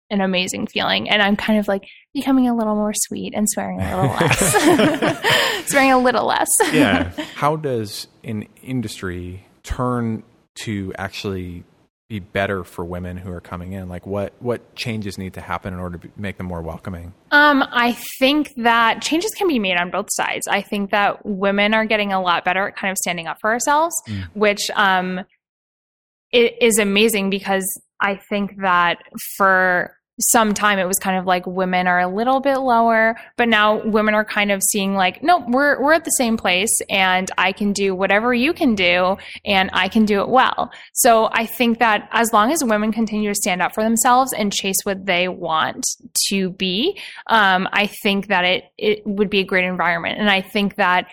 an 0.09 0.21
amazing 0.21 0.67
feeling. 0.67 1.09
And 1.09 1.21
I'm 1.21 1.35
kind 1.35 1.59
of 1.59 1.67
like 1.67 1.87
becoming 2.13 2.47
a 2.47 2.55
little 2.55 2.75
more 2.75 2.93
sweet 2.93 3.33
and 3.35 3.49
swearing 3.49 3.81
a 3.81 3.95
little 3.95 4.15
less. 4.15 5.65
swearing 5.69 5.91
a 5.91 5.99
little 5.99 6.25
less. 6.25 6.49
yeah. 6.71 7.09
How 7.35 7.55
does 7.55 8.07
an 8.23 8.47
industry 8.61 9.45
turn 9.63 10.23
to 10.55 10.93
actually 10.97 11.63
be 12.13 12.19
better 12.19 12.63
for 12.63 12.85
women 12.85 13.17
who 13.17 13.31
are 13.31 13.41
coming 13.41 13.73
in? 13.73 13.89
Like, 13.89 14.05
what 14.05 14.33
what 14.39 14.75
changes 14.75 15.17
need 15.17 15.33
to 15.33 15.41
happen 15.41 15.73
in 15.73 15.79
order 15.79 15.97
to 15.97 16.09
make 16.15 16.37
them 16.37 16.45
more 16.45 16.61
welcoming? 16.61 17.13
Um, 17.31 17.63
I 17.71 17.97
think 18.19 18.53
that 18.57 19.01
changes 19.01 19.31
can 19.31 19.47
be 19.47 19.57
made 19.57 19.77
on 19.77 19.89
both 19.89 20.07
sides. 20.11 20.47
I 20.47 20.61
think 20.61 20.91
that 20.91 21.25
women 21.25 21.73
are 21.73 21.85
getting 21.85 22.13
a 22.13 22.21
lot 22.21 22.45
better 22.45 22.67
at 22.67 22.75
kind 22.75 22.91
of 22.91 22.97
standing 22.97 23.25
up 23.25 23.37
for 23.41 23.49
ourselves, 23.49 23.95
which 24.33 24.69
um, 24.75 25.21
it 26.31 26.61
is 26.61 26.77
amazing 26.77 27.31
because 27.31 27.65
I 27.99 28.19
think 28.29 28.61
that 28.61 28.99
for 29.37 29.97
some 30.19 30.53
time 30.53 30.77
it 30.77 30.85
was 30.85 30.99
kind 30.99 31.17
of 31.17 31.25
like 31.25 31.45
women 31.47 31.87
are 31.87 31.99
a 31.99 32.07
little 32.07 32.39
bit 32.39 32.57
lower, 32.57 33.15
but 33.35 33.49
now 33.49 33.83
women 33.83 34.13
are 34.13 34.23
kind 34.23 34.51
of 34.51 34.61
seeing 34.61 34.93
like, 34.93 35.23
no, 35.23 35.43
we're 35.47 35.81
we're 35.81 35.93
at 35.93 36.05
the 36.05 36.11
same 36.11 36.37
place 36.37 36.71
and 36.89 37.31
I 37.37 37.51
can 37.51 37.73
do 37.73 37.95
whatever 37.95 38.33
you 38.33 38.53
can 38.53 38.75
do 38.75 39.17
and 39.43 39.69
I 39.73 39.87
can 39.87 40.05
do 40.05 40.21
it 40.21 40.29
well. 40.29 40.71
So 40.93 41.29
I 41.31 41.45
think 41.45 41.79
that 41.79 42.07
as 42.11 42.31
long 42.31 42.51
as 42.51 42.63
women 42.63 42.91
continue 42.91 43.29
to 43.29 43.35
stand 43.35 43.61
up 43.61 43.73
for 43.73 43.83
themselves 43.83 44.33
and 44.33 44.53
chase 44.53 44.77
what 44.83 45.05
they 45.05 45.27
want 45.27 45.83
to 46.29 46.51
be, 46.51 46.99
um, 47.27 47.67
I 47.71 47.87
think 47.87 48.27
that 48.27 48.45
it 48.45 48.65
it 48.77 49.01
would 49.05 49.29
be 49.29 49.39
a 49.39 49.45
great 49.45 49.65
environment. 49.65 50.19
And 50.19 50.29
I 50.29 50.41
think 50.41 50.75
that 50.75 51.07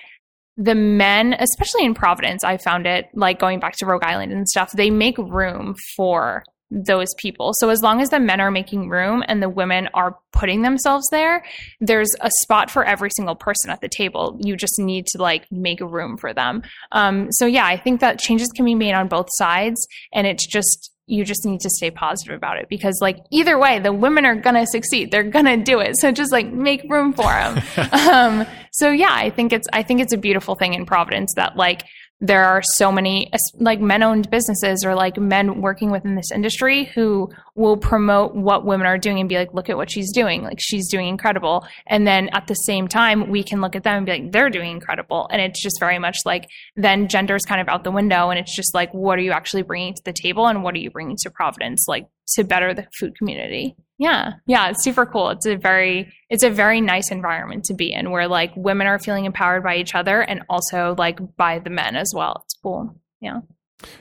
the 0.58 0.74
men, 0.74 1.34
especially 1.38 1.86
in 1.86 1.94
Providence, 1.94 2.44
I 2.44 2.58
found 2.58 2.86
it 2.86 3.06
like 3.14 3.38
going 3.38 3.60
back 3.60 3.76
to 3.76 3.86
Rogue 3.86 4.04
Island 4.04 4.32
and 4.32 4.46
stuff, 4.46 4.72
they 4.72 4.90
make 4.90 5.16
room 5.16 5.74
for 5.96 6.44
those 6.70 7.08
people. 7.18 7.52
So 7.58 7.68
as 7.68 7.82
long 7.82 8.00
as 8.00 8.10
the 8.10 8.20
men 8.20 8.40
are 8.40 8.50
making 8.50 8.88
room 8.88 9.24
and 9.26 9.42
the 9.42 9.48
women 9.48 9.88
are 9.94 10.16
putting 10.32 10.62
themselves 10.62 11.06
there, 11.10 11.44
there's 11.80 12.10
a 12.20 12.30
spot 12.40 12.70
for 12.70 12.84
every 12.84 13.10
single 13.16 13.34
person 13.34 13.70
at 13.70 13.80
the 13.80 13.88
table. 13.88 14.38
You 14.40 14.56
just 14.56 14.78
need 14.78 15.06
to 15.08 15.22
like 15.22 15.50
make 15.50 15.80
room 15.80 16.16
for 16.16 16.32
them. 16.32 16.62
Um, 16.92 17.32
so 17.32 17.46
yeah, 17.46 17.66
I 17.66 17.76
think 17.76 18.00
that 18.00 18.18
changes 18.18 18.48
can 18.54 18.64
be 18.64 18.74
made 18.74 18.94
on 18.94 19.08
both 19.08 19.28
sides, 19.32 19.86
and 20.12 20.26
it's 20.26 20.46
just 20.46 20.92
you 21.10 21.24
just 21.24 21.44
need 21.44 21.60
to 21.60 21.68
stay 21.70 21.90
positive 21.90 22.36
about 22.36 22.56
it 22.56 22.68
because 22.68 22.96
like 23.00 23.18
either 23.30 23.58
way 23.58 23.80
the 23.80 23.92
women 23.92 24.24
are 24.24 24.36
gonna 24.36 24.64
succeed 24.64 25.10
they're 25.10 25.24
gonna 25.24 25.56
do 25.56 25.80
it 25.80 25.98
so 25.98 26.12
just 26.12 26.30
like 26.30 26.52
make 26.52 26.82
room 26.88 27.12
for 27.12 27.24
them 27.24 27.60
um, 27.92 28.46
so 28.70 28.90
yeah 28.90 29.12
i 29.12 29.28
think 29.28 29.52
it's 29.52 29.66
i 29.72 29.82
think 29.82 30.00
it's 30.00 30.12
a 30.12 30.16
beautiful 30.16 30.54
thing 30.54 30.72
in 30.72 30.86
providence 30.86 31.32
that 31.34 31.56
like 31.56 31.82
there 32.20 32.44
are 32.44 32.60
so 32.62 32.92
many 32.92 33.30
like 33.58 33.80
men 33.80 34.02
owned 34.02 34.28
businesses 34.30 34.84
or 34.84 34.94
like 34.94 35.16
men 35.16 35.62
working 35.62 35.90
within 35.90 36.16
this 36.16 36.30
industry 36.30 36.84
who 36.84 37.30
will 37.54 37.78
promote 37.78 38.34
what 38.34 38.66
women 38.66 38.86
are 38.86 38.98
doing 38.98 39.20
and 39.20 39.28
be 39.28 39.36
like 39.36 39.54
look 39.54 39.70
at 39.70 39.76
what 39.76 39.90
she's 39.90 40.12
doing. 40.12 40.42
Like 40.42 40.58
she's 40.60 40.88
doing 40.90 41.08
incredible. 41.08 41.66
And 41.86 42.06
then 42.06 42.28
at 42.32 42.46
the 42.46 42.54
same 42.54 42.88
time 42.88 43.30
we 43.30 43.42
can 43.42 43.62
look 43.62 43.74
at 43.74 43.84
them 43.84 43.96
and 43.96 44.06
be 44.06 44.12
like 44.12 44.32
they're 44.32 44.50
doing 44.50 44.70
incredible. 44.70 45.28
And 45.32 45.40
it's 45.40 45.62
just 45.62 45.80
very 45.80 45.98
much 45.98 46.18
like 46.26 46.48
then 46.76 47.08
gender 47.08 47.34
is 47.36 47.44
kind 47.44 47.60
of 47.60 47.68
out 47.68 47.84
the 47.84 47.90
window 47.90 48.28
and 48.28 48.38
it's 48.38 48.54
just 48.54 48.74
like 48.74 48.92
what 48.92 49.18
are 49.18 49.22
you 49.22 49.32
actually 49.32 49.62
bringing 49.62 49.94
to 49.94 50.02
the 50.04 50.12
table 50.12 50.46
and 50.46 50.62
what 50.62 50.74
are 50.74 50.78
you 50.78 50.90
bringing 50.90 51.16
to 51.22 51.30
providence 51.30 51.86
like 51.88 52.06
to 52.34 52.44
better 52.44 52.74
the 52.74 52.86
food 52.98 53.16
community 53.16 53.76
yeah. 54.00 54.32
Yeah 54.46 54.70
it's 54.70 54.82
super 54.82 55.04
cool. 55.04 55.28
It's 55.28 55.46
a 55.46 55.56
very 55.56 56.12
it's 56.30 56.42
a 56.42 56.50
very 56.50 56.80
nice 56.80 57.10
environment 57.10 57.64
to 57.66 57.74
be 57.74 57.92
in 57.92 58.10
where 58.10 58.26
like 58.26 58.50
women 58.56 58.86
are 58.86 58.98
feeling 58.98 59.26
empowered 59.26 59.62
by 59.62 59.76
each 59.76 59.94
other 59.94 60.22
and 60.22 60.42
also 60.48 60.94
like 60.96 61.36
by 61.36 61.58
the 61.58 61.70
men 61.70 61.94
as 61.96 62.10
well. 62.16 62.40
It's 62.44 62.54
cool. 62.62 62.96
Yeah. 63.20 63.40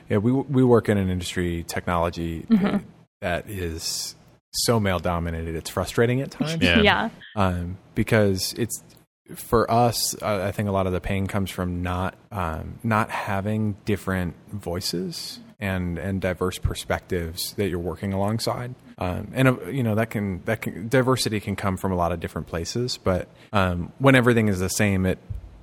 Yeah 0.08 0.16
we 0.16 0.32
we 0.32 0.64
work 0.64 0.88
in 0.88 0.96
an 0.96 1.10
industry 1.10 1.64
technology 1.68 2.46
mm-hmm. 2.48 2.78
that 3.20 3.48
is 3.48 4.16
so 4.52 4.80
male 4.80 4.98
dominated 4.98 5.54
it's 5.54 5.70
frustrating 5.70 6.22
at 6.22 6.30
times. 6.30 6.56
Yeah, 6.62 6.80
yeah. 6.80 7.10
Um, 7.36 7.76
because 7.94 8.54
it's 8.54 8.82
for 9.36 9.70
us, 9.70 10.20
uh, 10.22 10.42
I 10.42 10.50
think 10.50 10.68
a 10.68 10.72
lot 10.72 10.86
of 10.86 10.92
the 10.92 11.00
pain 11.00 11.26
comes 11.26 11.50
from 11.50 11.82
not 11.82 12.14
um, 12.32 12.78
not 12.82 13.10
having 13.10 13.76
different 13.84 14.34
voices 14.50 15.40
and 15.60 15.98
and 15.98 16.20
diverse 16.20 16.58
perspectives 16.58 17.52
that 17.54 17.68
you're 17.68 17.78
working 17.78 18.12
alongside. 18.12 18.74
Um, 18.98 19.28
and 19.32 19.48
uh, 19.48 19.56
you 19.66 19.82
know 19.82 19.94
that 19.94 20.10
can 20.10 20.42
that 20.44 20.62
can 20.62 20.88
diversity 20.88 21.40
can 21.40 21.56
come 21.56 21.76
from 21.76 21.92
a 21.92 21.96
lot 21.96 22.12
of 22.12 22.20
different 22.20 22.46
places, 22.46 22.98
but 22.98 23.28
um, 23.52 23.92
when 23.98 24.14
everything 24.14 24.48
is 24.48 24.58
the 24.58 24.68
same, 24.68 25.06
it 25.06 25.18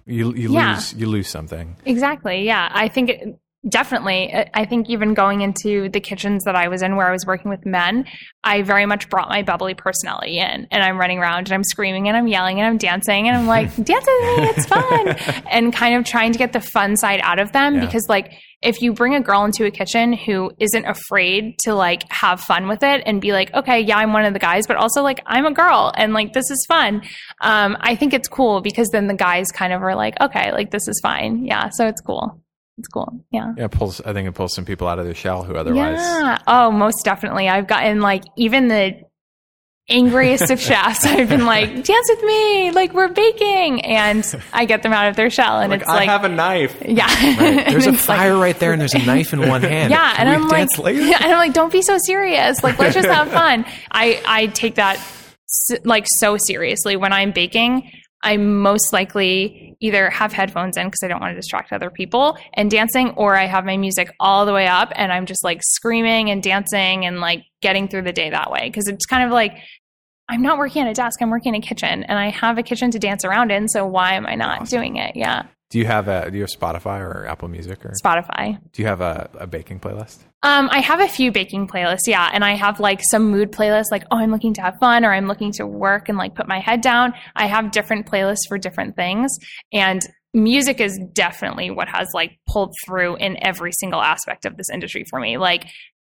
you 0.05 0.33
you 0.33 0.53
yeah. 0.53 0.75
lose 0.75 0.93
you 0.93 1.07
lose 1.07 1.27
something. 1.27 1.75
Exactly. 1.86 2.45
Yeah, 2.45 2.69
I 2.71 2.88
think 2.88 3.10
it, 3.10 3.39
definitely. 3.67 4.34
I 4.54 4.65
think 4.65 4.89
even 4.89 5.13
going 5.13 5.41
into 5.41 5.89
the 5.89 6.00
kitchens 6.00 6.43
that 6.43 6.56
I 6.56 6.67
was 6.67 6.82
in, 6.82 6.96
where 6.96 7.08
I 7.08 7.12
was 7.12 7.26
working 7.26 7.50
with 7.50 7.65
men, 7.65 8.06
I 8.43 8.62
very 8.62 8.86
much 8.86 9.10
brought 9.10 9.30
my 9.30 9.43
bubbly 9.43 9.74
personality 9.74 10.39
in, 10.39 10.67
and 10.72 10.84
I'm 10.84 10.98
running 10.98 11.20
around 11.20 11.48
and 11.48 11.54
I'm 11.54 11.63
screaming 11.63 12.08
and 12.08 12.17
I'm 12.17 12.28
yelling 12.28 12.60
and 12.60 12.67
I'm 12.67 12.78
dancing 12.78 13.28
and 13.28 13.38
I'm 13.38 13.48
like, 13.56 13.70
dance 13.76 14.06
with 14.06 14.38
me, 14.38 14.50
it's 14.50 14.65
fun, 14.65 15.43
and 15.50 15.74
kind 15.74 15.96
of 15.96 16.06
trying 16.06 16.32
to 16.34 16.38
get 16.38 16.54
the 16.54 16.62
fun 16.62 16.96
side 16.98 17.20
out 17.24 17.39
of 17.39 17.52
them 17.52 17.76
yeah. 17.76 17.86
because 17.86 18.06
like 18.10 18.34
if 18.62 18.82
you 18.82 18.91
bring 18.91 19.13
a 19.13 19.22
girl 19.22 19.46
into 19.46 19.65
a 19.65 19.72
kitchen 19.72 20.13
who 20.13 20.52
isn't 20.60 20.86
afraid 20.86 21.56
to 21.60 21.76
like 21.76 22.04
have 22.12 22.41
fun 22.41 22.67
with 22.67 22.82
it 22.82 23.04
and 23.06 23.22
be 23.22 23.32
like, 23.32 23.54
okay, 23.54 23.80
yeah, 23.80 23.98
I'm 23.98 24.13
one 24.13 24.26
of 24.26 24.34
the 24.34 24.39
guys, 24.39 24.65
but 24.65 24.78
also 24.78 25.04
like 25.04 25.22
I'm 25.28 25.46
a 25.46 25.54
girl 25.54 25.93
and 25.96 26.13
like 26.13 26.34
this 26.34 26.50
is 26.50 26.65
fun. 26.67 27.04
Um, 27.41 27.78
I 27.80 27.96
think 27.96 28.13
it's 28.13 28.28
cool 28.28 28.62
because 28.62 28.89
then 28.89 29.08
the 29.08 29.13
guys 29.13 29.52
kind 29.52 29.74
of 29.74 29.84
are 29.84 29.96
like, 29.96 30.20
okay, 30.20 30.52
like 30.54 30.72
this 30.72 30.88
is 30.88 31.00
fine. 31.04 31.46
Yeah. 31.46 31.70
So 31.70 31.86
it's 31.88 32.02
cool. 32.02 32.41
It's 32.77 32.87
cool. 32.87 33.25
Yeah. 33.31 33.53
Yeah. 33.57 33.67
Pulls, 33.67 34.01
I 34.01 34.13
think 34.13 34.27
it 34.27 34.33
pulls 34.33 34.53
some 34.53 34.65
people 34.65 34.87
out 34.87 34.99
of 34.99 35.05
their 35.05 35.15
shell 35.15 35.43
who 35.43 35.55
otherwise. 35.55 35.97
Yeah. 35.99 36.37
Oh, 36.45 36.71
most 36.71 37.03
definitely. 37.03 37.49
I've 37.49 37.67
gotten 37.67 38.01
like 38.01 38.23
even 38.35 38.67
the 38.67 39.01
angriest 39.89 40.51
of 40.51 40.59
chefs. 40.61 41.05
I've 41.05 41.29
been 41.29 41.45
like, 41.45 41.69
dance 41.69 42.07
with 42.09 42.23
me, 42.23 42.71
like 42.71 42.93
we're 42.93 43.07
baking, 43.07 43.83
and 43.85 44.25
I 44.53 44.65
get 44.65 44.83
them 44.83 44.93
out 44.93 45.09
of 45.09 45.15
their 45.15 45.29
shell, 45.29 45.59
and 45.59 45.71
like, 45.71 45.81
it's 45.81 45.89
like 45.89 46.07
I 46.07 46.11
have 46.11 46.23
a 46.23 46.29
knife. 46.29 46.75
Yeah, 46.85 47.05
right. 47.05 47.65
there's 47.69 47.87
a 47.87 47.93
fire 47.93 48.33
like, 48.33 48.41
right 48.41 48.59
there, 48.59 48.73
and 48.73 48.81
there's 48.81 48.93
a 48.95 49.05
knife 49.05 49.33
in 49.33 49.47
one 49.47 49.61
hand. 49.63 49.91
Yeah, 49.91 50.15
Can 50.15 50.27
and 50.27 50.43
I'm 50.43 50.47
like, 50.49 50.67
yeah, 50.95 51.17
and 51.21 51.31
I'm 51.31 51.37
like, 51.37 51.53
don't 51.53 51.71
be 51.71 51.81
so 51.81 51.97
serious. 52.03 52.63
Like, 52.63 52.77
let's 52.79 52.95
just 52.95 53.07
have 53.07 53.31
fun. 53.31 53.65
I 53.91 54.21
I 54.25 54.47
take 54.47 54.75
that 54.75 54.99
like 55.83 56.05
so 56.19 56.37
seriously 56.37 56.95
when 56.95 57.13
I'm 57.13 57.31
baking. 57.31 57.89
I 58.23 58.38
most 58.38 58.93
likely 58.93 59.75
either 59.80 60.10
have 60.10 60.34
headphones 60.34 60.75
in 60.75 60.88
because 60.88 61.03
I 61.03 61.08
don't 61.08 61.21
want 61.21 61.32
to 61.32 61.36
distract 61.36 61.71
other 61.71 61.89
people 61.89 62.38
and 62.53 62.69
dancing, 62.69 63.12
or 63.12 63.36
I 63.36 63.45
have 63.45 63.63
my 63.63 63.77
music 63.77 64.13
all 64.19 64.45
the 64.45 64.53
way 64.53 64.67
up 64.67 64.91
and 64.95 65.12
I'm 65.12 65.25
just 65.25 65.43
like 65.43 65.62
screaming 65.63 66.30
and 66.30 66.41
dancing 66.41 67.06
and 67.06 67.19
like 67.19 67.45
getting 67.62 67.88
through 67.88 68.03
the 68.03 68.13
day 68.13 68.30
that 68.30 68.51
way. 68.51 68.67
Because 68.69 68.88
it's 68.88 69.06
kind 69.06 69.23
of 69.23 69.32
like 69.32 69.58
I'm 70.30 70.41
not 70.41 70.58
working 70.58 70.82
at 70.84 70.89
a 70.89 70.93
desk. 70.93 71.21
I'm 71.21 71.30
working 71.30 71.56
in 71.56 71.62
a 71.62 71.65
kitchen, 71.65 72.03
and 72.03 72.19
I 72.19 72.30
have 72.30 72.58
a 72.58 72.63
kitchen 72.63 72.91
to 72.91 72.99
dance 72.99 73.23
around 73.23 73.51
in. 73.51 73.67
So 73.69 73.86
why 73.86 74.13
am 74.15 74.25
I 74.25 74.36
not 74.36 74.62
awesome. 74.62 74.80
doing 74.80 74.95
it? 74.97 75.15
Yeah. 75.15 75.43
Do 75.69 75.80
you 75.80 75.86
have 75.86 76.08
a 76.08 76.30
Do 76.32 76.38
you 76.38 76.43
have 76.43 76.49
Spotify 76.49 77.01
or 77.01 77.25
Apple 77.27 77.49
Music 77.49 77.86
or 77.86 77.91
Spotify? 78.03 78.58
Do 78.71 78.82
you 78.82 78.88
have 78.88 79.01
a, 79.01 79.30
a 79.36 79.47
baking 79.47 79.80
playlist? 79.80 80.19
Um, 80.43 80.69
I 80.71 80.80
have 80.80 81.01
a 81.01 81.08
few 81.08 81.32
baking 81.32 81.67
playlists, 81.67 82.08
yeah, 82.08 82.30
and 82.32 82.45
I 82.45 82.56
have 82.56 82.80
like 82.80 83.01
some 83.03 83.30
mood 83.30 83.51
playlists, 83.51 83.91
like 83.91 84.03
oh, 84.12 84.17
I'm 84.17 84.32
looking 84.32 84.53
to 84.53 84.62
have 84.62 84.75
fun, 84.80 85.03
or 85.03 85.12
I'm 85.12 85.27
looking 85.27 85.51
to 85.53 85.67
work 85.67 86.08
and 86.08 86.17
like 86.17 86.36
put 86.36 86.47
my 86.47 86.60
head 86.60 86.82
down. 86.82 87.13
I 87.36 87.47
have 87.47 87.71
different 87.71 88.06
playlists 88.06 88.47
for 88.47 88.58
different 88.58 88.95
things, 88.95 89.30
and 89.73 90.01
music 90.34 90.80
is 90.80 90.97
definitely 91.13 91.69
what 91.69 91.89
has 91.89 92.08
like 92.13 92.39
pulled 92.47 92.73
through 92.86 93.17
in 93.17 93.38
every 93.43 93.71
single 93.73 94.01
aspect 94.01 94.45
of 94.45 94.56
this 94.56 94.69
industry 94.71 95.03
for 95.10 95.19
me. 95.19 95.38
Like 95.38 95.65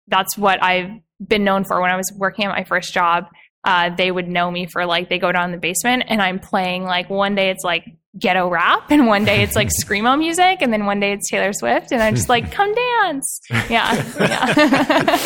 that's 0.08 0.38
what 0.38 0.62
I've 0.62 0.92
been 1.26 1.44
known 1.44 1.64
for 1.64 1.82
when 1.82 1.90
I 1.90 1.96
was 1.96 2.12
working 2.16 2.46
at 2.46 2.52
my 2.52 2.64
first 2.64 2.94
job 2.94 3.26
uh, 3.68 3.90
they 3.96 4.12
would 4.12 4.30
know 4.30 4.50
me 4.50 4.66
for 4.66 4.86
like 4.86 5.10
they 5.10 5.20
go 5.20 5.32
down 5.32 5.46
in 5.46 5.52
the 5.52 5.58
basement 5.58 6.04
and 6.08 6.22
I'm 6.22 6.40
playing 6.40 6.84
like 6.84 7.10
one 7.10 7.36
day 7.36 7.50
it's 7.50 7.66
like 7.66 7.84
ghetto 8.20 8.50
rap 8.50 8.90
and 8.90 9.08
one 9.08 9.26
day 9.26 9.44
it's 9.44 9.56
like 9.56 9.70
screamo 9.84 10.18
music 10.18 10.58
and 10.62 10.72
then 10.74 10.86
one 10.86 11.00
day 11.00 11.14
it's 11.14 11.30
Taylor 11.30 11.54
Swift 11.54 11.92
and 11.92 12.02
I'm 12.02 12.16
just 12.16 12.30
like 12.30 12.52
come 12.52 12.74
dance. 12.74 13.42
Yeah 13.70 13.94
yeah. 14.20 15.18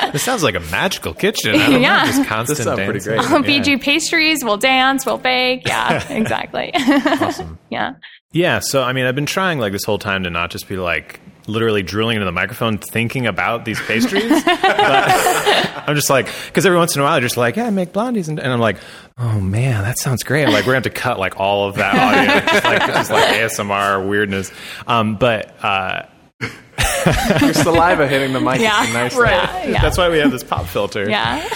This 0.12 0.22
sounds 0.22 0.42
like 0.42 0.54
a 0.54 0.60
magical 0.60 1.14
kitchen. 1.14 1.54
Yeah 1.54 1.68
know, 1.68 2.06
just 2.06 2.26
constant 2.26 2.58
this 2.58 2.74
pretty 2.74 3.00
great. 3.00 3.20
I'll 3.20 3.42
feed 3.42 3.66
you 3.66 3.78
pastries 3.78 4.42
we'll 4.42 4.56
dance 4.56 5.06
we'll 5.06 5.18
bake. 5.18 5.66
Yeah 5.66 6.12
exactly. 6.12 6.72
Awesome. 6.74 7.58
Yeah. 7.70 7.92
Yeah 8.32 8.58
so 8.58 8.82
I 8.82 8.92
mean 8.92 9.06
I've 9.06 9.14
been 9.14 9.26
trying 9.26 9.58
like 9.58 9.72
this 9.72 9.84
whole 9.84 9.98
time 9.98 10.24
to 10.24 10.30
not 10.30 10.50
just 10.50 10.68
be 10.68 10.76
like 10.76 11.20
literally 11.50 11.82
drooling 11.82 12.16
into 12.16 12.24
the 12.24 12.32
microphone 12.32 12.78
thinking 12.78 13.26
about 13.26 13.64
these 13.64 13.80
pastries. 13.80 14.30
I'm 14.46 15.94
just 15.94 16.10
like, 16.10 16.26
because 16.46 16.64
every 16.64 16.78
once 16.78 16.94
in 16.94 17.02
a 17.02 17.04
while, 17.04 17.14
they're 17.14 17.22
just 17.22 17.36
like, 17.36 17.56
yeah, 17.56 17.66
I 17.66 17.70
make 17.70 17.92
blondies. 17.92 18.28
And, 18.28 18.38
and, 18.38 18.52
I'm 18.52 18.60
like, 18.60 18.78
oh 19.18 19.40
man, 19.40 19.82
that 19.82 19.98
sounds 19.98 20.22
great. 20.22 20.44
I'm 20.44 20.52
like, 20.52 20.66
we're 20.66 20.72
going 20.72 20.82
to 20.82 20.88
have 20.88 20.94
to 20.94 21.00
cut 21.00 21.18
like 21.18 21.38
all 21.38 21.68
of 21.68 21.76
that 21.76 21.94
audio, 21.94 22.40
just 22.52 22.64
like, 22.64 22.86
just 22.86 23.10
like 23.10 23.34
ASMR 23.34 24.08
weirdness. 24.08 24.50
Um, 24.86 25.16
but, 25.16 25.54
uh, 25.62 26.06
your 27.40 27.52
saliva 27.52 28.08
hitting 28.08 28.32
the 28.32 28.40
mic 28.40 28.60
yeah, 28.60 28.88
nice. 28.92 29.14
Right. 29.14 29.68
Yeah. 29.68 29.82
That's 29.82 29.98
why 29.98 30.08
we 30.08 30.18
have 30.18 30.30
this 30.30 30.42
pop 30.42 30.66
filter. 30.66 31.08
Yeah. 31.08 31.46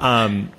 um, 0.00 0.50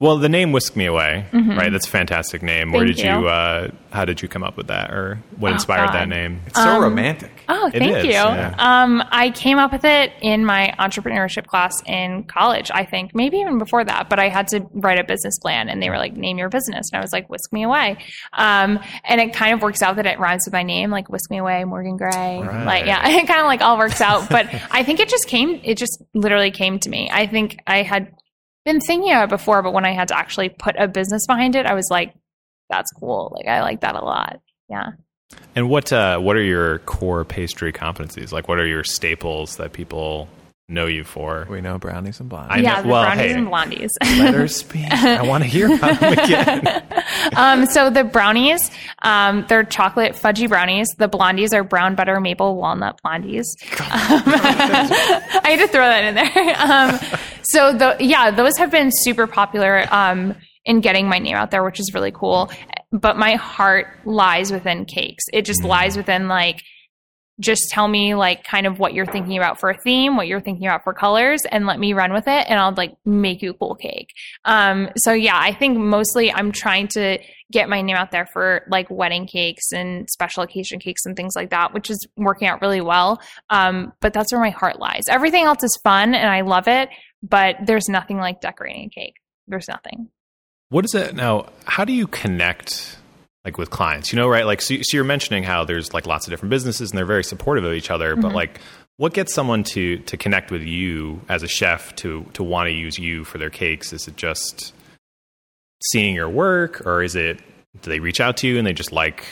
well, 0.00 0.18
the 0.18 0.28
name 0.28 0.52
"Whisk 0.52 0.76
Me 0.76 0.86
Away," 0.86 1.26
mm-hmm. 1.32 1.58
right? 1.58 1.72
That's 1.72 1.86
a 1.86 1.90
fantastic 1.90 2.40
name. 2.40 2.68
Thank 2.68 2.74
Where 2.76 2.84
did 2.84 2.98
you? 3.00 3.10
you 3.10 3.28
uh, 3.28 3.68
how 3.90 4.04
did 4.04 4.22
you 4.22 4.28
come 4.28 4.44
up 4.44 4.56
with 4.56 4.68
that, 4.68 4.92
or 4.92 5.18
what 5.38 5.50
oh, 5.50 5.54
inspired 5.54 5.86
God. 5.86 5.94
that 5.94 6.08
name? 6.08 6.40
It's 6.46 6.54
so 6.54 6.76
um, 6.76 6.82
romantic. 6.82 7.32
Oh, 7.48 7.68
thank 7.72 7.96
is, 7.96 8.04
you. 8.04 8.12
Yeah. 8.12 8.54
Um, 8.58 9.02
I 9.10 9.30
came 9.30 9.58
up 9.58 9.72
with 9.72 9.84
it 9.84 10.12
in 10.20 10.44
my 10.44 10.72
entrepreneurship 10.78 11.46
class 11.46 11.82
in 11.84 12.22
college. 12.24 12.70
I 12.72 12.84
think 12.84 13.12
maybe 13.12 13.38
even 13.38 13.58
before 13.58 13.84
that, 13.84 14.08
but 14.08 14.20
I 14.20 14.28
had 14.28 14.46
to 14.48 14.68
write 14.72 15.00
a 15.00 15.04
business 15.04 15.36
plan, 15.40 15.68
and 15.68 15.82
they 15.82 15.90
were 15.90 15.98
like, 15.98 16.16
"Name 16.16 16.38
your 16.38 16.48
business," 16.48 16.90
and 16.92 16.98
I 16.98 17.02
was 17.02 17.12
like, 17.12 17.28
"Whisk 17.28 17.52
Me 17.52 17.64
Away," 17.64 17.98
um, 18.34 18.78
and 19.02 19.20
it 19.20 19.34
kind 19.34 19.52
of 19.52 19.62
works 19.62 19.82
out 19.82 19.96
that 19.96 20.06
it 20.06 20.20
rhymes 20.20 20.44
with 20.46 20.52
my 20.52 20.62
name, 20.62 20.92
like 20.92 21.08
"Whisk 21.08 21.28
Me 21.28 21.38
Away," 21.38 21.64
Morgan 21.64 21.96
Gray. 21.96 22.40
Right. 22.40 22.64
Like, 22.64 22.86
yeah, 22.86 23.08
it 23.18 23.26
kind 23.26 23.40
of 23.40 23.46
like 23.46 23.62
all 23.62 23.76
works 23.76 24.00
out. 24.00 24.28
But 24.30 24.46
I 24.70 24.84
think 24.84 25.00
it 25.00 25.08
just 25.08 25.26
came. 25.26 25.60
It 25.64 25.76
just 25.76 26.00
literally 26.14 26.52
came 26.52 26.78
to 26.78 26.88
me. 26.88 27.10
I 27.12 27.26
think 27.26 27.58
I 27.66 27.82
had 27.82 28.14
been 28.68 28.80
thinking 28.80 29.10
about 29.10 29.24
it 29.24 29.30
before, 29.30 29.62
but 29.62 29.72
when 29.72 29.84
I 29.84 29.92
had 29.92 30.08
to 30.08 30.18
actually 30.18 30.50
put 30.50 30.76
a 30.78 30.86
business 30.86 31.26
behind 31.26 31.56
it, 31.56 31.66
I 31.66 31.74
was 31.74 31.88
like, 31.90 32.14
that's 32.68 32.90
cool. 32.92 33.32
Like 33.34 33.46
I 33.46 33.62
like 33.62 33.80
that 33.80 33.94
a 33.94 34.04
lot. 34.04 34.40
Yeah. 34.68 34.92
And 35.56 35.68
what 35.68 35.92
uh, 35.92 36.18
what 36.18 36.36
are 36.36 36.42
your 36.42 36.78
core 36.80 37.24
pastry 37.24 37.72
competencies? 37.72 38.32
Like, 38.32 38.48
what 38.48 38.58
are 38.58 38.66
your 38.66 38.84
staples 38.84 39.56
that 39.56 39.72
people 39.72 40.28
know 40.68 40.86
you 40.86 41.02
for. 41.02 41.46
We 41.48 41.62
know 41.62 41.78
brownies 41.78 42.20
and 42.20 42.30
blondies. 42.30 42.50
I 42.50 42.58
yeah, 42.58 42.76
know- 42.76 42.82
the 42.82 42.88
well, 42.88 43.02
brownies 43.02 43.32
hey. 43.32 43.38
and 43.38 43.48
blondies. 43.48 43.88
Let 44.02 44.34
her 44.34 44.48
speak. 44.48 44.90
I 44.90 45.22
want 45.22 45.42
to 45.42 45.48
hear 45.48 45.74
about 45.74 45.98
them 45.98 46.12
again. 46.12 46.82
um, 47.36 47.66
so 47.66 47.88
the 47.88 48.04
brownies, 48.04 48.70
um, 49.02 49.46
they're 49.48 49.64
chocolate 49.64 50.12
fudgy 50.12 50.48
brownies. 50.48 50.88
The 50.98 51.08
blondies 51.08 51.54
are 51.54 51.64
brown 51.64 51.94
butter 51.94 52.20
maple 52.20 52.56
walnut 52.56 53.00
blondies. 53.02 53.44
Um, 53.72 53.78
I 54.26 55.56
had 55.56 55.60
to 55.60 55.68
throw 55.68 55.86
that 55.86 56.04
in 56.04 56.14
there. 56.14 56.56
Um, 56.58 57.18
so 57.42 57.72
the 57.72 57.96
yeah, 58.00 58.30
those 58.30 58.56
have 58.58 58.70
been 58.70 58.90
super 58.92 59.26
popular 59.26 59.86
um, 59.90 60.34
in 60.66 60.80
getting 60.80 61.08
my 61.08 61.18
name 61.18 61.36
out 61.36 61.50
there, 61.50 61.64
which 61.64 61.80
is 61.80 61.92
really 61.94 62.12
cool. 62.12 62.50
But 62.92 63.16
my 63.16 63.34
heart 63.36 63.86
lies 64.04 64.52
within 64.52 64.84
cakes. 64.84 65.24
It 65.32 65.46
just 65.46 65.64
lies 65.64 65.96
within 65.96 66.28
like 66.28 66.62
just 67.40 67.68
tell 67.70 67.86
me 67.86 68.14
like 68.14 68.44
kind 68.44 68.66
of 68.66 68.78
what 68.78 68.94
you're 68.94 69.06
thinking 69.06 69.36
about 69.36 69.60
for 69.60 69.70
a 69.70 69.78
theme, 69.78 70.16
what 70.16 70.26
you're 70.26 70.40
thinking 70.40 70.66
about 70.66 70.84
for 70.84 70.92
colors, 70.92 71.42
and 71.50 71.66
let 71.66 71.78
me 71.78 71.92
run 71.92 72.12
with 72.12 72.26
it, 72.26 72.46
and 72.48 72.58
I'll 72.58 72.74
like 72.74 72.96
make 73.04 73.42
you 73.42 73.50
a 73.50 73.54
cool 73.54 73.74
cake. 73.74 74.12
Um, 74.44 74.88
so 74.96 75.12
yeah, 75.12 75.38
I 75.38 75.52
think 75.52 75.78
mostly 75.78 76.32
I'm 76.32 76.52
trying 76.52 76.88
to 76.88 77.18
get 77.50 77.68
my 77.68 77.80
name 77.80 77.96
out 77.96 78.10
there 78.10 78.26
for 78.32 78.62
like 78.70 78.90
wedding 78.90 79.26
cakes 79.26 79.72
and 79.72 80.08
special 80.10 80.42
occasion 80.42 80.78
cakes 80.78 81.06
and 81.06 81.16
things 81.16 81.34
like 81.34 81.50
that, 81.50 81.72
which 81.72 81.90
is 81.90 82.06
working 82.16 82.48
out 82.48 82.60
really 82.60 82.80
well. 82.80 83.20
Um, 83.50 83.92
but 84.00 84.12
that's 84.12 84.32
where 84.32 84.40
my 84.40 84.50
heart 84.50 84.78
lies. 84.78 85.04
Everything 85.08 85.44
else 85.44 85.62
is 85.62 85.78
fun 85.82 86.14
and 86.14 86.28
I 86.28 86.42
love 86.42 86.68
it, 86.68 86.90
but 87.22 87.56
there's 87.64 87.88
nothing 87.88 88.18
like 88.18 88.40
decorating 88.40 88.86
a 88.86 88.90
cake. 88.90 89.14
There's 89.46 89.68
nothing. 89.68 90.08
What 90.68 90.84
is 90.84 90.94
it 90.94 91.14
now? 91.14 91.48
How 91.64 91.86
do 91.86 91.94
you 91.94 92.06
connect 92.06 92.98
like 93.44 93.58
with 93.58 93.70
clients? 93.70 94.12
You 94.12 94.16
know, 94.18 94.28
right? 94.28 94.44
Like, 94.46 94.60
so, 94.60 94.76
so 94.82 94.96
you're 94.96 95.04
mentioning 95.04 95.42
how 95.42 95.64
there's 95.64 95.92
like 95.94 96.06
lots 96.06 96.26
of 96.26 96.30
different 96.30 96.50
businesses 96.50 96.90
and 96.90 96.98
they're 96.98 97.06
very 97.06 97.24
supportive 97.24 97.64
of 97.64 97.72
each 97.72 97.90
other. 97.90 98.16
But 98.16 98.32
like, 98.34 98.60
what 98.96 99.14
gets 99.14 99.32
someone 99.34 99.62
to 99.64 99.98
to 99.98 100.16
connect 100.16 100.50
with 100.50 100.62
you 100.62 101.20
as 101.28 101.42
a 101.42 101.48
chef 101.48 101.94
to 101.96 102.24
to 102.34 102.42
want 102.42 102.66
to 102.68 102.72
use 102.72 102.98
you 102.98 103.24
for 103.24 103.38
their 103.38 103.50
cakes? 103.50 103.92
Is 103.92 104.08
it 104.08 104.16
just 104.16 104.74
seeing 105.92 106.14
your 106.14 106.28
work, 106.28 106.84
or 106.86 107.02
is 107.02 107.14
it 107.16 107.38
do 107.82 107.90
they 107.90 108.00
reach 108.00 108.20
out 108.20 108.36
to 108.38 108.48
you 108.48 108.58
and 108.58 108.66
they 108.66 108.72
just 108.72 108.90
like 108.92 109.24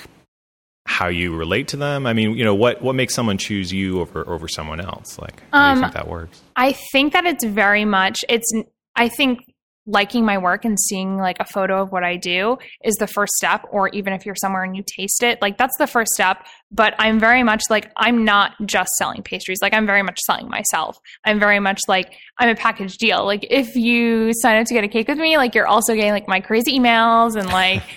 how 0.86 1.08
you 1.08 1.34
relate 1.34 1.66
to 1.68 1.76
them? 1.76 2.06
I 2.06 2.12
mean, 2.12 2.36
you 2.36 2.44
know, 2.44 2.54
what 2.54 2.80
what 2.80 2.94
makes 2.94 3.14
someone 3.14 3.38
choose 3.38 3.72
you 3.72 4.00
over 4.00 4.28
over 4.28 4.46
someone 4.46 4.80
else? 4.80 5.18
Like, 5.18 5.42
how 5.52 5.74
do 5.74 5.80
you 5.80 5.84
Um, 5.84 5.90
think 5.90 5.94
that 5.94 6.08
works? 6.08 6.40
I 6.54 6.72
think 6.92 7.12
that 7.12 7.26
it's 7.26 7.44
very 7.44 7.84
much 7.84 8.18
it's 8.28 8.50
I 8.94 9.08
think 9.08 9.40
liking 9.86 10.24
my 10.24 10.36
work 10.36 10.64
and 10.64 10.78
seeing 10.78 11.16
like 11.16 11.36
a 11.38 11.44
photo 11.44 11.80
of 11.80 11.92
what 11.92 12.02
I 12.02 12.16
do 12.16 12.58
is 12.82 12.94
the 12.96 13.06
first 13.06 13.34
step 13.34 13.64
or 13.70 13.88
even 13.90 14.12
if 14.12 14.26
you're 14.26 14.34
somewhere 14.34 14.64
and 14.64 14.76
you 14.76 14.82
taste 14.84 15.22
it 15.22 15.40
like 15.40 15.58
that's 15.58 15.76
the 15.78 15.86
first 15.86 16.12
step 16.12 16.44
but 16.72 16.94
I'm 16.98 17.20
very 17.20 17.42
much 17.42 17.62
like 17.70 17.90
I'm 17.96 18.24
not 18.24 18.52
just 18.66 18.90
selling 18.92 19.22
pastries 19.22 19.58
like 19.62 19.72
I'm 19.72 19.86
very 19.86 20.02
much 20.02 20.18
selling 20.20 20.48
myself 20.48 20.98
I'm 21.24 21.38
very 21.38 21.60
much 21.60 21.80
like 21.86 22.12
I'm 22.38 22.48
a 22.48 22.56
package 22.56 22.96
deal 22.98 23.24
like 23.24 23.46
if 23.48 23.76
you 23.76 24.32
sign 24.34 24.60
up 24.60 24.66
to 24.66 24.74
get 24.74 24.84
a 24.84 24.88
cake 24.88 25.08
with 25.08 25.18
me 25.18 25.36
like 25.36 25.54
you're 25.54 25.68
also 25.68 25.94
getting 25.94 26.12
like 26.12 26.26
my 26.26 26.40
crazy 26.40 26.78
emails 26.78 27.36
and 27.36 27.48
like 27.48 27.82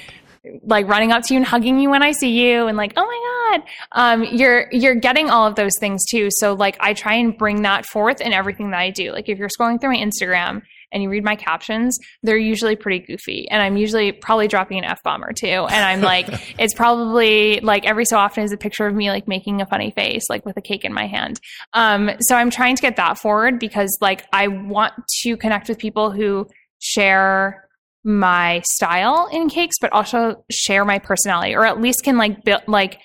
like 0.64 0.88
running 0.88 1.12
up 1.12 1.24
to 1.24 1.34
you 1.34 1.40
and 1.40 1.46
hugging 1.46 1.80
you 1.80 1.90
when 1.90 2.04
I 2.04 2.12
see 2.12 2.30
you 2.30 2.68
and 2.68 2.78
like, 2.78 2.94
oh 2.96 3.06
my 3.06 3.58
God. 3.58 3.70
Um, 3.92 4.24
you're 4.24 4.68
you're 4.72 4.96
getting 4.96 5.30
all 5.30 5.48
of 5.48 5.56
those 5.56 5.74
things 5.80 6.06
too. 6.10 6.30
So 6.32 6.54
like 6.54 6.78
I 6.80 6.94
try 6.94 7.16
and 7.16 7.38
bring 7.38 7.64
that 7.64 7.86
forth 7.86 8.22
in 8.22 8.32
everything 8.32 8.72
that 8.72 8.80
I 8.80 8.90
do. 8.90 9.12
Like 9.12 9.28
if 9.28 9.38
you're 9.38 9.50
scrolling 9.50 9.82
through 9.82 9.92
my 9.92 9.98
Instagram 9.98 10.62
and 10.92 11.04
you 11.04 11.10
read 11.10 11.24
my 11.24 11.36
captions, 11.36 11.98
they're 12.24 12.38
usually 12.38 12.76
pretty 12.76 13.00
goofy. 13.00 13.48
And 13.50 13.62
I'm 13.62 13.78
usually 13.78 14.12
probably 14.12 14.48
dropping 14.48 14.80
an 14.80 14.86
F 14.86 15.02
bomb 15.04 15.24
or 15.24 15.34
two. 15.34 15.48
And 15.48 15.72
I'm 15.72 16.02
like, 16.02 16.28
it's 16.60 16.74
probably 16.74 17.60
like 17.62 17.86
every 17.86 18.06
so 18.06 18.18
often 18.18 18.44
is 18.44 18.52
a 18.52 18.58
picture 18.58 18.88
of 18.88 18.96
me 18.96 19.10
like 19.10 19.28
making 19.28 19.62
a 19.62 19.66
funny 19.66 19.92
face, 19.92 20.24
like 20.30 20.46
with 20.46 20.58
a 20.58 20.62
cake 20.62 20.86
in 20.86 20.94
my 20.94 21.08
hand. 21.08 21.40
Um, 21.74 22.12
so 22.22 22.36
I'm 22.36 22.50
trying 22.50 22.76
to 22.76 22.82
get 22.82 22.96
that 22.98 23.18
forward 23.18 23.60
because 23.60 23.98
like 24.02 24.26
I 24.34 24.48
want 24.48 24.94
to 25.24 25.38
connect 25.38 25.70
with 25.70 25.78
people 25.78 26.12
who 26.12 26.48
share 26.80 27.66
my 28.04 28.62
style 28.74 29.28
in 29.32 29.50
cakes, 29.50 29.76
but 29.80 29.92
also 29.92 30.44
share 30.50 30.86
my 30.86 31.00
personality, 31.00 31.56
or 31.56 31.66
at 31.66 31.82
least 31.82 32.04
can 32.04 32.18
like 32.18 32.44
build 32.44 32.62
like 32.68 33.00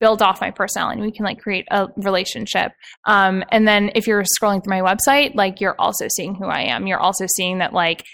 build 0.00 0.22
off 0.22 0.40
my 0.40 0.50
personality. 0.50 1.02
We 1.02 1.12
can 1.12 1.24
like 1.24 1.38
create 1.38 1.66
a 1.70 1.88
relationship. 1.96 2.72
Um, 3.06 3.44
and 3.52 3.68
then 3.68 3.92
if 3.94 4.06
you're 4.06 4.22
scrolling 4.22 4.64
through 4.64 4.80
my 4.80 4.94
website, 4.94 5.34
like 5.34 5.60
you're 5.60 5.76
also 5.78 6.06
seeing 6.16 6.34
who 6.34 6.46
I 6.46 6.62
am. 6.62 6.86
You're 6.86 7.00
also 7.00 7.26
seeing 7.36 7.58
that 7.58 7.72
like 7.72 8.04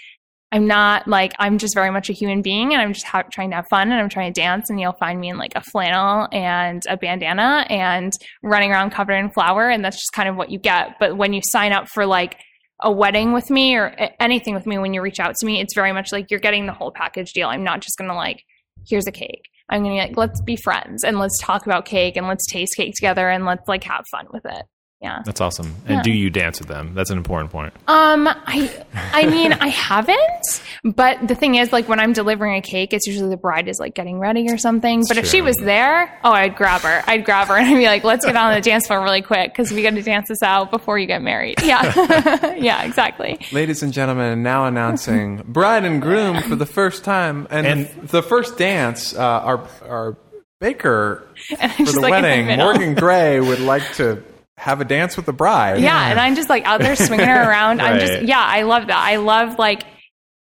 I'm 0.51 0.65
not 0.65 1.07
like 1.07 1.33
I'm 1.39 1.57
just 1.57 1.73
very 1.73 1.91
much 1.91 2.09
a 2.09 2.13
human 2.13 2.41
being, 2.41 2.71
and 2.71 2.81
I'm 2.81 2.93
just 2.93 3.05
ha- 3.05 3.23
trying 3.29 3.49
to 3.49 3.57
have 3.57 3.67
fun, 3.69 3.91
and 3.91 3.99
I'm 3.99 4.07
trying 4.07 4.31
to 4.31 4.41
dance, 4.41 4.69
and 4.69 4.79
you'll 4.79 4.93
find 4.93 5.19
me 5.19 5.29
in 5.29 5.37
like 5.37 5.51
a 5.55 5.61
flannel 5.61 6.29
and 6.31 6.81
a 6.87 6.95
bandana 6.95 7.65
and 7.69 8.13
running 8.43 8.71
around 8.71 8.91
covered 8.91 9.15
in 9.15 9.29
flour, 9.29 9.69
and 9.69 9.83
that's 9.83 9.97
just 9.97 10.13
kind 10.13 10.29
of 10.29 10.37
what 10.37 10.49
you 10.49 10.57
get. 10.57 10.99
But 10.99 11.17
when 11.17 11.33
you 11.33 11.41
sign 11.43 11.73
up 11.73 11.89
for 11.89 12.05
like 12.05 12.37
a 12.81 12.91
wedding 12.91 13.33
with 13.33 13.49
me 13.49 13.75
or 13.75 13.93
anything 14.19 14.53
with 14.53 14.65
me 14.65 14.77
when 14.77 14.93
you 14.93 15.01
reach 15.01 15.19
out 15.19 15.35
to 15.35 15.45
me 15.45 15.59
it's 15.59 15.73
very 15.73 15.91
much 15.91 16.11
like 16.11 16.29
you're 16.29 16.39
getting 16.39 16.67
the 16.67 16.71
whole 16.73 16.91
package 16.91 17.33
deal 17.33 17.47
i'm 17.47 17.63
not 17.63 17.81
just 17.81 17.97
gonna 17.97 18.13
like 18.13 18.43
here's 18.87 19.07
a 19.07 19.11
cake 19.11 19.49
i'm 19.69 19.83
gonna 19.83 19.95
be 19.95 19.99
like 19.99 20.17
let's 20.17 20.41
be 20.41 20.55
friends 20.55 21.03
and 21.03 21.19
let's 21.19 21.39
talk 21.39 21.65
about 21.65 21.85
cake 21.85 22.15
and 22.17 22.27
let's 22.27 22.45
taste 22.47 22.75
cake 22.75 22.93
together 22.95 23.29
and 23.29 23.45
let's 23.45 23.67
like 23.67 23.83
have 23.83 24.05
fun 24.11 24.27
with 24.31 24.45
it 24.45 24.65
yeah 25.01 25.21
That's 25.25 25.41
awesome. 25.41 25.75
And 25.85 25.97
Yeah. 25.97 26.01
do 26.01 26.11
you 26.11 26.29
dance 26.31 26.57
with 26.59 26.67
them? 26.67 26.93
That's 26.95 27.11
an 27.11 27.17
important 27.17 27.51
point. 27.51 27.73
um 27.87 28.27
i 28.27 28.85
i 29.13 29.25
mean 29.29 29.53
i 29.53 29.67
haven't 29.67 30.61
but 30.83 31.27
the 31.27 31.35
thing 31.35 31.55
is 31.55 31.71
like 31.71 31.87
when 31.87 31.99
i'm 31.99 32.13
delivering 32.13 32.55
a 32.55 32.61
cake 32.61 32.93
it's 32.93 33.05
usually 33.07 33.29
the 33.29 33.37
bride 33.37 33.67
is 33.67 33.79
like 33.79 33.93
getting 33.93 34.19
ready 34.19 34.49
or 34.49 34.57
something 34.57 35.03
but 35.07 35.17
if 35.17 35.27
she 35.27 35.41
was 35.41 35.55
there 35.57 36.19
oh 36.23 36.31
i'd 36.31 36.55
grab 36.55 36.81
her 36.81 37.03
i'd 37.07 37.23
grab 37.25 37.47
her 37.47 37.55
and 37.57 37.67
i'd 37.67 37.75
be 37.77 37.85
like 37.85 38.03
let's 38.03 38.25
get 38.25 38.35
on 38.35 38.53
the 38.53 38.61
dance 38.69 38.87
floor 38.87 39.01
really 39.03 39.21
quick 39.21 39.51
because 39.51 39.71
we 39.71 39.83
got 39.83 39.91
to 39.93 40.01
dance 40.01 40.27
this 40.29 40.41
out 40.43 40.71
before 40.71 40.97
you 40.97 41.05
get 41.07 41.21
married 41.21 41.55
yeah 41.63 42.53
yeah 42.55 42.83
exactly 42.83 43.39
Ladies 43.51 43.83
and 43.83 43.93
gentlemen, 43.93 44.41
now 44.43 44.65
announcing 44.65 45.37
bride 45.47 45.83
and 45.85 46.01
groom 46.01 46.41
for 46.41 46.55
the 46.55 46.65
first 46.65 47.03
time, 47.03 47.47
and, 47.49 47.65
And- 47.67 47.85
the, 48.03 48.07
the 48.07 48.21
first 48.23 48.57
dance. 48.57 49.15
Uh, 49.15 49.21
our 49.21 49.67
our 49.87 50.17
baker 50.59 51.27
for 51.47 51.55
the 51.55 51.63
like 51.67 51.79
in 51.79 51.85
the 51.95 52.01
wedding. 52.09 52.57
Morgan 52.57 52.93
Gray, 52.95 53.39
would 53.39 53.59
like 53.59 53.83
to 53.95 54.23
have 54.57 54.81
a 54.81 54.85
dance 54.85 55.15
with 55.15 55.25
the 55.25 55.33
bride. 55.33 55.79
Yeah, 55.79 56.09
and 56.09 56.19
I'm 56.19 56.35
just 56.35 56.49
like 56.49 56.65
out 56.65 56.81
there 56.81 56.95
swinging 56.95 57.27
her 57.27 57.49
around. 57.49 57.81
I'm 57.81 57.99
just 57.99 58.21
yeah, 58.27 58.43
I 58.43 58.63
love 58.63 58.87
that. 58.87 58.97
I 58.97 59.17
love 59.17 59.57
like 59.59 59.83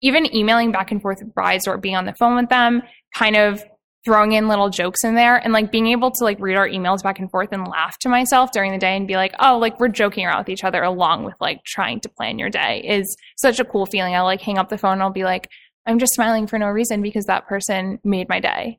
even 0.02 0.34
emailing 0.34 0.72
back 0.72 0.90
and 0.90 1.00
forth 1.00 1.18
with 1.22 1.34
brides 1.34 1.66
or 1.66 1.78
being 1.78 1.96
on 1.96 2.06
the 2.06 2.14
phone 2.14 2.36
with 2.36 2.48
them, 2.48 2.82
kind 3.14 3.36
of 3.36 3.62
throwing 4.04 4.32
in 4.32 4.46
little 4.46 4.70
jokes 4.70 5.02
in 5.02 5.16
there 5.16 5.36
and 5.36 5.52
like 5.52 5.72
being 5.72 5.88
able 5.88 6.12
to 6.12 6.22
like 6.22 6.38
read 6.38 6.56
our 6.56 6.68
emails 6.68 7.02
back 7.02 7.18
and 7.18 7.28
forth 7.28 7.48
and 7.50 7.66
laugh 7.66 7.98
to 7.98 8.08
myself 8.08 8.52
during 8.52 8.70
the 8.70 8.78
day 8.78 8.96
and 8.96 9.06
be 9.06 9.16
like, 9.16 9.34
"Oh, 9.38 9.58
like 9.58 9.78
we're 9.78 9.88
joking 9.88 10.24
around 10.24 10.38
with 10.38 10.48
each 10.48 10.64
other 10.64 10.82
along 10.82 11.24
with 11.24 11.34
like 11.40 11.62
trying 11.64 12.00
to 12.00 12.08
plan 12.08 12.38
your 12.38 12.50
day." 12.50 12.82
is 12.86 13.16
such 13.36 13.60
a 13.60 13.64
cool 13.64 13.84
feeling. 13.84 14.14
I'll 14.14 14.24
like 14.24 14.40
hang 14.40 14.58
up 14.58 14.70
the 14.70 14.78
phone 14.78 14.94
and 14.94 15.02
I'll 15.02 15.10
be 15.10 15.24
like, 15.24 15.50
"I'm 15.84 15.98
just 15.98 16.14
smiling 16.14 16.46
for 16.46 16.58
no 16.58 16.68
reason 16.68 17.02
because 17.02 17.26
that 17.26 17.46
person 17.46 17.98
made 18.02 18.28
my 18.28 18.40
day." 18.40 18.78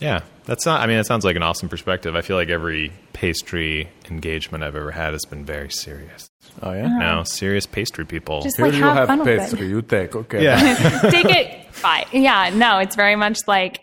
Yeah, 0.00 0.20
that's 0.44 0.64
not. 0.64 0.80
I 0.80 0.86
mean, 0.86 0.96
that 0.96 1.06
sounds 1.06 1.24
like 1.24 1.36
an 1.36 1.42
awesome 1.42 1.68
perspective. 1.68 2.14
I 2.14 2.20
feel 2.20 2.36
like 2.36 2.50
every 2.50 2.92
pastry 3.12 3.88
engagement 4.08 4.62
I've 4.62 4.76
ever 4.76 4.92
had 4.92 5.12
has 5.12 5.24
been 5.24 5.44
very 5.44 5.70
serious. 5.70 6.28
Oh 6.62 6.72
yeah. 6.72 6.86
Uh-huh. 6.86 6.98
No, 6.98 7.24
serious 7.24 7.66
pastry 7.66 8.04
people. 8.06 8.42
Just 8.42 8.56
Here 8.56 8.66
like 8.66 8.74
you 8.74 8.82
have, 8.82 8.96
have 8.96 9.08
fun 9.08 9.18
with 9.20 9.28
it. 9.28 9.38
pastry. 9.40 9.68
You 9.68 9.82
take. 9.82 10.14
Okay. 10.14 10.44
yeah, 10.44 11.00
take 11.10 11.26
it 11.26 11.68
bye 11.82 12.06
yeah 12.12 12.50
no 12.54 12.78
it's 12.78 12.96
very 12.96 13.16
much 13.16 13.38
like 13.46 13.80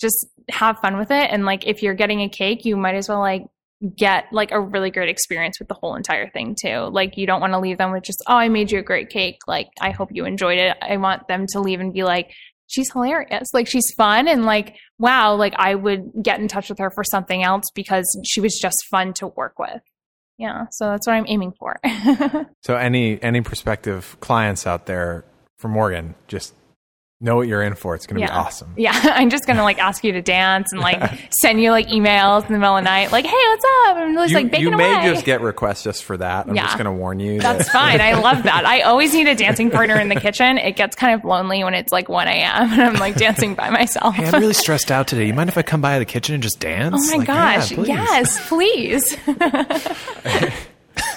just 0.00 0.26
have 0.50 0.78
fun 0.78 0.96
with 0.96 1.10
it 1.10 1.30
and 1.30 1.44
like 1.44 1.66
if 1.66 1.82
you're 1.82 1.94
getting 1.94 2.20
a 2.20 2.28
cake 2.28 2.64
you 2.64 2.76
might 2.76 2.94
as 2.94 3.08
well 3.08 3.20
like 3.20 3.44
get 3.96 4.24
like 4.32 4.52
a 4.52 4.60
really 4.60 4.90
great 4.90 5.08
experience 5.08 5.58
with 5.58 5.68
the 5.68 5.74
whole 5.74 5.96
entire 5.96 6.30
thing 6.30 6.56
too 6.60 6.88
like 6.92 7.16
you 7.16 7.26
don't 7.26 7.40
want 7.40 7.52
to 7.52 7.58
leave 7.58 7.78
them 7.78 7.92
with 7.92 8.02
just 8.02 8.22
oh 8.26 8.36
i 8.36 8.48
made 8.48 8.70
you 8.70 8.78
a 8.78 8.82
great 8.82 9.10
cake 9.10 9.38
like 9.46 9.68
i 9.80 9.90
hope 9.90 10.08
you 10.12 10.24
enjoyed 10.24 10.58
it 10.58 10.76
i 10.80 10.96
want 10.96 11.28
them 11.28 11.46
to 11.46 11.60
leave 11.60 11.80
and 11.80 11.92
be 11.92 12.02
like 12.02 12.32
she's 12.66 12.90
hilarious. 12.92 13.48
Like 13.52 13.66
she's 13.68 13.90
fun 13.96 14.28
and 14.28 14.44
like 14.44 14.76
wow 14.98 15.34
like 15.34 15.54
i 15.58 15.74
would 15.74 16.10
get 16.22 16.40
in 16.40 16.48
touch 16.48 16.68
with 16.68 16.78
her 16.78 16.90
for 16.90 17.04
something 17.04 17.42
else 17.42 17.64
because 17.74 18.06
she 18.24 18.40
was 18.40 18.58
just 18.60 18.76
fun 18.90 19.12
to 19.14 19.28
work 19.28 19.58
with. 19.58 19.82
Yeah 20.38 20.66
so 20.70 20.90
that's 20.90 21.06
what 21.06 21.14
i'm 21.14 21.26
aiming 21.28 21.52
for. 21.58 21.78
So 22.62 22.76
any 22.76 23.22
any 23.22 23.42
prospective 23.42 24.16
clients 24.20 24.66
out 24.66 24.86
there 24.86 25.24
for 25.58 25.68
Morgan, 25.68 26.14
just 26.26 26.54
know 27.20 27.36
what 27.36 27.48
you're 27.48 27.62
in 27.62 27.74
for. 27.74 27.94
It's 27.94 28.06
going 28.06 28.20
to 28.20 28.26
be 28.26 28.30
awesome. 28.30 28.72
Yeah, 28.76 28.92
I'm 29.04 29.30
just 29.30 29.46
gonna 29.46 29.62
like 29.62 29.78
ask 29.78 30.04
you 30.04 30.12
to 30.12 30.20
dance 30.22 30.70
and 30.72 30.80
like 30.82 31.00
send 31.30 31.60
you 31.62 31.70
like 31.70 31.88
emails 31.88 32.46
in 32.46 32.52
the 32.52 32.58
middle 32.58 32.76
of 32.76 32.84
the 32.84 32.90
night, 32.90 33.10
like, 33.10 33.24
"Hey, 33.24 33.32
what's 33.48 33.64
up?" 33.64 33.96
I'm 33.96 34.14
just 34.14 34.30
You, 34.30 34.36
like 34.36 34.50
baking 34.50 34.68
you 34.70 34.76
may 34.76 34.94
away. 34.94 35.12
just 35.14 35.24
get 35.24 35.40
requests 35.40 35.82
just 35.82 36.04
for 36.04 36.16
that. 36.18 36.46
I'm 36.46 36.54
Yeah. 36.54 36.64
just 36.64 36.76
going 36.76 36.84
to 36.84 36.92
warn 36.92 37.18
you. 37.18 37.40
That's 37.40 37.64
that- 37.64 37.72
fine. 37.72 38.00
I 38.02 38.14
love 38.20 38.42
that. 38.42 38.66
I 38.76 38.82
always 38.82 39.14
need 39.14 39.28
a 39.28 39.34
dancing 39.34 39.70
partner 39.70 39.98
in 39.98 40.08
the 40.10 40.20
kitchen. 40.20 40.58
It 40.58 40.76
gets 40.76 40.94
kind 40.94 41.14
of 41.14 41.24
lonely 41.24 41.64
when 41.64 41.72
it's 41.74 41.90
like 41.90 42.08
1 42.10 42.28
a.m. 42.28 42.72
and 42.72 42.82
I'm 42.82 42.94
like 42.96 43.14
dancing 43.16 43.54
by 43.54 43.70
myself. 43.70 44.14
Hey, 44.14 44.26
I'm 44.26 44.38
really 44.40 44.52
stressed 44.54 44.90
out 44.90 45.08
today. 45.08 45.26
You 45.26 45.34
mind 45.34 45.48
if 45.48 45.56
I 45.56 45.62
come 45.62 45.80
by 45.80 45.98
the 45.98 46.04
kitchen 46.04 46.34
and 46.34 46.42
just 46.42 46.60
dance? 46.60 46.94
Oh 46.96 47.10
my 47.12 47.18
Like, 47.24 47.28
yeah, 47.28 47.56
gosh! 47.58 47.72
please. 47.72 47.88
yes, 47.88 48.48
please. 48.48 49.16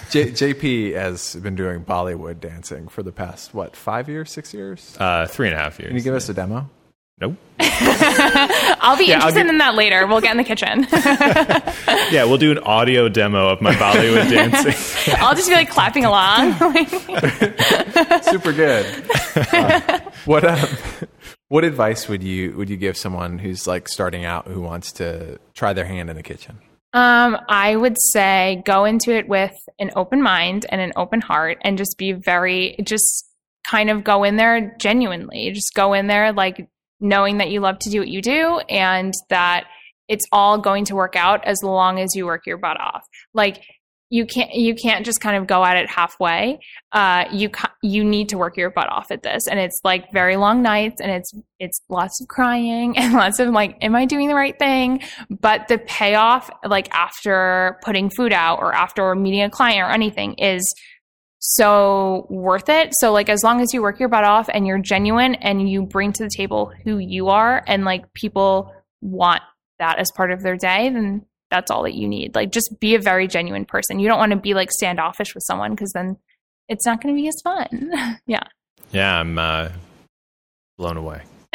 J- 0.10 0.32
JP 0.32 0.94
has 0.96 1.36
been 1.36 1.56
doing 1.56 1.84
Bollywood 1.84 2.40
dancing 2.40 2.88
for 2.88 3.04
the 3.04 3.12
past 3.12 3.54
what 3.54 3.76
five 3.76 4.10
years, 4.10 4.32
six 4.32 4.54
years. 4.54 4.96
Uh, 5.00 5.26
three 5.28 5.48
and 5.48 5.56
a 5.56 5.60
half 5.60 5.78
years. 5.80 5.90
Can 5.90 5.98
you 5.98 6.04
give 6.04 6.16
us 6.16 6.28
a 6.30 6.34
demo? 6.34 6.70
Nope. 7.22 7.36
I'll 7.60 8.98
be 8.98 9.06
Yeah, 9.06 9.16
I'll 9.20 9.28
interested 9.28 9.44
get- 9.44 9.48
in 9.50 9.58
that 9.58 9.76
later. 9.76 10.08
We'll 10.08 10.22
get 10.22 10.32
in 10.32 10.38
the 10.38 10.44
kitchen. 10.44 10.88
Yeah, 12.12 12.24
we'll 12.26 12.38
do 12.38 12.52
an 12.52 12.58
audio 12.60 13.08
demo 13.08 13.50
of 13.50 13.62
my 13.62 13.74
Bollywood 13.76 14.30
dancing. 14.32 15.14
I'll 15.20 15.36
just 15.36 15.48
be 15.48 15.54
like 15.54 15.70
clapping 15.70 16.06
along. 16.06 16.54
Super 18.24 18.52
good. 18.54 18.86
Uh, 19.36 20.00
what 20.26 20.44
um, 20.44 20.68
what 21.50 21.64
advice 21.64 22.08
would 22.08 22.24
you 22.24 22.56
would 22.58 22.70
you 22.70 22.78
give 22.78 22.98
someone 22.98 23.38
who's 23.38 23.68
like 23.68 23.88
starting 23.88 24.26
out 24.26 24.48
who 24.48 24.62
wants 24.62 24.92
to 24.94 25.40
try 25.54 25.74
their 25.74 25.86
hand 25.86 26.10
in 26.10 26.16
the 26.16 26.24
kitchen? 26.24 26.58
Um, 26.92 27.38
I 27.48 27.76
would 27.76 27.98
say 28.00 28.64
go 28.66 28.86
into 28.86 29.12
it 29.12 29.28
with 29.28 29.56
an 29.78 29.92
open 29.96 30.22
mind 30.22 30.66
and 30.70 30.82
an 30.82 30.94
open 30.96 31.22
heart 31.22 31.60
and 31.62 31.78
just 31.78 31.98
be 31.98 32.14
very, 32.14 32.76
just 32.84 33.30
kind 33.68 33.90
of 33.90 34.04
go 34.04 34.24
in 34.24 34.38
there 34.38 34.76
genuinely. 34.80 35.52
Just 35.54 35.74
go 35.76 35.94
in 35.94 36.08
there 36.08 36.34
like 36.34 36.68
knowing 37.00 37.38
that 37.38 37.52
you 37.52 37.60
love 37.60 37.80
to 37.80 37.90
do 37.90 38.00
what 38.00 38.08
you 38.08 38.22
do 38.22 38.60
and 38.70 39.14
that 39.30 39.66
it's 40.08 40.26
all 40.32 40.58
going 40.58 40.86
to 40.86 40.96
work 40.96 41.16
out 41.16 41.46
as 41.46 41.62
long 41.62 42.00
as 42.00 42.16
you 42.16 42.26
work 42.26 42.48
your 42.48 42.58
butt 42.58 42.80
off. 42.80 43.04
Like, 43.34 43.62
you 44.10 44.26
can't 44.26 44.54
you 44.54 44.74
can't 44.74 45.06
just 45.06 45.22
kind 45.22 45.38
of 45.38 45.46
go 45.46 45.64
at 45.64 45.78
it 45.78 45.90
halfway. 45.90 46.60
Uh, 46.92 47.26
you 47.32 47.52
you 47.84 48.04
need 48.04 48.30
to 48.30 48.38
work 48.38 48.58
your 48.58 48.72
butt 48.72 48.90
off 48.90 49.12
at 49.12 49.22
this, 49.22 49.48
and 49.48 49.60
it's 49.60 49.80
like 49.84 50.12
very 50.12 50.36
long 50.36 50.64
nights, 50.64 51.00
and 51.00 51.12
it's 51.12 51.32
it's 51.60 51.80
lots 51.90 52.20
of 52.22 52.28
crying 52.28 52.98
and 52.98 53.14
lots 53.14 53.40
of 53.40 53.50
like, 53.50 53.78
am 53.82 53.96
I 53.96 54.06
doing 54.06 54.28
the 54.28 54.36
right 54.36 54.58
thing? 54.58 55.02
But 55.30 55.68
the 55.68 55.78
payoff, 55.78 56.50
like 56.66 56.94
after 56.94 57.78
putting 57.84 58.10
food 58.10 58.34
out 58.34 58.60
or 58.60 58.74
after 58.74 59.14
meeting 59.14 59.44
a 59.44 59.50
client 59.50 59.88
or 59.88 59.92
anything, 59.92 60.34
is 60.36 60.74
so 61.40 62.26
worth 62.30 62.68
it. 62.68 62.92
So 63.00 63.12
like 63.12 63.30
as 63.30 63.44
long 63.44 63.62
as 63.62 63.74
you 63.74 63.82
work 63.82 64.00
your 64.00 64.10
butt 64.10 64.24
off 64.24 64.50
and 64.54 64.68
you're 64.68 64.80
genuine 64.80 65.36
and 65.36 65.70
you 65.70 65.84
bring 65.84 66.12
to 66.14 66.24
the 66.24 66.30
table 66.36 66.74
who 66.84 66.98
you 66.98 67.30
are 67.30 67.64
and 67.66 67.86
like 67.86 68.14
people 68.14 68.74
want 69.02 69.42
that 69.78 70.00
as 70.00 70.12
part 70.16 70.32
of 70.32 70.42
their 70.42 70.58
day, 70.58 70.90
then 70.90 71.26
that's 71.52 71.72
all 71.72 71.84
that 71.84 71.94
you 71.96 72.08
need. 72.08 72.36
Like 72.36 72.52
just 72.52 72.80
be 72.80 72.96
a 72.96 73.00
very 73.00 73.28
genuine 73.28 73.66
person. 73.66 74.00
You 74.00 74.08
don't 74.08 74.20
want 74.20 74.32
to 74.32 74.38
be 74.38 74.54
like 74.54 74.72
standoffish 74.72 75.34
with 75.34 75.44
someone 75.46 75.72
because 75.72 75.92
then 75.94 76.18
it's 76.68 76.86
not 76.86 77.02
going 77.02 77.16
to 77.16 77.20
be 77.22 77.28
as 77.28 77.42
fun. 77.44 78.20
yeah. 78.28 78.44
Yeah, 78.92 79.20
I'm 79.20 79.38
uh, 79.38 79.70
blown 80.78 80.98
away. 80.98 81.22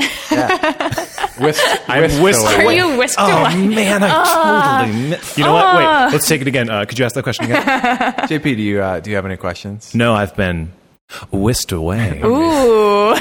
Whisk, 1.41 1.63
I'm 1.89 2.03
whisked 2.03 2.23
whisked 2.23 2.43
away. 2.45 2.65
Are 2.67 2.73
you 2.73 2.99
whisked 2.99 3.19
Oh 3.21 3.43
away? 3.45 3.67
man, 3.69 4.03
I 4.03 4.09
Ah. 4.13 4.81
totally. 4.85 5.03
mi- 5.11 5.17
You 5.37 5.45
know 5.45 5.53
what? 5.53 5.65
Ah. 5.65 6.05
Wait, 6.07 6.13
let's 6.13 6.27
take 6.29 6.41
it 6.41 6.47
again. 6.49 6.69
Uh, 6.71 6.85
could 6.85 6.99
you 6.99 7.05
ask 7.05 7.15
that 7.15 7.23
question 7.23 7.45
again? 7.47 7.63
JP, 8.29 8.43
do 8.43 8.63
you 8.63 8.81
uh, 8.83 9.01
do 9.01 9.11
you 9.11 9.17
have 9.17 9.27
any 9.27 9.37
questions? 9.37 9.95
no, 9.95 10.15
I've 10.15 10.35
been 10.37 10.73
whisked 11.31 11.71
away. 11.73 12.21
Ooh. 12.25 13.15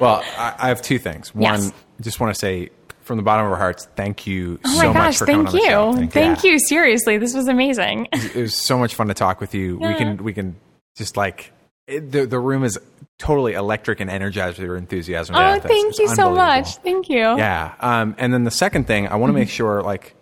Well, 0.00 0.22
I, 0.38 0.54
I 0.58 0.68
have 0.68 0.80
two 0.82 0.98
things. 0.98 1.34
One, 1.34 1.42
Yes. 1.62 1.72
just 2.00 2.20
want 2.20 2.34
to 2.34 2.38
say 2.38 2.70
from 3.08 3.16
the 3.16 3.24
bottom 3.24 3.46
of 3.46 3.52
our 3.52 3.58
hearts, 3.58 3.88
thank 3.96 4.26
you 4.28 4.60
Oh 4.64 4.70
so 4.74 4.78
my 4.78 4.86
much 4.86 4.94
gosh, 4.94 5.18
for 5.18 5.26
coming 5.26 5.46
thank 5.46 5.54
on 5.54 5.60
the 5.60 5.66
show. 5.96 6.00
you. 6.02 6.06
Thank, 6.08 6.44
you. 6.44 6.58
Seriously, 6.60 7.18
this 7.18 7.34
was 7.34 7.48
amazing. 7.48 8.06
It 8.12 8.36
was 8.36 8.54
so 8.54 8.78
much 8.78 8.94
fun 8.94 9.08
to 9.08 9.14
talk 9.14 9.40
with 9.40 9.54
you. 9.54 9.78
We 9.78 9.94
can 9.94 10.22
we 10.22 10.32
can 10.32 10.54
just 10.96 11.16
like 11.16 11.52
it, 11.88 12.12
the 12.12 12.26
the 12.26 12.38
room 12.38 12.62
is 12.62 12.78
totally 13.18 13.54
electric 13.54 13.98
and 13.98 14.08
energized 14.08 14.58
with 14.58 14.66
your 14.66 14.76
enthusiasm. 14.76 15.34
Oh, 15.36 15.58
thank 15.58 15.88
It's 15.88 15.98
you 15.98 16.08
so 16.08 16.30
much. 16.32 16.76
Thank 16.76 17.08
you. 17.08 17.18
Yeah. 17.18 17.74
Um, 17.80 18.14
and 18.18 18.32
then 18.32 18.44
the 18.44 18.50
second 18.52 18.86
thing, 18.86 19.08
I 19.08 19.16
want 19.16 19.30
to 19.30 19.32
Mm-hmm. 19.32 19.40
make 19.40 19.48
sure 19.50 19.82
like 19.82 20.14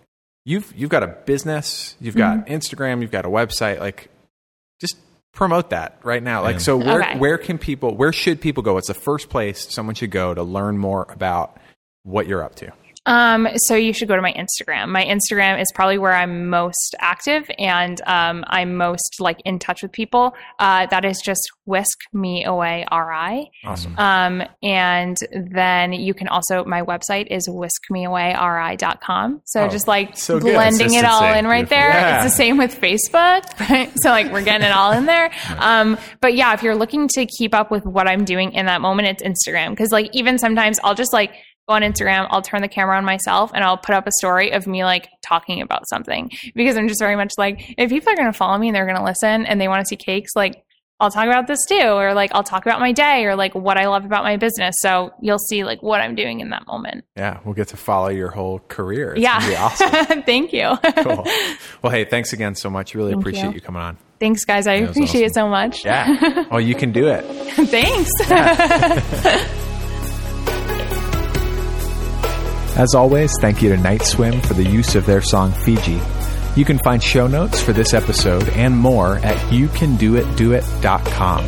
you've 0.45 0.73
you've 0.75 0.89
got 0.89 1.03
a 1.03 1.07
business, 1.07 1.95
you've 1.99 2.15
got 2.15 2.45
Mm-hmm. 2.45 2.53
Instagram, 2.53 3.01
you've 3.01 3.11
got 3.11 3.25
a 3.25 3.29
website, 3.29 3.79
like 3.79 4.09
just 4.81 4.97
promote 5.33 5.69
that 5.71 5.99
right 6.03 6.23
now. 6.23 6.41
Like 6.41 6.59
so 6.59 6.77
where 6.77 7.01
Okay. 7.03 7.17
where 7.19 7.37
can 7.37 7.57
people 7.59 7.95
where 7.95 8.13
should 8.13 8.41
people 8.41 8.63
go? 8.63 8.73
What's 8.73 8.87
the 8.87 8.93
first 8.95 9.29
place 9.29 9.67
someone 9.71 9.93
should 9.93 10.09
go 10.11 10.33
to 10.33 10.41
learn 10.41 10.77
more 10.77 11.05
about 11.09 11.57
what 12.07 12.27
you're 12.27 12.43
up 12.43 12.55
to? 12.55 12.71
Um, 13.05 13.47
so 13.55 13.73
you 13.75 13.93
should 13.93 14.09
go 14.09 14.17
to 14.17 14.21
my 14.21 14.33
Instagram. 14.33 14.89
My 14.89 15.05
Instagram 15.05 15.61
is 15.61 15.67
probably 15.73 15.97
where 15.97 16.11
I'm 16.13 16.49
most 16.49 16.93
active 16.99 17.49
and 17.57 18.01
um, 18.05 18.43
I'm 18.47 18.75
most 18.75 19.21
like 19.21 19.39
in 19.45 19.59
touch 19.59 19.81
with 19.81 19.93
people. 19.93 20.33
Uh, 20.59 20.87
that 20.87 21.05
is 21.05 21.21
just 21.23 21.39
whisk 21.63 21.97
me 22.11 22.43
away 22.43 22.85
ri. 22.91 23.49
Awesome. 23.63 23.97
Um, 23.97 24.43
and 24.61 25.15
then 25.33 25.93
you 25.93 26.13
can 26.13 26.27
also 26.27 26.65
my 26.65 26.81
website 26.81 27.27
is 27.31 27.47
whiskmeawayri.com. 27.47 29.41
So 29.45 29.63
Oh, 29.63 29.67
just 29.69 29.87
like 29.87 30.17
so 30.17 30.39
blending 30.39 30.93
it 30.93 31.05
all 31.05 31.23
in 31.33 31.45
right 31.47 31.67
Beautiful. 31.67 31.77
there. 31.77 31.89
Yeah. 31.89 32.25
It's 32.25 32.33
the 32.33 32.37
same 32.37 32.57
with 32.57 32.79
Facebook. 32.79 33.43
Right? 33.69 33.91
So 34.01 34.09
like 34.09 34.31
we're 34.31 34.43
getting 34.43 34.65
it 34.67 34.71
all 34.71 34.91
in 34.93 35.05
there. 35.05 35.29
Um, 35.57 35.97
but 36.21 36.35
yeah, 36.35 36.53
if 36.53 36.63
you're 36.63 36.75
looking 36.75 37.07
to 37.09 37.25
keep 37.25 37.53
up 37.53 37.69
with 37.71 37.85
what 37.85 38.07
I'm 38.07 38.23
doing 38.23 38.53
in 38.53 38.65
that 38.67 38.81
moment, 38.81 39.07
it's 39.09 39.23
Instagram. 39.23 39.75
Cause 39.77 39.91
like 39.91 40.09
even 40.13 40.37
sometimes 40.37 40.79
I'll 40.83 40.95
just 40.95 41.11
like 41.11 41.31
go 41.67 41.75
on 41.75 41.81
Instagram, 41.81 42.27
I'll 42.29 42.41
turn 42.41 42.61
the 42.61 42.67
camera 42.67 42.97
on 42.97 43.05
myself 43.05 43.51
and 43.53 43.63
I'll 43.63 43.77
put 43.77 43.95
up 43.95 44.07
a 44.07 44.11
story 44.19 44.51
of 44.51 44.67
me 44.67 44.83
like 44.83 45.09
talking 45.21 45.61
about 45.61 45.87
something 45.87 46.31
because 46.55 46.77
I'm 46.77 46.87
just 46.87 47.01
very 47.01 47.15
much 47.15 47.33
like, 47.37 47.75
if 47.77 47.89
people 47.89 48.11
are 48.11 48.15
going 48.15 48.31
to 48.31 48.37
follow 48.37 48.57
me 48.57 48.67
and 48.69 48.75
they're 48.75 48.85
going 48.85 48.97
to 48.97 49.03
listen 49.03 49.45
and 49.45 49.59
they 49.59 49.67
want 49.67 49.81
to 49.81 49.85
see 49.85 49.97
cakes, 49.97 50.31
like 50.35 50.63
I'll 50.99 51.11
talk 51.11 51.25
about 51.25 51.45
this 51.45 51.63
too, 51.65 51.75
or 51.75 52.15
like 52.15 52.31
I'll 52.33 52.43
talk 52.43 52.65
about 52.65 52.79
my 52.79 52.91
day 52.91 53.25
or 53.25 53.35
like 53.35 53.53
what 53.53 53.77
I 53.77 53.87
love 53.87 54.03
about 54.03 54.23
my 54.23 54.37
business. 54.37 54.75
So 54.79 55.11
you'll 55.21 55.37
see 55.37 55.63
like 55.63 55.83
what 55.83 56.01
I'm 56.01 56.15
doing 56.15 56.39
in 56.39 56.49
that 56.49 56.65
moment. 56.65 57.05
Yeah, 57.15 57.39
we'll 57.45 57.53
get 57.53 57.67
to 57.69 57.77
follow 57.77 58.09
your 58.09 58.29
whole 58.29 58.59
career. 58.59 59.13
It's 59.13 59.21
yeah. 59.21 59.37
awesome. 59.59 60.23
Thank 60.25 60.53
you. 60.53 60.75
cool. 61.03 61.23
Well, 61.83 61.91
hey, 61.91 62.05
thanks 62.05 62.33
again 62.33 62.55
so 62.55 62.71
much. 62.71 62.95
Really 62.95 63.11
Thank 63.11 63.21
appreciate 63.21 63.49
you. 63.49 63.55
you. 63.55 63.61
coming 63.61 63.81
on. 63.81 63.97
Thanks 64.19 64.43
guys. 64.43 64.65
I 64.65 64.73
appreciate 64.73 65.25
it 65.25 65.35
so 65.35 65.47
much. 65.47 65.85
Yeah. 65.85 66.45
Oh, 66.49 66.57
you 66.57 66.73
can 66.73 66.91
do 66.91 67.07
it. 67.07 67.23
Thanks. 67.67 68.11
As 72.77 72.93
always, 72.93 73.33
thank 73.41 73.63
you 73.63 73.69
to 73.69 73.75
NGHTSWM 73.75 74.45
for 74.45 74.53
the 74.53 74.63
use 74.63 74.93
of 74.93 75.07
their 75.07 75.21
song 75.21 75.51
Fiji. 75.51 75.99
You 76.55 76.63
can 76.63 76.77
find 76.77 77.01
show 77.01 77.25
notes 77.25 77.59
for 77.59 77.73
this 77.73 77.95
episode 77.95 78.47
and 78.49 78.77
more 78.77 79.15
at 79.17 79.37
youcandoitdoit.com. 79.51 81.45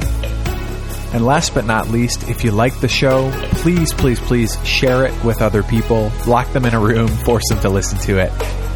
And 1.14 1.24
last 1.24 1.54
but 1.54 1.66
not 1.66 1.90
least, 1.90 2.28
if 2.30 2.44
you 2.44 2.50
like 2.50 2.80
the 2.80 2.88
show, 2.88 3.30
please, 3.58 3.94
please, 3.94 4.20
please 4.20 4.58
share 4.66 5.06
it 5.06 5.24
with 5.24 5.44
other 5.44 5.62
people, 5.62 6.12
lock 6.26 6.52
them 6.52 6.66
in 6.66 6.74
a 6.74 6.80
room, 6.80 7.08
force 7.08 7.48
them 7.50 7.60
to 7.60 7.70
listen 7.70 8.00
to 8.00 8.18
it, 8.18 8.32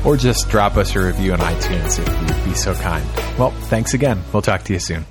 or 0.06 0.16
just 0.16 0.48
drop 0.50 0.78
us 0.78 0.96
a 0.96 1.04
review 1.04 1.34
on 1.34 1.40
iTunes 1.40 1.98
if 1.98 2.08
you'd 2.22 2.46
be 2.46 2.54
so 2.54 2.76
kind. 2.76 3.04
Well, 3.40 3.50
thanks 3.50 3.96
again. 3.96 4.22
We'll 4.32 4.44
talk 4.44 4.62
to 4.66 4.74
you 4.74 4.80
soon. 4.80 5.08